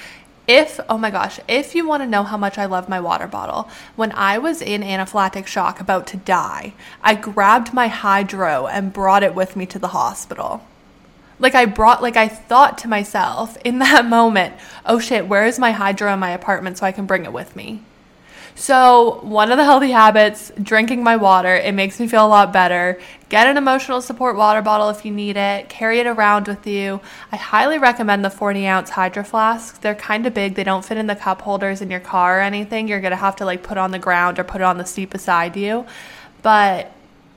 if, 0.47 0.79
oh 0.89 0.97
my 0.97 1.09
gosh, 1.09 1.39
if 1.47 1.73
you 1.73 1.87
want 1.87 2.03
to 2.03 2.07
know 2.07 2.23
how 2.23 2.37
much 2.37 2.57
I 2.57 2.65
love 2.65 2.87
my 2.87 2.99
water 2.99 3.27
bottle, 3.27 3.69
when 3.95 4.11
I 4.11 4.37
was 4.37 4.61
in 4.61 4.81
anaphylactic 4.81 5.47
shock 5.47 5.79
about 5.79 6.05
to 6.07 6.17
die, 6.17 6.73
I 7.01 7.15
grabbed 7.15 7.73
my 7.73 7.87
hydro 7.87 8.67
and 8.67 8.93
brought 8.93 9.23
it 9.23 9.33
with 9.33 9.55
me 9.55 9.65
to 9.67 9.79
the 9.79 9.89
hospital. 9.89 10.65
Like 11.39 11.55
I 11.55 11.65
brought, 11.65 12.01
like 12.01 12.15
I 12.15 12.27
thought 12.27 12.77
to 12.79 12.87
myself 12.87 13.57
in 13.63 13.79
that 13.79 14.05
moment, 14.05 14.55
oh 14.85 14.99
shit, 14.99 15.27
where 15.27 15.45
is 15.45 15.59
my 15.59 15.71
hydro 15.71 16.13
in 16.13 16.19
my 16.19 16.31
apartment 16.31 16.77
so 16.77 16.85
I 16.85 16.91
can 16.91 17.05
bring 17.05 17.25
it 17.25 17.33
with 17.33 17.55
me? 17.55 17.81
So, 18.57 19.19
one 19.21 19.51
of 19.51 19.57
the 19.57 19.65
healthy 19.65 19.91
habits, 19.91 20.49
drinking 20.61 21.03
my 21.03 21.17
water, 21.17 21.53
it 21.53 21.73
makes 21.73 21.99
me 21.99 22.07
feel 22.07 22.25
a 22.25 22.27
lot 22.27 22.53
better. 22.53 22.97
Get 23.27 23.47
an 23.47 23.57
emotional 23.57 23.99
support 24.01 24.37
water 24.37 24.61
bottle 24.61 24.87
if 24.87 25.03
you 25.03 25.11
need 25.11 25.35
it, 25.35 25.67
carry 25.67 25.99
it 25.99 26.07
around 26.07 26.47
with 26.47 26.65
you. 26.65 27.01
I 27.33 27.35
highly 27.35 27.79
recommend 27.79 28.23
the 28.23 28.29
40 28.29 28.65
ounce 28.65 28.91
hydro 28.91 29.25
flasks. 29.25 29.77
They're 29.79 29.93
kind 29.93 30.25
of 30.25 30.33
big, 30.33 30.55
they 30.55 30.63
don't 30.63 30.85
fit 30.85 30.97
in 30.97 31.07
the 31.07 31.17
cup 31.17 31.41
holders 31.41 31.81
in 31.81 31.91
your 31.91 31.99
car 31.99 32.39
or 32.39 32.41
anything. 32.41 32.87
You're 32.87 33.01
gonna 33.01 33.17
have 33.17 33.35
to 33.37 33.45
like 33.45 33.61
put 33.61 33.77
on 33.77 33.91
the 33.91 33.99
ground 33.99 34.39
or 34.39 34.45
put 34.45 34.61
it 34.61 34.63
on 34.63 34.77
the 34.77 34.85
seat 34.85 35.09
beside 35.09 35.57
you, 35.57 35.85
but 36.41 36.93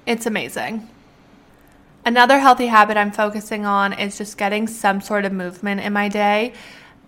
it's 0.06 0.24
amazing. 0.24 0.88
Another 2.04 2.38
healthy 2.38 2.68
habit 2.68 2.96
I'm 2.96 3.10
focusing 3.10 3.66
on 3.66 3.92
is 3.92 4.16
just 4.16 4.38
getting 4.38 4.68
some 4.68 5.00
sort 5.00 5.24
of 5.24 5.32
movement 5.32 5.80
in 5.80 5.92
my 5.92 6.08
day 6.08 6.52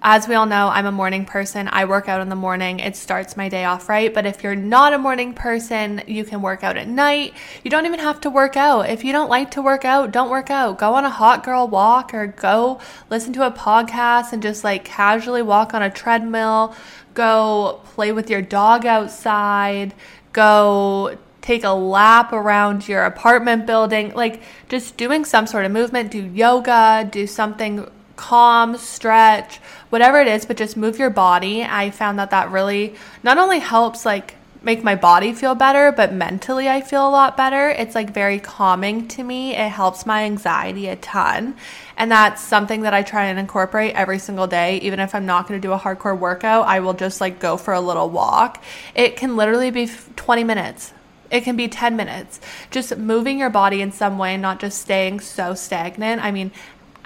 as 0.02 0.26
we 0.26 0.34
all 0.34 0.46
know, 0.46 0.68
I'm 0.68 0.86
a 0.86 0.92
morning 0.92 1.26
person. 1.26 1.68
I 1.70 1.84
work 1.84 2.08
out 2.08 2.22
in 2.22 2.30
the 2.30 2.36
morning. 2.36 2.80
It 2.80 2.96
starts 2.96 3.36
my 3.36 3.50
day 3.50 3.64
off 3.64 3.86
right. 3.88 4.12
But 4.12 4.24
if 4.24 4.42
you're 4.42 4.56
not 4.56 4.94
a 4.94 4.98
morning 4.98 5.34
person, 5.34 6.02
you 6.06 6.24
can 6.24 6.40
work 6.40 6.64
out 6.64 6.78
at 6.78 6.88
night. 6.88 7.34
You 7.62 7.70
don't 7.70 7.84
even 7.84 7.98
have 7.98 8.18
to 8.22 8.30
work 8.30 8.56
out. 8.56 8.88
If 8.88 9.04
you 9.04 9.12
don't 9.12 9.28
like 9.28 9.50
to 9.52 9.62
work 9.62 9.84
out, 9.84 10.10
don't 10.10 10.30
work 10.30 10.50
out. 10.50 10.78
Go 10.78 10.94
on 10.94 11.04
a 11.04 11.10
hot 11.10 11.44
girl 11.44 11.68
walk 11.68 12.14
or 12.14 12.28
go 12.28 12.80
listen 13.10 13.34
to 13.34 13.46
a 13.46 13.50
podcast 13.50 14.32
and 14.32 14.42
just 14.42 14.64
like 14.64 14.84
casually 14.84 15.42
walk 15.42 15.74
on 15.74 15.82
a 15.82 15.90
treadmill. 15.90 16.74
Go 17.12 17.80
play 17.84 18.10
with 18.10 18.30
your 18.30 18.40
dog 18.40 18.86
outside. 18.86 19.92
Go 20.32 21.18
take 21.42 21.62
a 21.62 21.70
lap 21.70 22.32
around 22.32 22.88
your 22.88 23.04
apartment 23.04 23.66
building. 23.66 24.14
Like 24.14 24.40
just 24.70 24.96
doing 24.96 25.26
some 25.26 25.46
sort 25.46 25.66
of 25.66 25.72
movement. 25.72 26.10
Do 26.10 26.24
yoga, 26.24 27.06
do 27.10 27.26
something 27.26 27.86
calm, 28.20 28.76
stretch, 28.76 29.56
whatever 29.88 30.20
it 30.20 30.28
is, 30.28 30.44
but 30.44 30.58
just 30.58 30.76
move 30.76 30.98
your 30.98 31.08
body. 31.08 31.64
I 31.64 31.90
found 31.90 32.18
that 32.18 32.30
that 32.30 32.50
really 32.50 32.94
not 33.22 33.38
only 33.38 33.60
helps 33.60 34.04
like 34.04 34.34
make 34.62 34.84
my 34.84 34.94
body 34.94 35.32
feel 35.32 35.54
better, 35.54 35.90
but 35.90 36.12
mentally 36.12 36.68
I 36.68 36.82
feel 36.82 37.08
a 37.08 37.08
lot 37.08 37.34
better. 37.34 37.70
It's 37.70 37.94
like 37.94 38.12
very 38.12 38.38
calming 38.38 39.08
to 39.08 39.24
me. 39.24 39.56
It 39.56 39.70
helps 39.70 40.04
my 40.04 40.24
anxiety 40.24 40.88
a 40.88 40.96
ton. 40.96 41.56
And 41.96 42.12
that's 42.12 42.42
something 42.42 42.82
that 42.82 42.92
I 42.92 43.02
try 43.02 43.24
and 43.24 43.38
incorporate 43.38 43.94
every 43.94 44.18
single 44.18 44.46
day. 44.46 44.76
Even 44.80 45.00
if 45.00 45.14
I'm 45.14 45.24
not 45.24 45.48
going 45.48 45.58
to 45.58 45.66
do 45.66 45.72
a 45.72 45.78
hardcore 45.78 46.18
workout, 46.18 46.66
I 46.66 46.80
will 46.80 46.92
just 46.92 47.22
like 47.22 47.40
go 47.40 47.56
for 47.56 47.72
a 47.72 47.80
little 47.80 48.10
walk. 48.10 48.62
It 48.94 49.16
can 49.16 49.34
literally 49.34 49.70
be 49.70 49.88
20 50.16 50.44
minutes 50.44 50.92
It 51.30 51.44
can 51.44 51.56
be 51.56 51.68
10 51.68 51.96
minutes. 51.96 52.40
Just 52.70 52.96
moving 52.98 53.38
your 53.38 53.50
body 53.50 53.80
in 53.80 53.92
some 53.92 54.18
way, 54.18 54.36
not 54.36 54.60
just 54.60 54.80
staying 54.82 55.20
so 55.20 55.54
stagnant. 55.54 56.22
I 56.22 56.30
mean, 56.32 56.50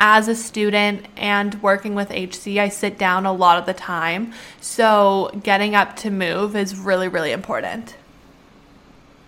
as 0.06 0.28
a 0.28 0.34
student 0.34 1.06
and 1.16 1.62
working 1.62 1.94
with 1.94 2.10
HC, 2.10 2.58
I 2.58 2.68
sit 2.68 2.98
down 2.98 3.24
a 3.24 3.32
lot 3.32 3.56
of 3.56 3.64
the 3.64 3.72
time. 3.72 4.34
So, 4.60 5.30
getting 5.42 5.74
up 5.74 5.96
to 5.96 6.10
move 6.10 6.54
is 6.54 6.76
really, 6.76 7.08
really 7.08 7.32
important. 7.32 7.96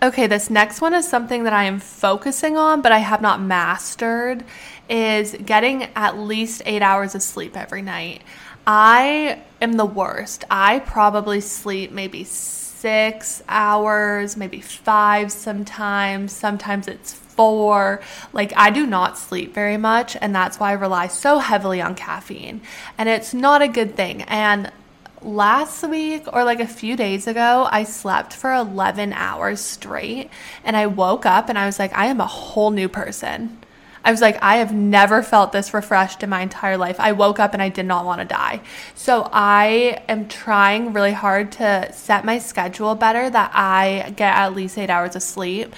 Okay, 0.03 0.27
this 0.27 0.51
next 0.51 0.83
one 0.83 0.93
is 0.93 1.09
something 1.09 1.45
that 1.45 1.55
I 1.55 1.65
am 1.65 1.81
focusing 1.81 2.59
on, 2.59 2.83
but 2.83 2.93
I 2.93 2.99
have 2.99 3.23
not 3.23 3.41
mastered 3.41 4.45
is 4.91 5.35
getting 5.47 5.85
at 5.97 6.19
least 6.19 6.61
8 6.67 6.83
hours 6.83 7.15
of 7.15 7.23
sleep 7.23 7.57
every 7.57 7.81
night. 7.81 8.21
I 8.67 9.41
am 9.63 9.73
the 9.73 9.87
worst. 9.87 10.45
I 10.51 10.81
probably 10.81 11.41
sleep 11.41 11.91
maybe 11.91 12.23
6 12.23 13.43
hours, 13.49 14.37
maybe 14.37 14.61
5 14.61 15.33
sometimes. 15.33 16.33
Sometimes 16.33 16.87
it's 16.87 17.15
four. 17.37 18.01
Like, 18.33 18.53
I 18.57 18.71
do 18.71 18.87
not 18.87 19.19
sleep 19.19 19.55
very 19.55 19.77
much, 19.77 20.17
and 20.21 20.35
that's 20.35 20.59
why 20.59 20.71
I 20.71 20.75
rely 20.75 21.07
so 21.07 21.39
heavily 21.39 21.81
on 21.81 21.95
caffeine. 21.95 22.63
And 22.99 23.09
it's 23.09 23.33
not 23.33 23.63
a 23.63 23.69
good 23.69 23.95
thing. 23.97 24.23
And 24.23 24.73
last 25.23 25.87
week 25.89 26.25
or 26.33 26.45
like 26.45 26.61
a 26.61 26.67
few 26.67 26.97
days 26.97 27.27
ago, 27.27 27.69
I 27.71 27.85
slept 27.85 28.33
for 28.33 28.53
11 28.53 29.13
hours 29.13 29.61
straight, 29.61 30.31
and 30.65 30.77
I 30.77 30.87
woke 30.87 31.27
up 31.27 31.49
and 31.49 31.59
I 31.59 31.67
was 31.67 31.79
like, 31.79 31.93
I 31.97 32.07
am 32.07 32.21
a 32.21 32.27
whole 32.27 32.71
new 32.71 32.89
person. 32.89 33.59
I 34.07 34.13
was 34.13 34.21
like, 34.21 34.39
I 34.41 34.59
have 34.59 34.73
never 34.73 35.21
felt 35.21 35.51
this 35.51 35.75
refreshed 35.75 36.23
in 36.23 36.31
my 36.31 36.41
entire 36.41 36.77
life. 36.77 37.01
I 37.01 37.11
woke 37.11 37.41
up 37.41 37.55
and 37.55 37.63
I 37.63 37.71
did 37.71 37.87
not 37.87 38.05
want 38.05 38.21
to 38.21 38.25
die. 38.25 38.61
So 38.95 39.29
I 39.33 40.01
am 40.09 40.29
trying 40.29 40.93
really 40.93 41.13
hard 41.13 41.51
to 41.53 41.93
set 41.93 42.25
my 42.25 42.39
schedule 42.39 42.95
better 42.95 43.29
that 43.29 43.51
I 43.53 44.13
get 44.15 44.33
at 44.37 44.55
least 44.55 44.79
eight 44.79 44.91
hours 44.91 45.17
of 45.17 45.25
sleep. 45.25 45.75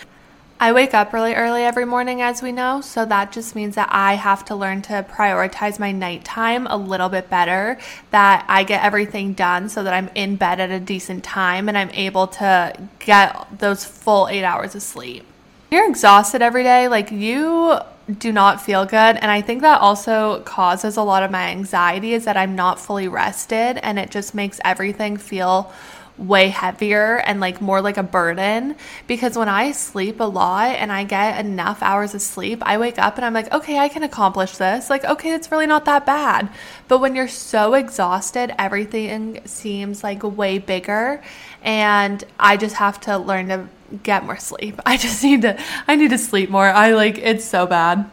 I 0.61 0.73
wake 0.73 0.93
up 0.93 1.13
really 1.13 1.35
early 1.35 1.63
every 1.63 1.85
morning, 1.85 2.21
as 2.21 2.43
we 2.43 2.51
know, 2.51 2.81
so 2.81 3.05
that 3.05 3.31
just 3.31 3.55
means 3.55 3.77
that 3.77 3.89
I 3.93 4.15
have 4.15 4.45
to 4.47 4.57
learn 4.57 4.83
to 4.83 5.07
prioritize 5.09 5.79
my 5.79 5.93
nighttime 5.93 6.67
a 6.67 6.77
little 6.77 7.09
bit 7.09 7.31
better, 7.31 7.79
that 8.11 8.45
I 8.49 8.65
get 8.65 8.83
everything 8.83 9.35
done 9.35 9.69
so 9.69 9.85
that 9.85 9.95
I'm 9.95 10.11
in 10.17 10.35
bed 10.35 10.59
at 10.59 10.73
a 10.73 10.81
decent 10.81 11.23
time 11.23 11.69
and 11.69 11.79
I'm 11.79 11.91
able 11.91 12.27
to 12.27 12.73
get 12.99 13.47
those 13.57 13.85
full 13.85 14.27
eight 14.27 14.43
hours 14.43 14.75
of 14.75 14.83
sleep. 14.83 15.25
You're 15.71 15.89
exhausted 15.89 16.43
every 16.43 16.65
day, 16.65 16.89
like 16.89 17.13
you 17.13 17.79
do 18.19 18.33
not 18.33 18.61
feel 18.61 18.85
good. 18.85 19.17
And 19.17 19.31
I 19.31 19.43
think 19.43 19.63
that 19.63 19.81
also 19.81 20.41
causes 20.41 20.97
a 20.97 21.03
lot 21.03 21.23
of 21.23 21.31
my 21.31 21.51
anxiety 21.51 22.15
is 22.15 22.25
that 22.25 22.37
I'm 22.37 22.57
not 22.57 22.81
fully 22.81 23.07
rested 23.07 23.79
and 23.79 23.99
it 23.99 24.11
just 24.11 24.35
makes 24.35 24.61
everything 24.65 25.19
feel 25.19 25.73
way 26.19 26.49
heavier 26.49 27.19
and 27.19 27.41
like 27.41 27.61
more 27.61 27.81
like 27.81 27.97
a 27.97 28.03
burden 28.03 28.75
because 29.07 29.39
when 29.39 29.49
I 29.49 29.73
sleep 29.73 30.21
a 30.21 30.25
lot 30.25 30.77
and 30.77 30.93
I 30.93 31.05
get 31.05 31.45
enough 31.45 31.83
hours 31.83 32.15
of 32.15 32.23
sleep, 32.23 32.61
I 32.63 32.79
wake 32.79 32.99
up 32.99 33.17
and 33.17 33.25
I'm 33.25 33.33
like, 33.33 33.53
okay, 33.53 33.79
I 33.79 33.89
can 33.89 34.03
accomplish 34.03 34.57
this. 34.57 34.91
Like, 34.91 35.05
okay, 35.05 35.33
it's 35.33 35.51
really 35.51 35.67
not 35.67 35.85
that 35.85 36.05
bad. 36.05 36.51
But 36.89 36.99
when 36.99 37.15
you're 37.15 37.29
so 37.29 37.75
exhausted, 37.75 38.53
everything 38.59 39.41
seems 39.45 40.03
like 40.03 40.23
way 40.23 40.59
bigger. 40.59 41.23
And 41.63 42.23
I 42.39 42.57
just 42.57 42.77
have 42.77 43.01
to 43.03 43.19
learn 43.19 43.49
to 43.49 43.69
get 44.03 44.25
more 44.25 44.39
sleep. 44.39 44.81
I 44.87 44.97
just 44.97 45.23
need 45.23 45.43
to, 45.43 45.59
I 45.87 45.97
need 45.97 46.11
to 46.11 46.19
sleep 46.19 46.51
more. 46.51 46.69
I 46.69 46.93
like, 46.93 47.19
it's 47.19 47.45
so 47.45 47.67
bad. 47.67 48.11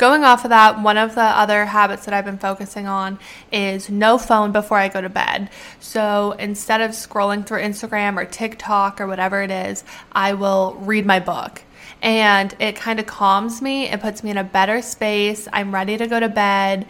Going 0.00 0.24
off 0.24 0.46
of 0.46 0.48
that, 0.48 0.80
one 0.80 0.96
of 0.96 1.14
the 1.14 1.20
other 1.20 1.66
habits 1.66 2.06
that 2.06 2.14
I've 2.14 2.24
been 2.24 2.38
focusing 2.38 2.86
on 2.86 3.18
is 3.52 3.90
no 3.90 4.16
phone 4.16 4.50
before 4.50 4.78
I 4.78 4.88
go 4.88 5.02
to 5.02 5.10
bed. 5.10 5.50
So 5.78 6.32
instead 6.38 6.80
of 6.80 6.92
scrolling 6.92 7.46
through 7.46 7.60
Instagram 7.60 8.16
or 8.16 8.24
TikTok 8.24 8.98
or 8.98 9.06
whatever 9.06 9.42
it 9.42 9.50
is, 9.50 9.84
I 10.10 10.32
will 10.32 10.72
read 10.80 11.04
my 11.04 11.20
book. 11.20 11.60
And 12.00 12.56
it 12.58 12.76
kind 12.76 12.98
of 12.98 13.04
calms 13.04 13.60
me, 13.60 13.90
it 13.90 14.00
puts 14.00 14.24
me 14.24 14.30
in 14.30 14.38
a 14.38 14.44
better 14.44 14.80
space. 14.80 15.46
I'm 15.52 15.74
ready 15.74 15.98
to 15.98 16.06
go 16.06 16.18
to 16.18 16.30
bed 16.30 16.86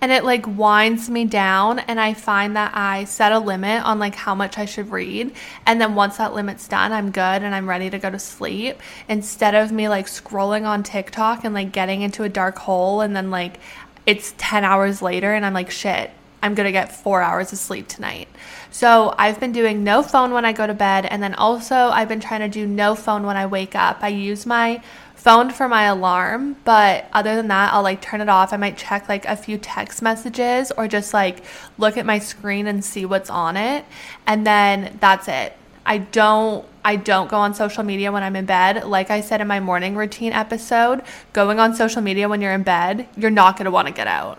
and 0.00 0.10
it 0.12 0.24
like 0.24 0.46
winds 0.46 1.10
me 1.10 1.24
down 1.24 1.78
and 1.80 2.00
i 2.00 2.14
find 2.14 2.56
that 2.56 2.72
i 2.74 3.04
set 3.04 3.32
a 3.32 3.38
limit 3.38 3.82
on 3.84 3.98
like 3.98 4.14
how 4.14 4.34
much 4.34 4.58
i 4.58 4.64
should 4.64 4.90
read. 4.90 5.32
And 5.66 5.80
then 5.80 5.94
once 5.94 6.16
that 6.16 6.34
limit's 6.34 6.68
done 6.68 6.92
i'm 6.92 7.10
good 7.10 7.20
and 7.42 7.54
i'm 7.54 7.68
ready 7.68 7.90
to 7.90 7.98
go 7.98 8.10
to 8.10 8.18
sleep. 8.18 8.80
Instead 9.08 9.54
of 9.54 9.72
me 9.72 9.88
like 9.88 10.06
scrolling 10.06 10.66
on 10.66 10.82
tiktok 10.82 11.44
and 11.44 11.54
like 11.54 11.72
getting 11.72 12.02
into 12.02 12.24
a 12.24 12.28
dark 12.28 12.58
hole 12.58 13.00
and 13.00 13.14
then 13.14 13.30
like 13.30 13.58
it's 14.06 14.34
10 14.38 14.64
hours 14.64 15.02
later 15.02 15.32
and 15.34 15.44
i'm 15.44 15.54
like 15.54 15.70
shit 15.70 16.10
i'm 16.42 16.54
gonna 16.54 16.72
get 16.72 16.90
four 16.90 17.20
hours 17.20 17.52
of 17.52 17.58
sleep 17.58 17.86
tonight. 17.88 18.28
So 18.70 19.14
i've 19.18 19.38
been 19.40 19.52
doing 19.52 19.84
no 19.84 20.02
phone 20.02 20.32
when 20.32 20.44
i 20.44 20.52
go 20.52 20.66
to 20.66 20.74
bed 20.74 21.04
and 21.06 21.22
then 21.22 21.34
also 21.34 21.74
i've 21.74 22.08
been 22.08 22.20
trying 22.20 22.40
to 22.40 22.48
do 22.48 22.66
no 22.66 22.94
phone 22.94 23.24
when 23.24 23.36
i 23.36 23.46
wake 23.46 23.74
up. 23.74 23.98
I 24.02 24.08
use 24.08 24.46
my 24.46 24.82
phone 25.20 25.50
for 25.50 25.68
my 25.68 25.84
alarm, 25.84 26.56
but 26.64 27.04
other 27.12 27.36
than 27.36 27.48
that, 27.48 27.74
I'll 27.74 27.82
like 27.82 28.00
turn 28.00 28.22
it 28.22 28.30
off. 28.30 28.54
I 28.54 28.56
might 28.56 28.78
check 28.78 29.06
like 29.06 29.26
a 29.26 29.36
few 29.36 29.58
text 29.58 30.00
messages 30.00 30.72
or 30.72 30.88
just 30.88 31.12
like 31.12 31.44
look 31.76 31.98
at 31.98 32.06
my 32.06 32.18
screen 32.18 32.66
and 32.66 32.82
see 32.82 33.04
what's 33.04 33.28
on 33.28 33.58
it. 33.58 33.84
And 34.26 34.46
then 34.46 34.96
that's 34.98 35.28
it. 35.28 35.54
I 35.84 35.98
don't 35.98 36.64
I 36.82 36.96
don't 36.96 37.28
go 37.28 37.36
on 37.36 37.52
social 37.52 37.82
media 37.82 38.10
when 38.10 38.22
I'm 38.22 38.34
in 38.34 38.46
bed. 38.46 38.84
Like 38.84 39.10
I 39.10 39.20
said 39.20 39.42
in 39.42 39.46
my 39.46 39.60
morning 39.60 39.94
routine 39.94 40.32
episode, 40.32 41.02
going 41.34 41.60
on 41.60 41.74
social 41.74 42.00
media 42.00 42.26
when 42.26 42.40
you're 42.40 42.54
in 42.54 42.62
bed, 42.62 43.06
you're 43.14 43.30
not 43.30 43.58
going 43.58 43.66
to 43.66 43.70
want 43.70 43.88
to 43.88 43.92
get 43.92 44.06
out 44.06 44.38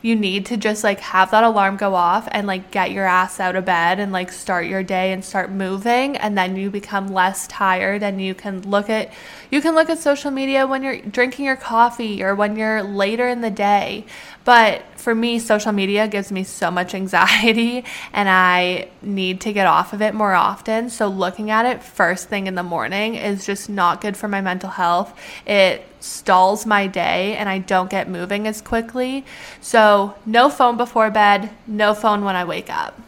you 0.00 0.16
need 0.16 0.46
to 0.46 0.56
just 0.56 0.82
like 0.82 1.00
have 1.00 1.30
that 1.30 1.44
alarm 1.44 1.76
go 1.76 1.94
off 1.94 2.28
and 2.30 2.46
like 2.46 2.70
get 2.70 2.90
your 2.90 3.06
ass 3.06 3.40
out 3.40 3.56
of 3.56 3.64
bed 3.64 4.00
and 4.00 4.12
like 4.12 4.32
start 4.32 4.66
your 4.66 4.82
day 4.82 5.12
and 5.12 5.24
start 5.24 5.50
moving 5.50 6.16
and 6.16 6.36
then 6.38 6.56
you 6.56 6.70
become 6.70 7.08
less 7.08 7.46
tired 7.48 8.02
and 8.02 8.22
you 8.22 8.34
can 8.34 8.62
look 8.68 8.88
at 8.88 9.12
you 9.50 9.60
can 9.60 9.74
look 9.74 9.90
at 9.90 9.98
social 9.98 10.30
media 10.30 10.66
when 10.66 10.82
you're 10.82 11.00
drinking 11.02 11.44
your 11.44 11.56
coffee 11.56 12.22
or 12.22 12.34
when 12.34 12.56
you're 12.56 12.82
later 12.82 13.28
in 13.28 13.40
the 13.40 13.50
day 13.50 14.04
but 14.44 14.82
for 14.96 15.14
me, 15.14 15.38
social 15.38 15.72
media 15.72 16.08
gives 16.08 16.32
me 16.32 16.44
so 16.44 16.70
much 16.70 16.94
anxiety 17.02 17.84
and 18.12 18.28
I 18.28 18.88
need 19.02 19.40
to 19.42 19.52
get 19.52 19.66
off 19.66 19.92
of 19.92 20.02
it 20.02 20.14
more 20.14 20.32
often. 20.32 20.90
So, 20.90 21.08
looking 21.08 21.50
at 21.50 21.66
it 21.66 21.82
first 21.82 22.28
thing 22.28 22.46
in 22.46 22.54
the 22.54 22.62
morning 22.62 23.14
is 23.14 23.46
just 23.46 23.68
not 23.68 24.00
good 24.00 24.16
for 24.16 24.28
my 24.28 24.40
mental 24.40 24.70
health. 24.70 25.16
It 25.46 25.86
stalls 26.02 26.66
my 26.66 26.86
day 26.86 27.36
and 27.36 27.48
I 27.48 27.58
don't 27.58 27.90
get 27.90 28.08
moving 28.08 28.46
as 28.46 28.60
quickly. 28.60 29.24
So, 29.60 30.14
no 30.26 30.50
phone 30.50 30.76
before 30.76 31.10
bed, 31.10 31.50
no 31.66 31.94
phone 31.94 32.24
when 32.24 32.36
I 32.36 32.44
wake 32.44 32.70
up. 32.70 33.00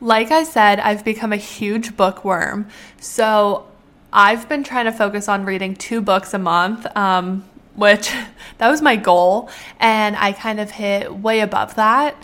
Like 0.00 0.30
I 0.30 0.44
said, 0.44 0.80
I've 0.80 1.04
become 1.04 1.32
a 1.32 1.36
huge 1.36 1.96
bookworm. 1.96 2.68
So, 3.00 3.66
I've 4.12 4.48
been 4.48 4.62
trying 4.62 4.84
to 4.84 4.92
focus 4.92 5.28
on 5.28 5.44
reading 5.44 5.74
two 5.74 6.00
books 6.00 6.34
a 6.34 6.38
month. 6.38 6.86
Um, 6.96 7.44
which 7.76 8.12
that 8.58 8.68
was 8.68 8.82
my 8.82 8.96
goal 8.96 9.50
and 9.80 10.16
I 10.16 10.32
kind 10.32 10.60
of 10.60 10.70
hit 10.70 11.14
way 11.14 11.40
above 11.40 11.74
that. 11.76 12.16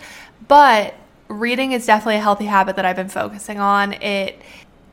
But 0.47 0.95
reading 1.27 1.71
is 1.71 1.85
definitely 1.85 2.17
a 2.17 2.21
healthy 2.21 2.45
habit 2.45 2.75
that 2.75 2.85
I've 2.85 2.95
been 2.95 3.09
focusing 3.09 3.59
on. 3.59 3.93
It 3.93 4.41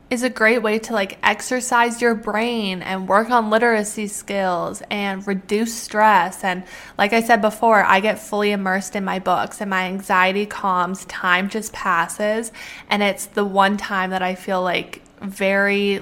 is 0.09 0.23
a 0.23 0.29
great 0.29 0.63
way 0.63 0.79
to 0.79 0.93
like 0.93 1.19
exercise 1.21 2.01
your 2.01 2.15
brain 2.15 2.81
and 2.81 3.07
work 3.07 3.29
on 3.29 3.49
literacy 3.49 4.07
skills 4.07 4.81
and 4.89 5.25
reduce 5.27 5.73
stress. 5.73 6.43
And 6.43 6.63
like 6.97 7.13
I 7.13 7.21
said 7.21 7.41
before, 7.41 7.83
I 7.83 7.99
get 7.99 8.19
fully 8.19 8.51
immersed 8.51 8.95
in 8.95 9.03
my 9.03 9.19
books 9.19 9.61
and 9.61 9.69
my 9.69 9.83
anxiety 9.83 10.45
calms, 10.45 11.05
time 11.05 11.49
just 11.49 11.73
passes. 11.73 12.51
And 12.89 13.03
it's 13.03 13.27
the 13.27 13.45
one 13.45 13.77
time 13.77 14.09
that 14.09 14.23
I 14.23 14.35
feel 14.35 14.63
like 14.63 15.01
very 15.21 16.01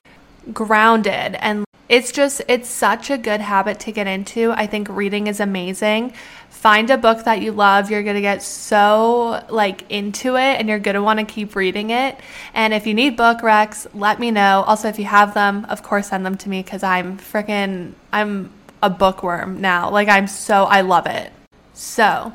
grounded 0.54 1.36
and 1.36 1.66
it's 1.90 2.12
just 2.12 2.42
it's 2.48 2.68
such 2.68 3.10
a 3.10 3.18
good 3.18 3.40
habit 3.40 3.80
to 3.82 3.92
get 3.92 4.08
into. 4.08 4.52
I 4.52 4.68
think 4.68 4.90
reading 4.90 5.28
is 5.28 5.40
amazing. 5.40 6.14
Find 6.58 6.90
a 6.90 6.98
book 6.98 7.24
that 7.26 7.40
you 7.40 7.52
love. 7.52 7.92
You're 7.92 8.02
going 8.02 8.16
to 8.16 8.22
get 8.22 8.42
so 8.42 9.46
like 9.48 9.90
into 9.92 10.38
it 10.38 10.60
and 10.60 10.68
you're 10.68 10.80
going 10.80 10.96
to 10.96 11.04
want 11.04 11.20
to 11.20 11.26
keep 11.26 11.56
reading 11.56 11.92
it. 11.92 12.20
And 12.56 12.74
if 12.74 12.88
you 12.88 12.96
need 12.96 13.16
book 13.16 13.42
recs, 13.42 13.86
let 13.94 14.20
me 14.20 14.32
know. 14.32 14.64
Also, 14.66 14.88
if 14.88 14.98
you 14.98 15.06
have 15.06 15.36
them, 15.36 15.66
of 15.70 15.84
course 15.84 16.10
send 16.10 16.26
them 16.26 16.36
to 16.38 16.50
me 16.50 16.64
cuz 16.64 16.82
I'm 16.82 17.20
freaking 17.20 17.94
I'm 18.12 18.50
a 18.82 18.90
bookworm 18.90 19.62
now. 19.62 19.92
Like 19.92 20.10
I'm 20.10 20.28
so 20.28 20.64
I 20.64 20.82
love 20.82 21.06
it. 21.06 21.32
So, 21.74 22.34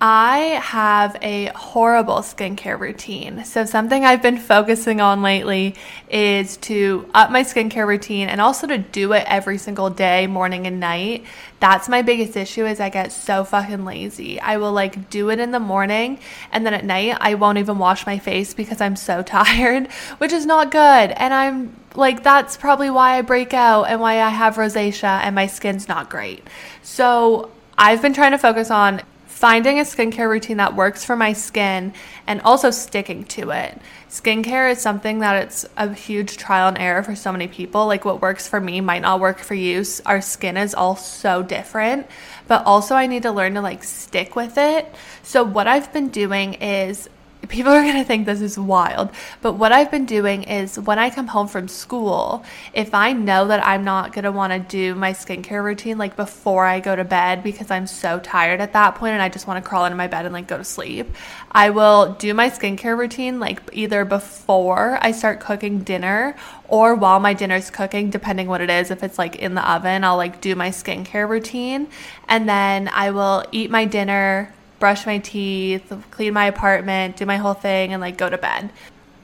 I 0.00 0.60
have 0.62 1.16
a 1.22 1.46
horrible 1.54 2.16
skincare 2.16 2.78
routine. 2.78 3.44
So, 3.44 3.64
something 3.64 4.04
I've 4.04 4.20
been 4.20 4.38
focusing 4.38 5.00
on 5.00 5.22
lately 5.22 5.76
is 6.10 6.56
to 6.58 7.08
up 7.14 7.30
my 7.30 7.42
skincare 7.42 7.86
routine 7.86 8.28
and 8.28 8.40
also 8.40 8.66
to 8.66 8.76
do 8.76 9.12
it 9.12 9.24
every 9.26 9.56
single 9.56 9.90
day, 9.90 10.26
morning 10.26 10.66
and 10.66 10.80
night. 10.80 11.24
That's 11.60 11.88
my 11.88 12.02
biggest 12.02 12.36
issue 12.36 12.66
is 12.66 12.80
I 12.80 12.88
get 12.88 13.12
so 13.12 13.44
fucking 13.44 13.84
lazy. 13.84 14.40
I 14.40 14.56
will 14.56 14.72
like 14.72 15.10
do 15.10 15.30
it 15.30 15.38
in 15.38 15.52
the 15.52 15.60
morning 15.60 16.18
and 16.52 16.66
then 16.66 16.74
at 16.74 16.84
night 16.84 17.16
I 17.20 17.34
won't 17.34 17.58
even 17.58 17.78
wash 17.78 18.04
my 18.04 18.18
face 18.18 18.52
because 18.52 18.80
I'm 18.80 18.96
so 18.96 19.22
tired, 19.38 19.90
which 20.18 20.32
is 20.32 20.44
not 20.44 20.70
good. 20.70 21.12
And 21.12 21.32
I'm 21.32 21.76
like 21.94 22.24
that's 22.24 22.56
probably 22.56 22.90
why 22.90 23.16
I 23.16 23.22
break 23.22 23.54
out 23.54 23.84
and 23.84 24.00
why 24.00 24.20
I 24.20 24.30
have 24.30 24.56
rosacea 24.56 25.20
and 25.22 25.34
my 25.34 25.46
skin's 25.46 25.88
not 25.88 26.10
great. 26.10 26.46
So, 26.82 27.50
I've 27.76 28.02
been 28.02 28.14
trying 28.14 28.30
to 28.32 28.38
focus 28.38 28.70
on 28.70 29.02
finding 29.44 29.78
a 29.78 29.82
skincare 29.82 30.26
routine 30.26 30.56
that 30.56 30.74
works 30.74 31.04
for 31.04 31.14
my 31.14 31.34
skin 31.34 31.92
and 32.26 32.40
also 32.46 32.70
sticking 32.70 33.22
to 33.24 33.50
it. 33.50 33.78
Skincare 34.08 34.72
is 34.72 34.80
something 34.80 35.18
that 35.18 35.42
it's 35.42 35.66
a 35.76 35.92
huge 35.92 36.38
trial 36.38 36.68
and 36.68 36.78
error 36.78 37.02
for 37.02 37.14
so 37.14 37.30
many 37.30 37.46
people. 37.46 37.86
Like 37.86 38.06
what 38.06 38.22
works 38.22 38.48
for 38.48 38.58
me 38.58 38.80
might 38.80 39.02
not 39.02 39.20
work 39.20 39.40
for 39.40 39.52
you. 39.52 39.84
Our 40.06 40.22
skin 40.22 40.56
is 40.56 40.74
all 40.74 40.96
so 40.96 41.42
different, 41.42 42.06
but 42.48 42.64
also 42.64 42.94
I 42.94 43.06
need 43.06 43.24
to 43.24 43.32
learn 43.32 43.52
to 43.52 43.60
like 43.60 43.84
stick 43.84 44.34
with 44.34 44.56
it. 44.56 44.90
So 45.22 45.44
what 45.44 45.68
I've 45.68 45.92
been 45.92 46.08
doing 46.08 46.54
is 46.54 47.10
people 47.48 47.72
are 47.72 47.82
going 47.82 47.96
to 47.96 48.04
think 48.04 48.26
this 48.26 48.40
is 48.40 48.58
wild, 48.58 49.10
but 49.42 49.54
what 49.54 49.72
I've 49.72 49.90
been 49.90 50.06
doing 50.06 50.44
is 50.44 50.78
when 50.78 50.98
I 50.98 51.10
come 51.10 51.26
home 51.26 51.48
from 51.48 51.68
school, 51.68 52.44
if 52.72 52.94
I 52.94 53.12
know 53.12 53.48
that 53.48 53.64
I'm 53.66 53.84
not 53.84 54.12
going 54.12 54.24
to 54.24 54.32
want 54.32 54.52
to 54.52 54.58
do 54.58 54.94
my 54.94 55.12
skincare 55.12 55.62
routine 55.62 55.98
like 55.98 56.16
before 56.16 56.64
I 56.64 56.80
go 56.80 56.94
to 56.94 57.04
bed 57.04 57.42
because 57.42 57.70
I'm 57.70 57.86
so 57.86 58.18
tired 58.20 58.60
at 58.60 58.72
that 58.72 58.94
point 58.96 59.12
and 59.12 59.22
I 59.22 59.28
just 59.28 59.46
want 59.46 59.62
to 59.62 59.68
crawl 59.68 59.84
into 59.84 59.96
my 59.96 60.06
bed 60.06 60.24
and 60.24 60.32
like 60.32 60.46
go 60.46 60.58
to 60.58 60.64
sleep, 60.64 61.14
I 61.50 61.70
will 61.70 62.12
do 62.14 62.34
my 62.34 62.50
skincare 62.50 62.96
routine 62.96 63.40
like 63.40 63.60
either 63.72 64.04
before 64.04 64.98
I 65.00 65.12
start 65.12 65.40
cooking 65.40 65.80
dinner 65.80 66.36
or 66.68 66.94
while 66.94 67.20
my 67.20 67.34
dinner's 67.34 67.70
cooking, 67.70 68.10
depending 68.10 68.48
what 68.48 68.60
it 68.60 68.70
is. 68.70 68.90
If 68.90 69.02
it's 69.02 69.18
like 69.18 69.36
in 69.36 69.54
the 69.54 69.70
oven, 69.70 70.04
I'll 70.04 70.16
like 70.16 70.40
do 70.40 70.54
my 70.54 70.70
skincare 70.70 71.28
routine 71.28 71.88
and 72.28 72.48
then 72.48 72.88
I 72.88 73.10
will 73.10 73.44
eat 73.52 73.70
my 73.70 73.84
dinner 73.84 74.52
brush 74.84 75.06
my 75.06 75.16
teeth, 75.16 75.90
clean 76.10 76.34
my 76.34 76.44
apartment, 76.44 77.16
do 77.16 77.24
my 77.24 77.38
whole 77.38 77.54
thing, 77.54 77.94
and 77.94 78.02
like 78.02 78.18
go 78.18 78.28
to 78.28 78.36
bed. 78.36 78.68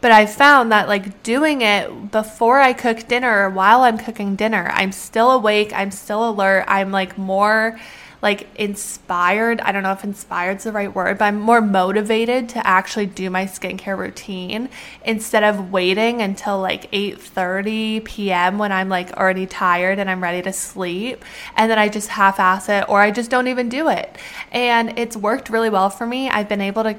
But 0.01 0.11
I 0.11 0.25
found 0.25 0.73
that 0.73 0.89
like 0.89 1.23
doing 1.23 1.61
it 1.61 2.11
before 2.11 2.61
I 2.61 2.73
cook 2.73 3.07
dinner 3.07 3.51
while 3.51 3.83
I'm 3.83 3.99
cooking 3.99 4.37
dinner, 4.37 4.71
I'm 4.73 4.91
still 4.91 5.31
awake, 5.33 5.71
I'm 5.75 5.91
still 5.91 6.31
alert, 6.31 6.65
I'm 6.67 6.93
like 6.93 7.19
more 7.19 7.79
like 8.23 8.49
inspired. 8.57 9.61
I 9.61 9.73
don't 9.73 9.83
know 9.83 9.93
if 9.93 10.05
inspired's 10.05 10.65
the 10.65 10.73
right 10.73 10.95
word, 10.95 11.19
but 11.19 11.25
I'm 11.27 11.41
more 11.41 11.61
motivated 11.61 12.49
to 12.51 12.67
actually 12.67 13.07
do 13.07 13.31
my 13.31 13.47
skincare 13.47 13.97
routine 13.97 14.69
instead 15.05 15.43
of 15.43 15.73
waiting 15.73 16.21
until 16.21 16.61
like 16.61 16.91
8:30 16.93 18.05
p.m. 18.05 18.59
when 18.59 18.73
I'm 18.73 18.89
like 18.89 19.13
already 19.13 19.47
tired 19.47 19.99
and 19.99 20.11
I'm 20.11 20.23
ready 20.23 20.43
to 20.43 20.53
sleep 20.53 21.25
and 21.57 21.71
then 21.71 21.79
I 21.79 21.89
just 21.89 22.09
half-ass 22.09 22.69
it 22.69 22.89
or 22.89 23.01
I 23.01 23.11
just 23.11 23.31
don't 23.31 23.49
even 23.49 23.69
do 23.69 23.89
it. 23.89 24.17
And 24.53 24.99
it's 24.99 25.17
worked 25.17 25.49
really 25.49 25.71
well 25.71 25.91
for 25.91 26.07
me. 26.07 26.29
I've 26.29 26.49
been 26.49 26.61
able 26.61 26.83
to 26.83 26.97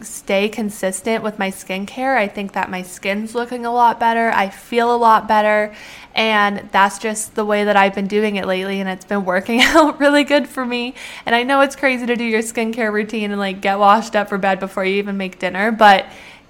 stay 0.00 0.48
consistent 0.48 1.22
with 1.22 1.38
my 1.38 1.50
skincare. 1.50 2.16
I 2.16 2.28
think 2.28 2.52
that 2.52 2.70
my 2.70 2.82
skin's 2.82 3.34
looking 3.34 3.64
a 3.64 3.72
lot 3.72 3.98
better. 3.98 4.30
I 4.32 4.48
feel 4.50 4.94
a 4.94 4.96
lot 4.96 5.26
better. 5.28 5.74
And 6.14 6.68
that's 6.70 6.98
just 6.98 7.34
the 7.34 7.44
way 7.44 7.64
that 7.64 7.76
I've 7.76 7.94
been 7.94 8.06
doing 8.06 8.36
it 8.36 8.46
lately. 8.46 8.80
And 8.80 8.88
it's 8.88 9.04
been 9.04 9.24
working 9.24 9.60
out 9.62 9.98
really 9.98 10.24
good 10.24 10.48
for 10.48 10.64
me. 10.64 10.94
And 11.26 11.34
I 11.34 11.42
know 11.42 11.60
it's 11.60 11.76
crazy 11.76 12.06
to 12.06 12.16
do 12.16 12.24
your 12.24 12.42
skincare 12.42 12.92
routine 12.92 13.30
and 13.30 13.40
like 13.40 13.60
get 13.60 13.78
washed 13.78 14.14
up 14.14 14.28
for 14.28 14.38
bed 14.38 14.60
before 14.60 14.84
you 14.84 14.96
even 14.96 15.16
make 15.16 15.38
dinner, 15.38 15.72
but 15.72 16.06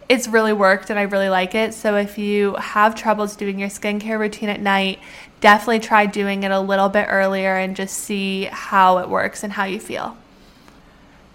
it's 0.08 0.28
really 0.28 0.52
worked 0.52 0.90
and 0.90 0.98
I 0.98 1.02
really 1.02 1.28
like 1.28 1.54
it. 1.54 1.72
So 1.74 1.96
if 1.96 2.18
you 2.18 2.54
have 2.56 2.94
troubles 2.94 3.36
doing 3.36 3.58
your 3.58 3.70
skincare 3.70 4.18
routine 4.18 4.50
at 4.50 4.60
night, 4.60 4.98
definitely 5.40 5.80
try 5.80 6.06
doing 6.06 6.42
it 6.42 6.50
a 6.50 6.60
little 6.60 6.88
bit 6.88 7.06
earlier 7.08 7.56
and 7.56 7.74
just 7.74 7.96
see 7.96 8.44
how 8.44 8.98
it 8.98 9.08
works 9.08 9.42
and 9.42 9.52
how 9.52 9.64
you 9.64 9.80
feel. 9.80 10.16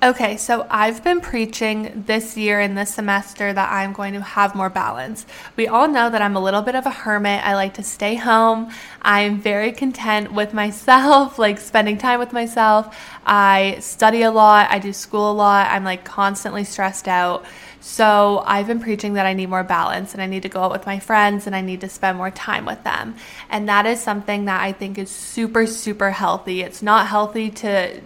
Okay, 0.02 0.38
so 0.38 0.66
I've 0.70 1.04
been 1.04 1.20
preaching 1.20 2.06
this 2.08 2.38
year 2.38 2.62
and 2.62 2.78
this 2.78 2.94
semester 2.94 3.52
that 3.52 3.70
I'm 3.70 3.92
going 3.92 4.14
to 4.14 4.22
have 4.22 4.56
more 4.56 4.70
balance. 4.70 5.26
We 5.58 5.68
all 5.68 5.90
know 5.90 6.10
that 6.10 6.22
I'm 6.22 6.38
a 6.38 6.40
little 6.40 6.62
bit 6.62 6.76
of 6.76 6.86
a 6.86 6.90
hermit. 6.90 7.46
I 7.46 7.56
like 7.56 7.74
to 7.74 7.84
stay 7.84 8.16
home. 8.16 8.72
I'm 9.02 9.42
very 9.42 9.74
content 9.74 10.32
with 10.32 10.54
myself, 10.64 11.38
like 11.38 11.60
spending 11.60 11.98
time 11.98 12.18
with 12.18 12.32
myself. 12.32 12.98
I 13.26 13.80
study 13.82 14.22
a 14.22 14.32
lot, 14.32 14.72
I 14.72 14.80
do 14.80 14.94
school 14.94 15.32
a 15.32 15.34
lot. 15.34 15.68
I'm 15.70 15.84
like 15.84 16.06
constantly 16.06 16.64
stressed 16.64 17.10
out. 17.10 17.44
So 17.82 18.42
I've 18.48 18.68
been 18.68 18.80
preaching 18.80 19.16
that 19.16 19.26
I 19.26 19.34
need 19.34 19.50
more 19.50 19.66
balance 19.66 20.14
and 20.14 20.22
I 20.22 20.28
need 20.28 20.44
to 20.44 20.50
go 20.50 20.62
out 20.62 20.72
with 20.72 20.86
my 20.86 21.00
friends 21.00 21.46
and 21.46 21.54
I 21.54 21.60
need 21.60 21.82
to 21.82 21.90
spend 21.90 22.18
more 22.18 22.32
time 22.32 22.66
with 22.66 22.86
them. 22.86 23.18
And 23.50 23.68
that 23.68 23.86
is 23.86 24.00
something 24.00 24.46
that 24.46 24.62
I 24.62 24.72
think 24.72 24.98
is 24.98 25.10
super, 25.10 25.68
super 25.68 26.12
healthy. 26.12 26.62
It's 26.62 26.82
not 26.82 27.08
healthy 27.08 27.50
to 27.50 28.00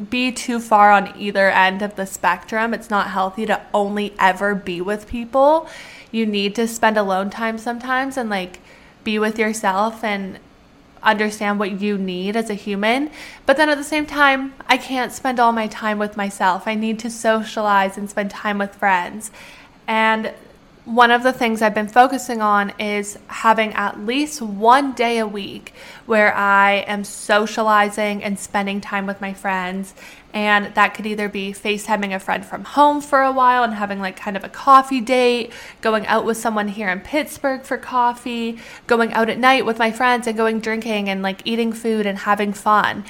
be 0.00 0.32
too 0.32 0.60
far 0.60 0.90
on 0.90 1.12
either 1.18 1.50
end 1.50 1.82
of 1.82 1.96
the 1.96 2.06
spectrum. 2.06 2.74
It's 2.74 2.90
not 2.90 3.10
healthy 3.10 3.46
to 3.46 3.60
only 3.72 4.14
ever 4.18 4.54
be 4.54 4.80
with 4.80 5.08
people. 5.08 5.68
You 6.10 6.26
need 6.26 6.54
to 6.56 6.66
spend 6.66 6.96
alone 6.96 7.30
time 7.30 7.58
sometimes 7.58 8.16
and 8.16 8.30
like 8.30 8.60
be 9.04 9.18
with 9.18 9.38
yourself 9.38 10.02
and 10.02 10.38
understand 11.02 11.58
what 11.58 11.80
you 11.80 11.96
need 11.96 12.36
as 12.36 12.50
a 12.50 12.54
human. 12.54 13.10
But 13.46 13.56
then 13.56 13.68
at 13.68 13.78
the 13.78 13.84
same 13.84 14.06
time, 14.06 14.54
I 14.66 14.76
can't 14.76 15.12
spend 15.12 15.38
all 15.38 15.52
my 15.52 15.66
time 15.66 15.98
with 15.98 16.16
myself. 16.16 16.66
I 16.66 16.74
need 16.74 16.98
to 17.00 17.10
socialize 17.10 17.96
and 17.96 18.10
spend 18.10 18.30
time 18.30 18.58
with 18.58 18.74
friends. 18.74 19.30
And 19.86 20.32
one 20.88 21.10
of 21.10 21.22
the 21.22 21.34
things 21.34 21.60
I've 21.60 21.74
been 21.74 21.86
focusing 21.86 22.40
on 22.40 22.72
is 22.80 23.18
having 23.26 23.74
at 23.74 24.00
least 24.00 24.40
one 24.40 24.94
day 24.94 25.18
a 25.18 25.26
week 25.26 25.74
where 26.06 26.34
I 26.34 26.76
am 26.86 27.04
socializing 27.04 28.24
and 28.24 28.38
spending 28.38 28.80
time 28.80 29.04
with 29.04 29.20
my 29.20 29.34
friends. 29.34 29.94
And 30.32 30.74
that 30.76 30.94
could 30.94 31.04
either 31.04 31.28
be 31.28 31.52
FaceTiming 31.52 32.14
a 32.14 32.18
friend 32.18 32.42
from 32.44 32.64
home 32.64 33.02
for 33.02 33.20
a 33.20 33.30
while 33.30 33.64
and 33.64 33.74
having 33.74 34.00
like 34.00 34.16
kind 34.16 34.34
of 34.34 34.44
a 34.44 34.48
coffee 34.48 35.02
date, 35.02 35.52
going 35.82 36.06
out 36.06 36.24
with 36.24 36.38
someone 36.38 36.68
here 36.68 36.88
in 36.88 37.00
Pittsburgh 37.00 37.64
for 37.64 37.76
coffee, 37.76 38.58
going 38.86 39.12
out 39.12 39.28
at 39.28 39.38
night 39.38 39.66
with 39.66 39.78
my 39.78 39.90
friends 39.90 40.26
and 40.26 40.38
going 40.38 40.58
drinking 40.58 41.10
and 41.10 41.22
like 41.22 41.42
eating 41.44 41.70
food 41.70 42.06
and 42.06 42.20
having 42.20 42.54
fun. 42.54 43.04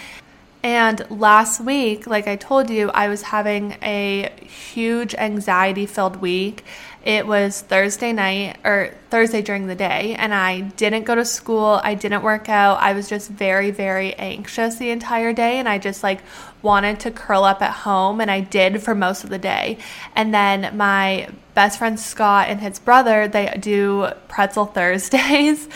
And 0.62 1.08
last 1.08 1.60
week, 1.60 2.06
like 2.06 2.26
I 2.26 2.36
told 2.36 2.68
you, 2.68 2.90
I 2.90 3.08
was 3.08 3.22
having 3.22 3.76
a 3.82 4.30
huge 4.40 5.14
anxiety 5.14 5.86
filled 5.86 6.16
week. 6.16 6.64
It 7.04 7.26
was 7.26 7.60
Thursday 7.62 8.12
night 8.12 8.56
or 8.64 8.92
Thursday 9.08 9.40
during 9.40 9.68
the 9.68 9.76
day, 9.76 10.16
and 10.18 10.34
I 10.34 10.62
didn't 10.62 11.04
go 11.04 11.14
to 11.14 11.24
school. 11.24 11.80
I 11.82 11.94
didn't 11.94 12.22
work 12.22 12.48
out. 12.48 12.78
I 12.80 12.92
was 12.92 13.08
just 13.08 13.30
very, 13.30 13.70
very 13.70 14.14
anxious 14.14 14.76
the 14.76 14.90
entire 14.90 15.32
day, 15.32 15.58
and 15.58 15.68
I 15.68 15.78
just 15.78 16.02
like 16.02 16.20
wanted 16.60 16.98
to 17.00 17.12
curl 17.12 17.44
up 17.44 17.62
at 17.62 17.72
home, 17.72 18.20
and 18.20 18.30
I 18.30 18.40
did 18.40 18.82
for 18.82 18.96
most 18.96 19.22
of 19.22 19.30
the 19.30 19.38
day. 19.38 19.78
And 20.16 20.34
then 20.34 20.76
my 20.76 21.28
best 21.54 21.78
friend 21.78 21.98
Scott 21.98 22.48
and 22.48 22.60
his 22.60 22.80
brother, 22.80 23.28
they 23.28 23.56
do 23.60 24.08
pretzel 24.26 24.66
Thursdays 24.74 25.68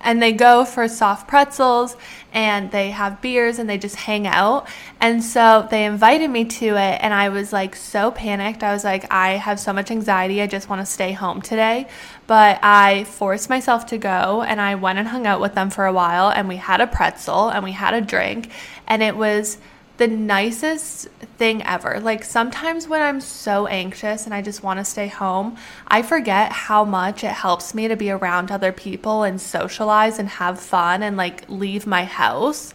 and 0.00 0.22
they 0.22 0.32
go 0.32 0.64
for 0.64 0.88
soft 0.88 1.28
pretzels 1.28 1.96
and 2.32 2.70
they 2.70 2.90
have 2.90 3.20
beers 3.20 3.58
and 3.58 3.68
they 3.68 3.78
just 3.78 3.96
hang 3.96 4.26
out. 4.26 4.68
And 5.00 5.22
so 5.22 5.66
they 5.70 5.84
invited 5.84 6.30
me 6.30 6.44
to 6.44 6.66
it, 6.66 6.98
and 7.00 7.12
I 7.12 7.28
was 7.28 7.52
like 7.52 7.74
so 7.74 8.10
panicked. 8.10 8.62
I 8.62 8.72
was 8.72 8.84
like, 8.84 9.10
I 9.12 9.32
have 9.32 9.58
so 9.58 9.72
much 9.72 9.90
anxiety. 9.90 10.40
I 10.40 10.46
just 10.46 10.68
want 10.68 10.80
to 10.80 10.86
stay 10.86 11.12
home 11.12 11.42
today. 11.42 11.88
But 12.26 12.60
I 12.62 13.04
forced 13.04 13.50
myself 13.50 13.86
to 13.86 13.98
go, 13.98 14.42
and 14.42 14.60
I 14.60 14.76
went 14.76 14.98
and 14.98 15.08
hung 15.08 15.26
out 15.26 15.40
with 15.40 15.54
them 15.54 15.70
for 15.70 15.86
a 15.86 15.92
while, 15.92 16.30
and 16.30 16.48
we 16.48 16.56
had 16.56 16.80
a 16.80 16.86
pretzel 16.86 17.48
and 17.48 17.64
we 17.64 17.72
had 17.72 17.94
a 17.94 18.00
drink, 18.00 18.50
and 18.86 19.02
it 19.02 19.16
was 19.16 19.58
the 20.00 20.08
nicest 20.08 21.08
thing 21.36 21.62
ever. 21.64 22.00
Like 22.00 22.24
sometimes 22.24 22.88
when 22.88 23.02
I'm 23.02 23.20
so 23.20 23.66
anxious 23.66 24.24
and 24.24 24.32
I 24.32 24.40
just 24.40 24.62
want 24.62 24.78
to 24.78 24.84
stay 24.84 25.08
home, 25.08 25.58
I 25.88 26.00
forget 26.00 26.50
how 26.50 26.86
much 26.86 27.22
it 27.22 27.32
helps 27.32 27.74
me 27.74 27.86
to 27.86 27.96
be 27.96 28.10
around 28.10 28.50
other 28.50 28.72
people 28.72 29.24
and 29.24 29.38
socialize 29.38 30.18
and 30.18 30.26
have 30.26 30.58
fun 30.58 31.02
and 31.02 31.18
like 31.18 31.44
leave 31.50 31.86
my 31.86 32.04
house. 32.04 32.72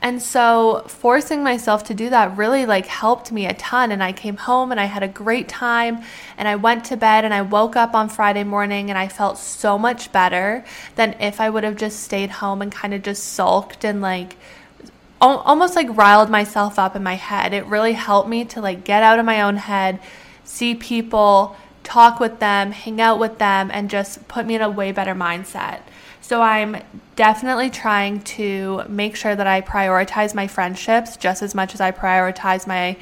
And 0.00 0.22
so 0.22 0.84
forcing 0.86 1.42
myself 1.42 1.82
to 1.84 1.94
do 1.94 2.10
that 2.10 2.36
really 2.36 2.64
like 2.64 2.86
helped 2.86 3.32
me 3.32 3.46
a 3.46 3.54
ton 3.54 3.90
and 3.90 4.00
I 4.00 4.12
came 4.12 4.36
home 4.36 4.70
and 4.70 4.78
I 4.78 4.84
had 4.84 5.02
a 5.02 5.08
great 5.08 5.48
time 5.48 6.04
and 6.36 6.46
I 6.46 6.54
went 6.54 6.84
to 6.84 6.96
bed 6.96 7.24
and 7.24 7.34
I 7.34 7.42
woke 7.42 7.74
up 7.74 7.92
on 7.92 8.08
Friday 8.08 8.44
morning 8.44 8.88
and 8.88 8.96
I 8.96 9.08
felt 9.08 9.36
so 9.36 9.76
much 9.76 10.12
better 10.12 10.64
than 10.94 11.16
if 11.18 11.40
I 11.40 11.50
would 11.50 11.64
have 11.64 11.74
just 11.74 12.04
stayed 12.04 12.30
home 12.30 12.62
and 12.62 12.70
kind 12.70 12.94
of 12.94 13.02
just 13.02 13.24
sulked 13.36 13.82
and 13.82 14.00
like 14.00 14.36
almost 15.20 15.76
like 15.76 15.96
riled 15.96 16.30
myself 16.30 16.78
up 16.78 16.94
in 16.94 17.02
my 17.02 17.14
head. 17.14 17.52
It 17.52 17.66
really 17.66 17.92
helped 17.94 18.28
me 18.28 18.44
to 18.46 18.60
like 18.60 18.84
get 18.84 19.02
out 19.02 19.18
of 19.18 19.24
my 19.24 19.42
own 19.42 19.56
head, 19.56 20.00
see 20.44 20.74
people, 20.74 21.56
talk 21.82 22.20
with 22.20 22.38
them, 22.38 22.72
hang 22.72 23.00
out 23.00 23.18
with 23.18 23.38
them, 23.38 23.70
and 23.72 23.90
just 23.90 24.28
put 24.28 24.46
me 24.46 24.54
in 24.54 24.62
a 24.62 24.70
way 24.70 24.92
better 24.92 25.14
mindset. 25.14 25.80
So 26.20 26.42
I'm 26.42 26.76
definitely 27.16 27.70
trying 27.70 28.20
to 28.22 28.82
make 28.88 29.16
sure 29.16 29.34
that 29.34 29.46
I 29.46 29.62
prioritize 29.62 30.34
my 30.34 30.46
friendships 30.46 31.16
just 31.16 31.42
as 31.42 31.54
much 31.54 31.74
as 31.74 31.80
I 31.80 31.90
prioritize 31.90 32.66
my 32.66 32.96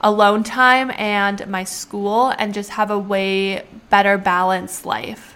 alone 0.00 0.44
time 0.44 0.90
and 0.96 1.46
my 1.46 1.64
school 1.64 2.34
and 2.38 2.52
just 2.52 2.70
have 2.70 2.90
a 2.90 2.98
way 2.98 3.64
better 3.88 4.18
balanced 4.18 4.84
life. 4.84 5.35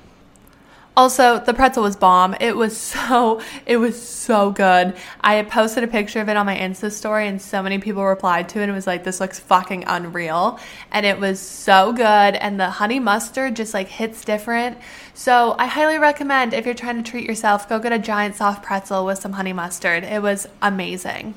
Also, 1.00 1.38
the 1.38 1.54
pretzel 1.54 1.82
was 1.82 1.96
bomb. 1.96 2.36
It 2.40 2.54
was 2.54 2.76
so 2.92 3.40
it 3.64 3.78
was 3.78 3.98
so 3.98 4.50
good. 4.50 4.94
I 5.22 5.42
posted 5.44 5.82
a 5.82 5.86
picture 5.86 6.20
of 6.20 6.28
it 6.28 6.36
on 6.36 6.44
my 6.44 6.54
Insta 6.54 6.92
story 6.92 7.26
and 7.26 7.40
so 7.40 7.62
many 7.62 7.78
people 7.78 8.04
replied 8.04 8.50
to 8.50 8.60
it 8.60 8.64
and 8.64 8.74
was 8.74 8.86
like 8.86 9.02
this 9.02 9.18
looks 9.18 9.40
fucking 9.40 9.84
unreal. 9.86 10.60
And 10.92 11.06
it 11.06 11.18
was 11.18 11.40
so 11.40 11.94
good 11.94 12.04
and 12.04 12.60
the 12.60 12.68
honey 12.68 13.00
mustard 13.00 13.56
just 13.56 13.72
like 13.72 13.88
hits 13.88 14.26
different. 14.26 14.76
So, 15.14 15.56
I 15.58 15.68
highly 15.68 15.96
recommend 15.96 16.52
if 16.52 16.66
you're 16.66 16.74
trying 16.74 17.02
to 17.02 17.10
treat 17.10 17.26
yourself, 17.26 17.66
go 17.66 17.78
get 17.78 17.94
a 17.94 17.98
giant 17.98 18.36
soft 18.36 18.62
pretzel 18.62 19.06
with 19.06 19.20
some 19.20 19.32
honey 19.32 19.54
mustard. 19.54 20.04
It 20.04 20.20
was 20.20 20.46
amazing. 20.60 21.32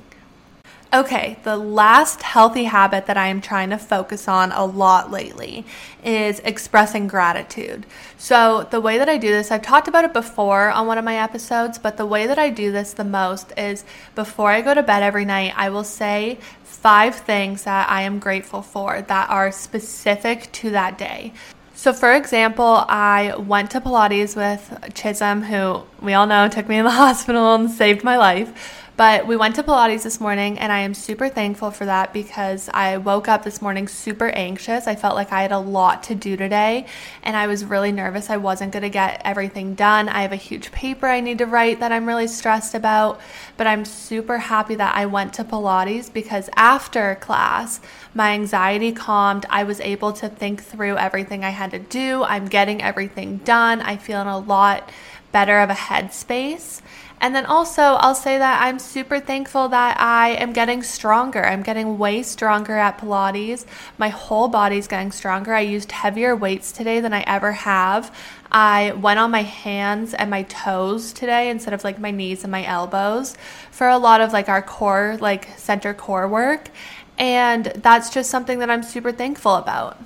Okay, 0.94 1.38
the 1.42 1.58
last 1.58 2.22
healthy 2.22 2.66
habit 2.66 3.08
that 3.08 3.18
I 3.18 3.26
am 3.26 3.42
trying 3.42 3.72
to 3.72 3.80
focus 3.80 4.28
on 4.28 4.52
a 4.52 4.64
lot 4.64 5.10
lately 5.10 5.66
is 6.04 6.38
expressing 6.42 7.08
gratitude. 7.08 7.88
So, 8.20 8.68
the 8.70 8.80
way 8.80 9.00
that 9.00 9.10
I 9.10 9.18
do 9.18 9.30
this, 9.30 9.50
I've 9.50 9.64
talked 9.64 9.88
about 9.88 10.06
it 10.06 10.14
before 10.14 10.70
on 10.70 10.86
one 10.86 11.00
of 11.00 11.04
my 11.04 11.16
episodes, 11.16 11.80
but 11.80 11.98
the 11.98 12.06
way 12.06 12.28
that 12.28 12.38
I 12.38 12.52
do 12.52 12.72
this 12.72 12.94
the 12.94 13.04
most 13.04 13.54
is 13.58 13.86
before 14.14 14.52
I 14.52 14.62
go 14.62 14.76
to 14.76 14.84
bed 14.84 15.02
every 15.02 15.26
night, 15.26 15.54
I 15.56 15.72
will 15.72 15.84
say 15.84 16.38
five 16.64 17.16
things 17.16 17.64
that 17.64 17.90
I 17.90 18.04
am 18.04 18.20
grateful 18.20 18.62
for 18.62 19.02
that 19.02 19.32
are 19.32 19.52
specific 19.52 20.52
to 20.52 20.70
that 20.70 21.00
day. 21.00 21.34
So, 21.74 21.92
for 21.92 22.14
example, 22.14 22.86
I 22.88 23.36
went 23.36 23.72
to 23.72 23.82
Pilates 23.82 24.36
with 24.36 24.94
Chisholm, 24.94 25.42
who 25.42 25.82
we 26.02 26.14
all 26.14 26.28
know 26.28 26.48
took 26.48 26.70
me 26.70 26.78
in 26.78 26.86
the 26.86 26.92
hospital 27.06 27.56
and 27.56 27.72
saved 27.72 28.04
my 28.04 28.16
life. 28.16 28.83
But 28.96 29.26
we 29.26 29.36
went 29.36 29.56
to 29.56 29.64
Pilates 29.64 30.04
this 30.04 30.22
morning, 30.22 30.60
and 30.60 30.72
I 30.72 30.82
am 30.82 30.94
super 30.94 31.28
thankful 31.28 31.72
for 31.72 31.84
that 31.86 32.14
because 32.14 32.70
I 32.76 32.98
woke 32.98 33.28
up 33.28 33.44
this 33.44 33.60
morning 33.60 33.88
super 33.88 34.28
anxious. 34.30 34.86
I 34.86 34.94
felt 34.94 35.16
like 35.16 35.32
I 35.32 35.42
had 35.42 35.52
a 35.52 35.58
lot 35.58 36.04
to 36.04 36.16
do 36.16 36.38
today, 36.38 36.86
and 37.24 37.36
I 37.36 37.48
was 37.48 37.66
really 37.66 37.92
nervous 37.92 38.30
I 38.30 38.38
wasn't 38.38 38.72
going 38.72 38.84
to 38.84 38.90
get 38.90 39.20
everything 39.26 39.74
done. 39.74 40.10
I 40.10 40.22
have 40.22 40.32
a 40.32 40.36
huge 40.36 40.72
paper 40.72 41.08
I 41.08 41.22
need 41.22 41.40
to 41.40 41.48
write 41.48 41.80
that 41.80 41.92
I'm 41.92 42.06
really 42.06 42.28
stressed 42.28 42.76
about, 42.76 43.20
but 43.58 43.66
I'm 43.66 43.84
super 43.84 44.38
happy 44.38 44.76
that 44.76 44.96
I 44.96 45.08
went 45.08 45.34
to 45.36 45.44
Pilates 45.44 46.14
because 46.14 46.52
after 46.56 47.16
class, 47.16 47.82
my 48.14 48.34
anxiety 48.34 48.92
calmed. 48.92 49.48
I 49.50 49.64
was 49.64 49.80
able 49.80 50.14
to 50.14 50.30
think 50.30 50.62
through 50.62 50.98
everything 50.98 51.44
I 51.44 51.50
had 51.50 51.72
to 51.72 51.80
do. 51.80 52.24
I'm 52.26 52.46
getting 52.46 52.84
everything 52.84 53.38
done. 53.38 53.82
I 53.82 53.98
feel 53.98 54.22
in 54.22 54.28
a 54.28 54.38
lot 54.38 54.92
better 55.32 55.60
of 55.60 55.72
a 55.72 55.74
headspace. 55.74 56.82
And 57.24 57.34
then 57.34 57.46
also, 57.46 57.82
I'll 57.82 58.16
say 58.16 58.38
that 58.38 58.62
I'm 58.62 58.80
super 58.80 59.18
thankful 59.18 59.70
that 59.70 59.98
I 59.98 60.32
am 60.32 60.52
getting 60.52 60.84
stronger. 60.84 61.46
I'm 61.46 61.64
getting 61.64 61.98
way 61.98 62.22
stronger 62.22 62.78
at 62.78 62.98
Pilates. 62.98 63.66
My 63.98 64.10
whole 64.10 64.50
body's 64.50 64.90
getting 64.90 65.14
stronger. 65.14 65.54
I 65.54 65.62
used 65.62 65.94
heavier 65.94 66.36
weights 66.36 66.74
today 66.74 67.00
than 67.00 67.14
I 67.14 67.22
ever 67.22 67.54
have. 67.54 68.14
I 68.52 68.92
went 68.92 69.22
on 69.22 69.32
my 69.32 69.44
hands 69.44 70.14
and 70.14 70.30
my 70.30 70.44
toes 70.44 71.14
today 71.14 71.50
instead 71.50 71.74
of 71.74 71.86
like 71.86 71.98
my 71.98 72.12
knees 72.12 72.44
and 72.44 72.52
my 72.52 72.66
elbows 72.66 73.38
for 73.72 73.88
a 73.88 73.98
lot 73.98 74.20
of 74.20 74.34
like 74.34 74.50
our 74.50 74.62
core, 74.62 75.18
like 75.22 75.48
center 75.58 75.94
core 75.94 76.28
work. 76.28 76.72
And 77.18 77.68
that's 77.68 78.10
just 78.10 78.30
something 78.30 78.60
that 78.60 78.70
I'm 78.70 78.84
super 78.84 79.14
thankful 79.14 79.56
about. 79.56 79.98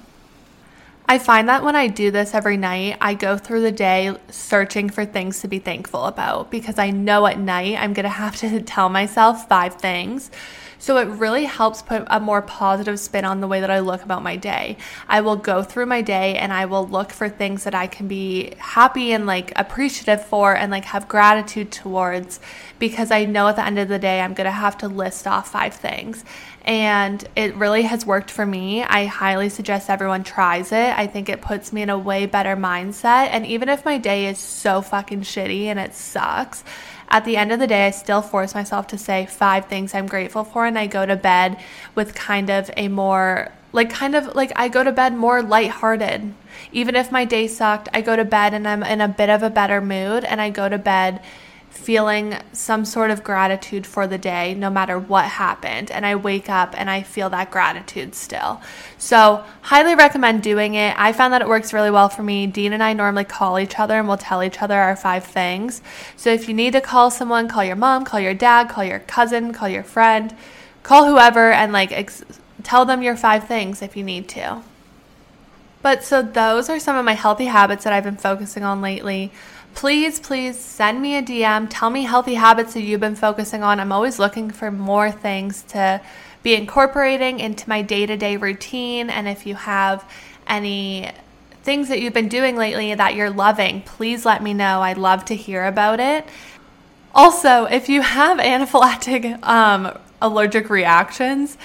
I 1.09 1.19
find 1.19 1.47
that 1.47 1.63
when 1.63 1.77
I 1.77 1.87
do 1.87 2.11
this 2.11 2.33
every 2.33 2.57
night, 2.57 2.97
I 2.99 3.13
go 3.13 3.37
through 3.37 3.61
the 3.61 3.71
day 3.71 4.13
searching 4.29 4.89
for 4.89 5.05
things 5.05 5.39
to 5.39 5.47
be 5.47 5.57
thankful 5.57 6.03
about 6.03 6.51
because 6.51 6.77
I 6.77 6.89
know 6.89 7.25
at 7.27 7.39
night 7.39 7.77
I'm 7.79 7.93
going 7.93 8.03
to 8.03 8.09
have 8.09 8.35
to 8.37 8.61
tell 8.63 8.89
myself 8.89 9.47
five 9.47 9.75
things. 9.75 10.29
So 10.79 10.97
it 10.97 11.05
really 11.05 11.45
helps 11.45 11.81
put 11.81 12.03
a 12.07 12.19
more 12.19 12.41
positive 12.41 12.99
spin 12.99 13.25
on 13.25 13.39
the 13.39 13.47
way 13.47 13.61
that 13.61 13.71
I 13.71 13.79
look 13.79 14.03
about 14.03 14.21
my 14.21 14.35
day. 14.35 14.77
I 15.07 15.21
will 15.21 15.37
go 15.37 15.63
through 15.63 15.87
my 15.87 16.01
day 16.01 16.37
and 16.37 16.53
I 16.53 16.65
will 16.65 16.85
look 16.85 17.11
for 17.11 17.29
things 17.29 17.63
that 17.63 17.73
I 17.73 17.87
can 17.87 18.07
be 18.07 18.53
happy 18.59 19.11
and 19.11 19.25
like 19.25 19.53
appreciative 19.55 20.25
for 20.25 20.55
and 20.55 20.71
like 20.71 20.85
have 20.85 21.07
gratitude 21.07 21.71
towards 21.71 22.39
because 22.79 23.11
I 23.11 23.25
know 23.25 23.47
at 23.47 23.55
the 23.55 23.65
end 23.65 23.79
of 23.79 23.87
the 23.87 23.97
day 23.97 24.21
I'm 24.21 24.35
going 24.35 24.45
to 24.45 24.51
have 24.51 24.77
to 24.79 24.87
list 24.87 25.25
off 25.25 25.51
five 25.51 25.73
things 25.73 26.23
and 26.67 27.25
it 27.37 27.55
really 27.55 27.83
has 27.83 28.05
worked 28.05 28.29
for 28.29 28.45
me. 28.45 28.83
I 28.83 29.05
highly 29.05 29.47
suggest 29.47 29.89
everyone 29.89 30.25
tries 30.25 30.73
it. 30.73 30.97
I 30.97 31.07
think 31.07 31.29
it 31.29 31.41
puts 31.41 31.71
me 31.71 31.81
in 31.81 31.89
a 31.89 31.97
way 31.97 32.25
better 32.25 32.57
mindset. 32.57 33.29
And 33.31 33.47
even 33.47 33.69
if 33.69 33.85
my 33.85 33.97
day 33.97 34.25
is 34.25 34.37
so 34.37 34.81
fucking 34.81 35.21
shitty 35.21 35.63
and 35.63 35.79
it 35.79 35.95
sucks, 35.95 36.65
at 37.07 37.23
the 37.23 37.37
end 37.37 37.53
of 37.53 37.59
the 37.59 37.67
day, 37.67 37.87
I 37.87 37.91
still 37.91 38.21
force 38.21 38.53
myself 38.53 38.87
to 38.87 38.97
say 38.97 39.25
five 39.27 39.67
things 39.67 39.95
I'm 39.95 40.07
grateful 40.07 40.43
for, 40.43 40.65
and 40.65 40.77
I 40.77 40.87
go 40.87 41.05
to 41.05 41.15
bed 41.15 41.57
with 41.95 42.13
kind 42.13 42.49
of 42.49 42.69
a 42.75 42.89
more 42.89 43.53
like 43.71 43.89
kind 43.89 44.15
of 44.15 44.35
like 44.35 44.51
I 44.55 44.67
go 44.67 44.83
to 44.83 44.91
bed 44.91 45.15
more 45.15 45.41
lighthearted. 45.41 46.33
Even 46.73 46.95
if 46.95 47.11
my 47.11 47.23
day 47.23 47.47
sucked, 47.47 47.87
I 47.93 48.01
go 48.01 48.15
to 48.15 48.25
bed 48.25 48.53
and 48.53 48.67
I'm 48.67 48.83
in 48.83 48.99
a 48.99 49.07
bit 49.07 49.29
of 49.29 49.43
a 49.43 49.49
better 49.49 49.79
mood 49.79 50.25
and 50.25 50.41
I 50.41 50.49
go 50.49 50.67
to 50.67 50.77
bed 50.77 51.21
feeling 51.77 52.35
some 52.51 52.83
sort 52.83 53.11
of 53.11 53.23
gratitude 53.23 53.85
for 53.85 54.07
the 54.07 54.17
day, 54.17 54.53
no 54.53 54.69
matter 54.69 54.97
what 54.97 55.25
happened. 55.25 55.91
And 55.91 56.05
I 56.05 56.15
wake 56.15 56.49
up 56.49 56.73
and 56.77 56.89
I 56.89 57.03
feel 57.03 57.29
that 57.29 57.51
gratitude 57.51 58.15
still. 58.15 58.61
So, 58.97 59.45
highly 59.61 59.95
recommend 59.95 60.43
doing 60.43 60.73
it. 60.73 60.95
I 60.97 61.13
found 61.13 61.33
that 61.33 61.41
it 61.41 61.47
works 61.47 61.71
really 61.73 61.91
well 61.91 62.09
for 62.09 62.23
me. 62.23 62.47
Dean 62.47 62.73
and 62.73 62.83
I 62.83 62.93
normally 62.93 63.23
call 63.23 63.59
each 63.59 63.79
other 63.79 63.97
and 63.97 64.07
we'll 64.07 64.17
tell 64.17 64.43
each 64.43 64.61
other 64.61 64.75
our 64.75 64.95
five 64.95 65.23
things. 65.23 65.81
So, 66.15 66.31
if 66.31 66.49
you 66.49 66.53
need 66.53 66.73
to 66.73 66.81
call 66.81 67.11
someone, 67.11 67.47
call 67.47 67.63
your 67.63 67.75
mom, 67.75 68.03
call 68.03 68.19
your 68.19 68.33
dad, 68.33 68.69
call 68.69 68.83
your 68.83 68.99
cousin, 68.99 69.53
call 69.53 69.69
your 69.69 69.83
friend, 69.83 70.35
call 70.83 71.05
whoever, 71.05 71.51
and 71.51 71.71
like 71.71 71.91
ex- 71.91 72.25
tell 72.63 72.85
them 72.85 73.01
your 73.01 73.15
five 73.15 73.47
things 73.47 73.81
if 73.81 73.95
you 73.95 74.03
need 74.03 74.27
to. 74.29 74.61
But 75.83 76.03
so, 76.03 76.21
those 76.21 76.69
are 76.69 76.79
some 76.79 76.97
of 76.97 77.05
my 77.05 77.13
healthy 77.13 77.45
habits 77.45 77.83
that 77.83 77.93
I've 77.93 78.03
been 78.03 78.17
focusing 78.17 78.63
on 78.63 78.81
lately 78.81 79.31
please, 79.73 80.19
please 80.19 80.59
send 80.59 81.01
me 81.01 81.15
a 81.17 81.21
DM. 81.21 81.67
Tell 81.69 81.89
me 81.89 82.03
healthy 82.03 82.35
habits 82.35 82.73
that 82.73 82.81
you've 82.81 82.99
been 82.99 83.15
focusing 83.15 83.63
on. 83.63 83.79
I'm 83.79 83.91
always 83.91 84.19
looking 84.19 84.49
for 84.49 84.71
more 84.71 85.11
things 85.11 85.63
to 85.69 86.01
be 86.43 86.55
incorporating 86.55 87.39
into 87.39 87.67
my 87.67 87.81
day 87.81 88.05
to 88.05 88.17
day 88.17 88.37
routine. 88.37 89.09
And 89.09 89.27
if 89.27 89.45
you 89.45 89.55
have 89.55 90.09
any 90.47 91.11
things 91.63 91.89
that 91.89 91.99
you've 91.99 92.13
been 92.13 92.29
doing 92.29 92.55
lately 92.55 92.95
that 92.95 93.15
you're 93.15 93.29
loving, 93.29 93.81
please 93.81 94.25
let 94.25 94.41
me 94.41 94.53
know. 94.53 94.81
I'd 94.81 94.97
love 94.97 95.25
to 95.25 95.35
hear 95.35 95.65
about 95.65 95.99
it. 95.99 96.25
Also, 97.13 97.65
if 97.65 97.89
you 97.89 98.01
have 98.01 98.37
anaphylactic 98.39 99.43
um, 99.43 99.97
allergic 100.21 100.69
reactions, 100.69 101.57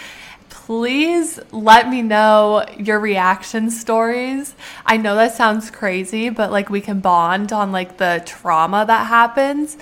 please 0.73 1.39
let 1.53 1.91
me 1.91 2.01
know 2.01 2.65
your 2.79 2.99
reaction 2.99 3.71
stories. 3.71 4.55
I 4.87 4.97
know 4.97 5.17
that 5.17 5.35
sounds 5.35 5.71
crazy, 5.71 6.31
but 6.31 6.51
like 6.51 6.71
we 6.71 6.81
can 6.81 7.01
bond 7.01 7.53
on 7.53 7.73
like 7.73 7.99
the 7.99 8.23
trauma 8.25 8.87
that 8.87 9.07
happens. 9.07 9.77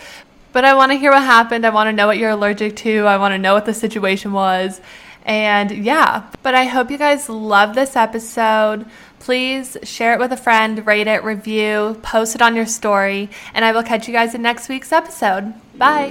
But 0.52 0.64
I 0.64 0.74
want 0.74 0.90
to 0.90 0.98
hear 0.98 1.12
what 1.12 1.22
happened. 1.22 1.64
I 1.64 1.70
want 1.70 1.86
to 1.86 1.92
know 1.92 2.08
what 2.08 2.18
you're 2.18 2.30
allergic 2.30 2.74
to. 2.78 3.06
I 3.06 3.18
want 3.18 3.34
to 3.34 3.38
know 3.38 3.54
what 3.54 3.66
the 3.66 3.72
situation 3.72 4.32
was. 4.32 4.80
And 5.24 5.70
yeah, 5.70 6.28
but 6.42 6.56
I 6.56 6.64
hope 6.64 6.90
you 6.90 6.98
guys 6.98 7.28
love 7.28 7.76
this 7.76 7.94
episode. 7.94 8.84
Please 9.20 9.76
share 9.84 10.14
it 10.14 10.18
with 10.18 10.32
a 10.32 10.36
friend, 10.36 10.84
rate 10.84 11.06
it, 11.06 11.22
review, 11.22 12.00
post 12.02 12.34
it 12.34 12.42
on 12.42 12.56
your 12.56 12.66
story, 12.66 13.30
and 13.54 13.64
I 13.64 13.70
will 13.70 13.84
catch 13.84 14.08
you 14.08 14.12
guys 14.12 14.34
in 14.34 14.42
next 14.42 14.68
week's 14.68 14.90
episode. 14.90 15.54
Bye. 15.78 16.10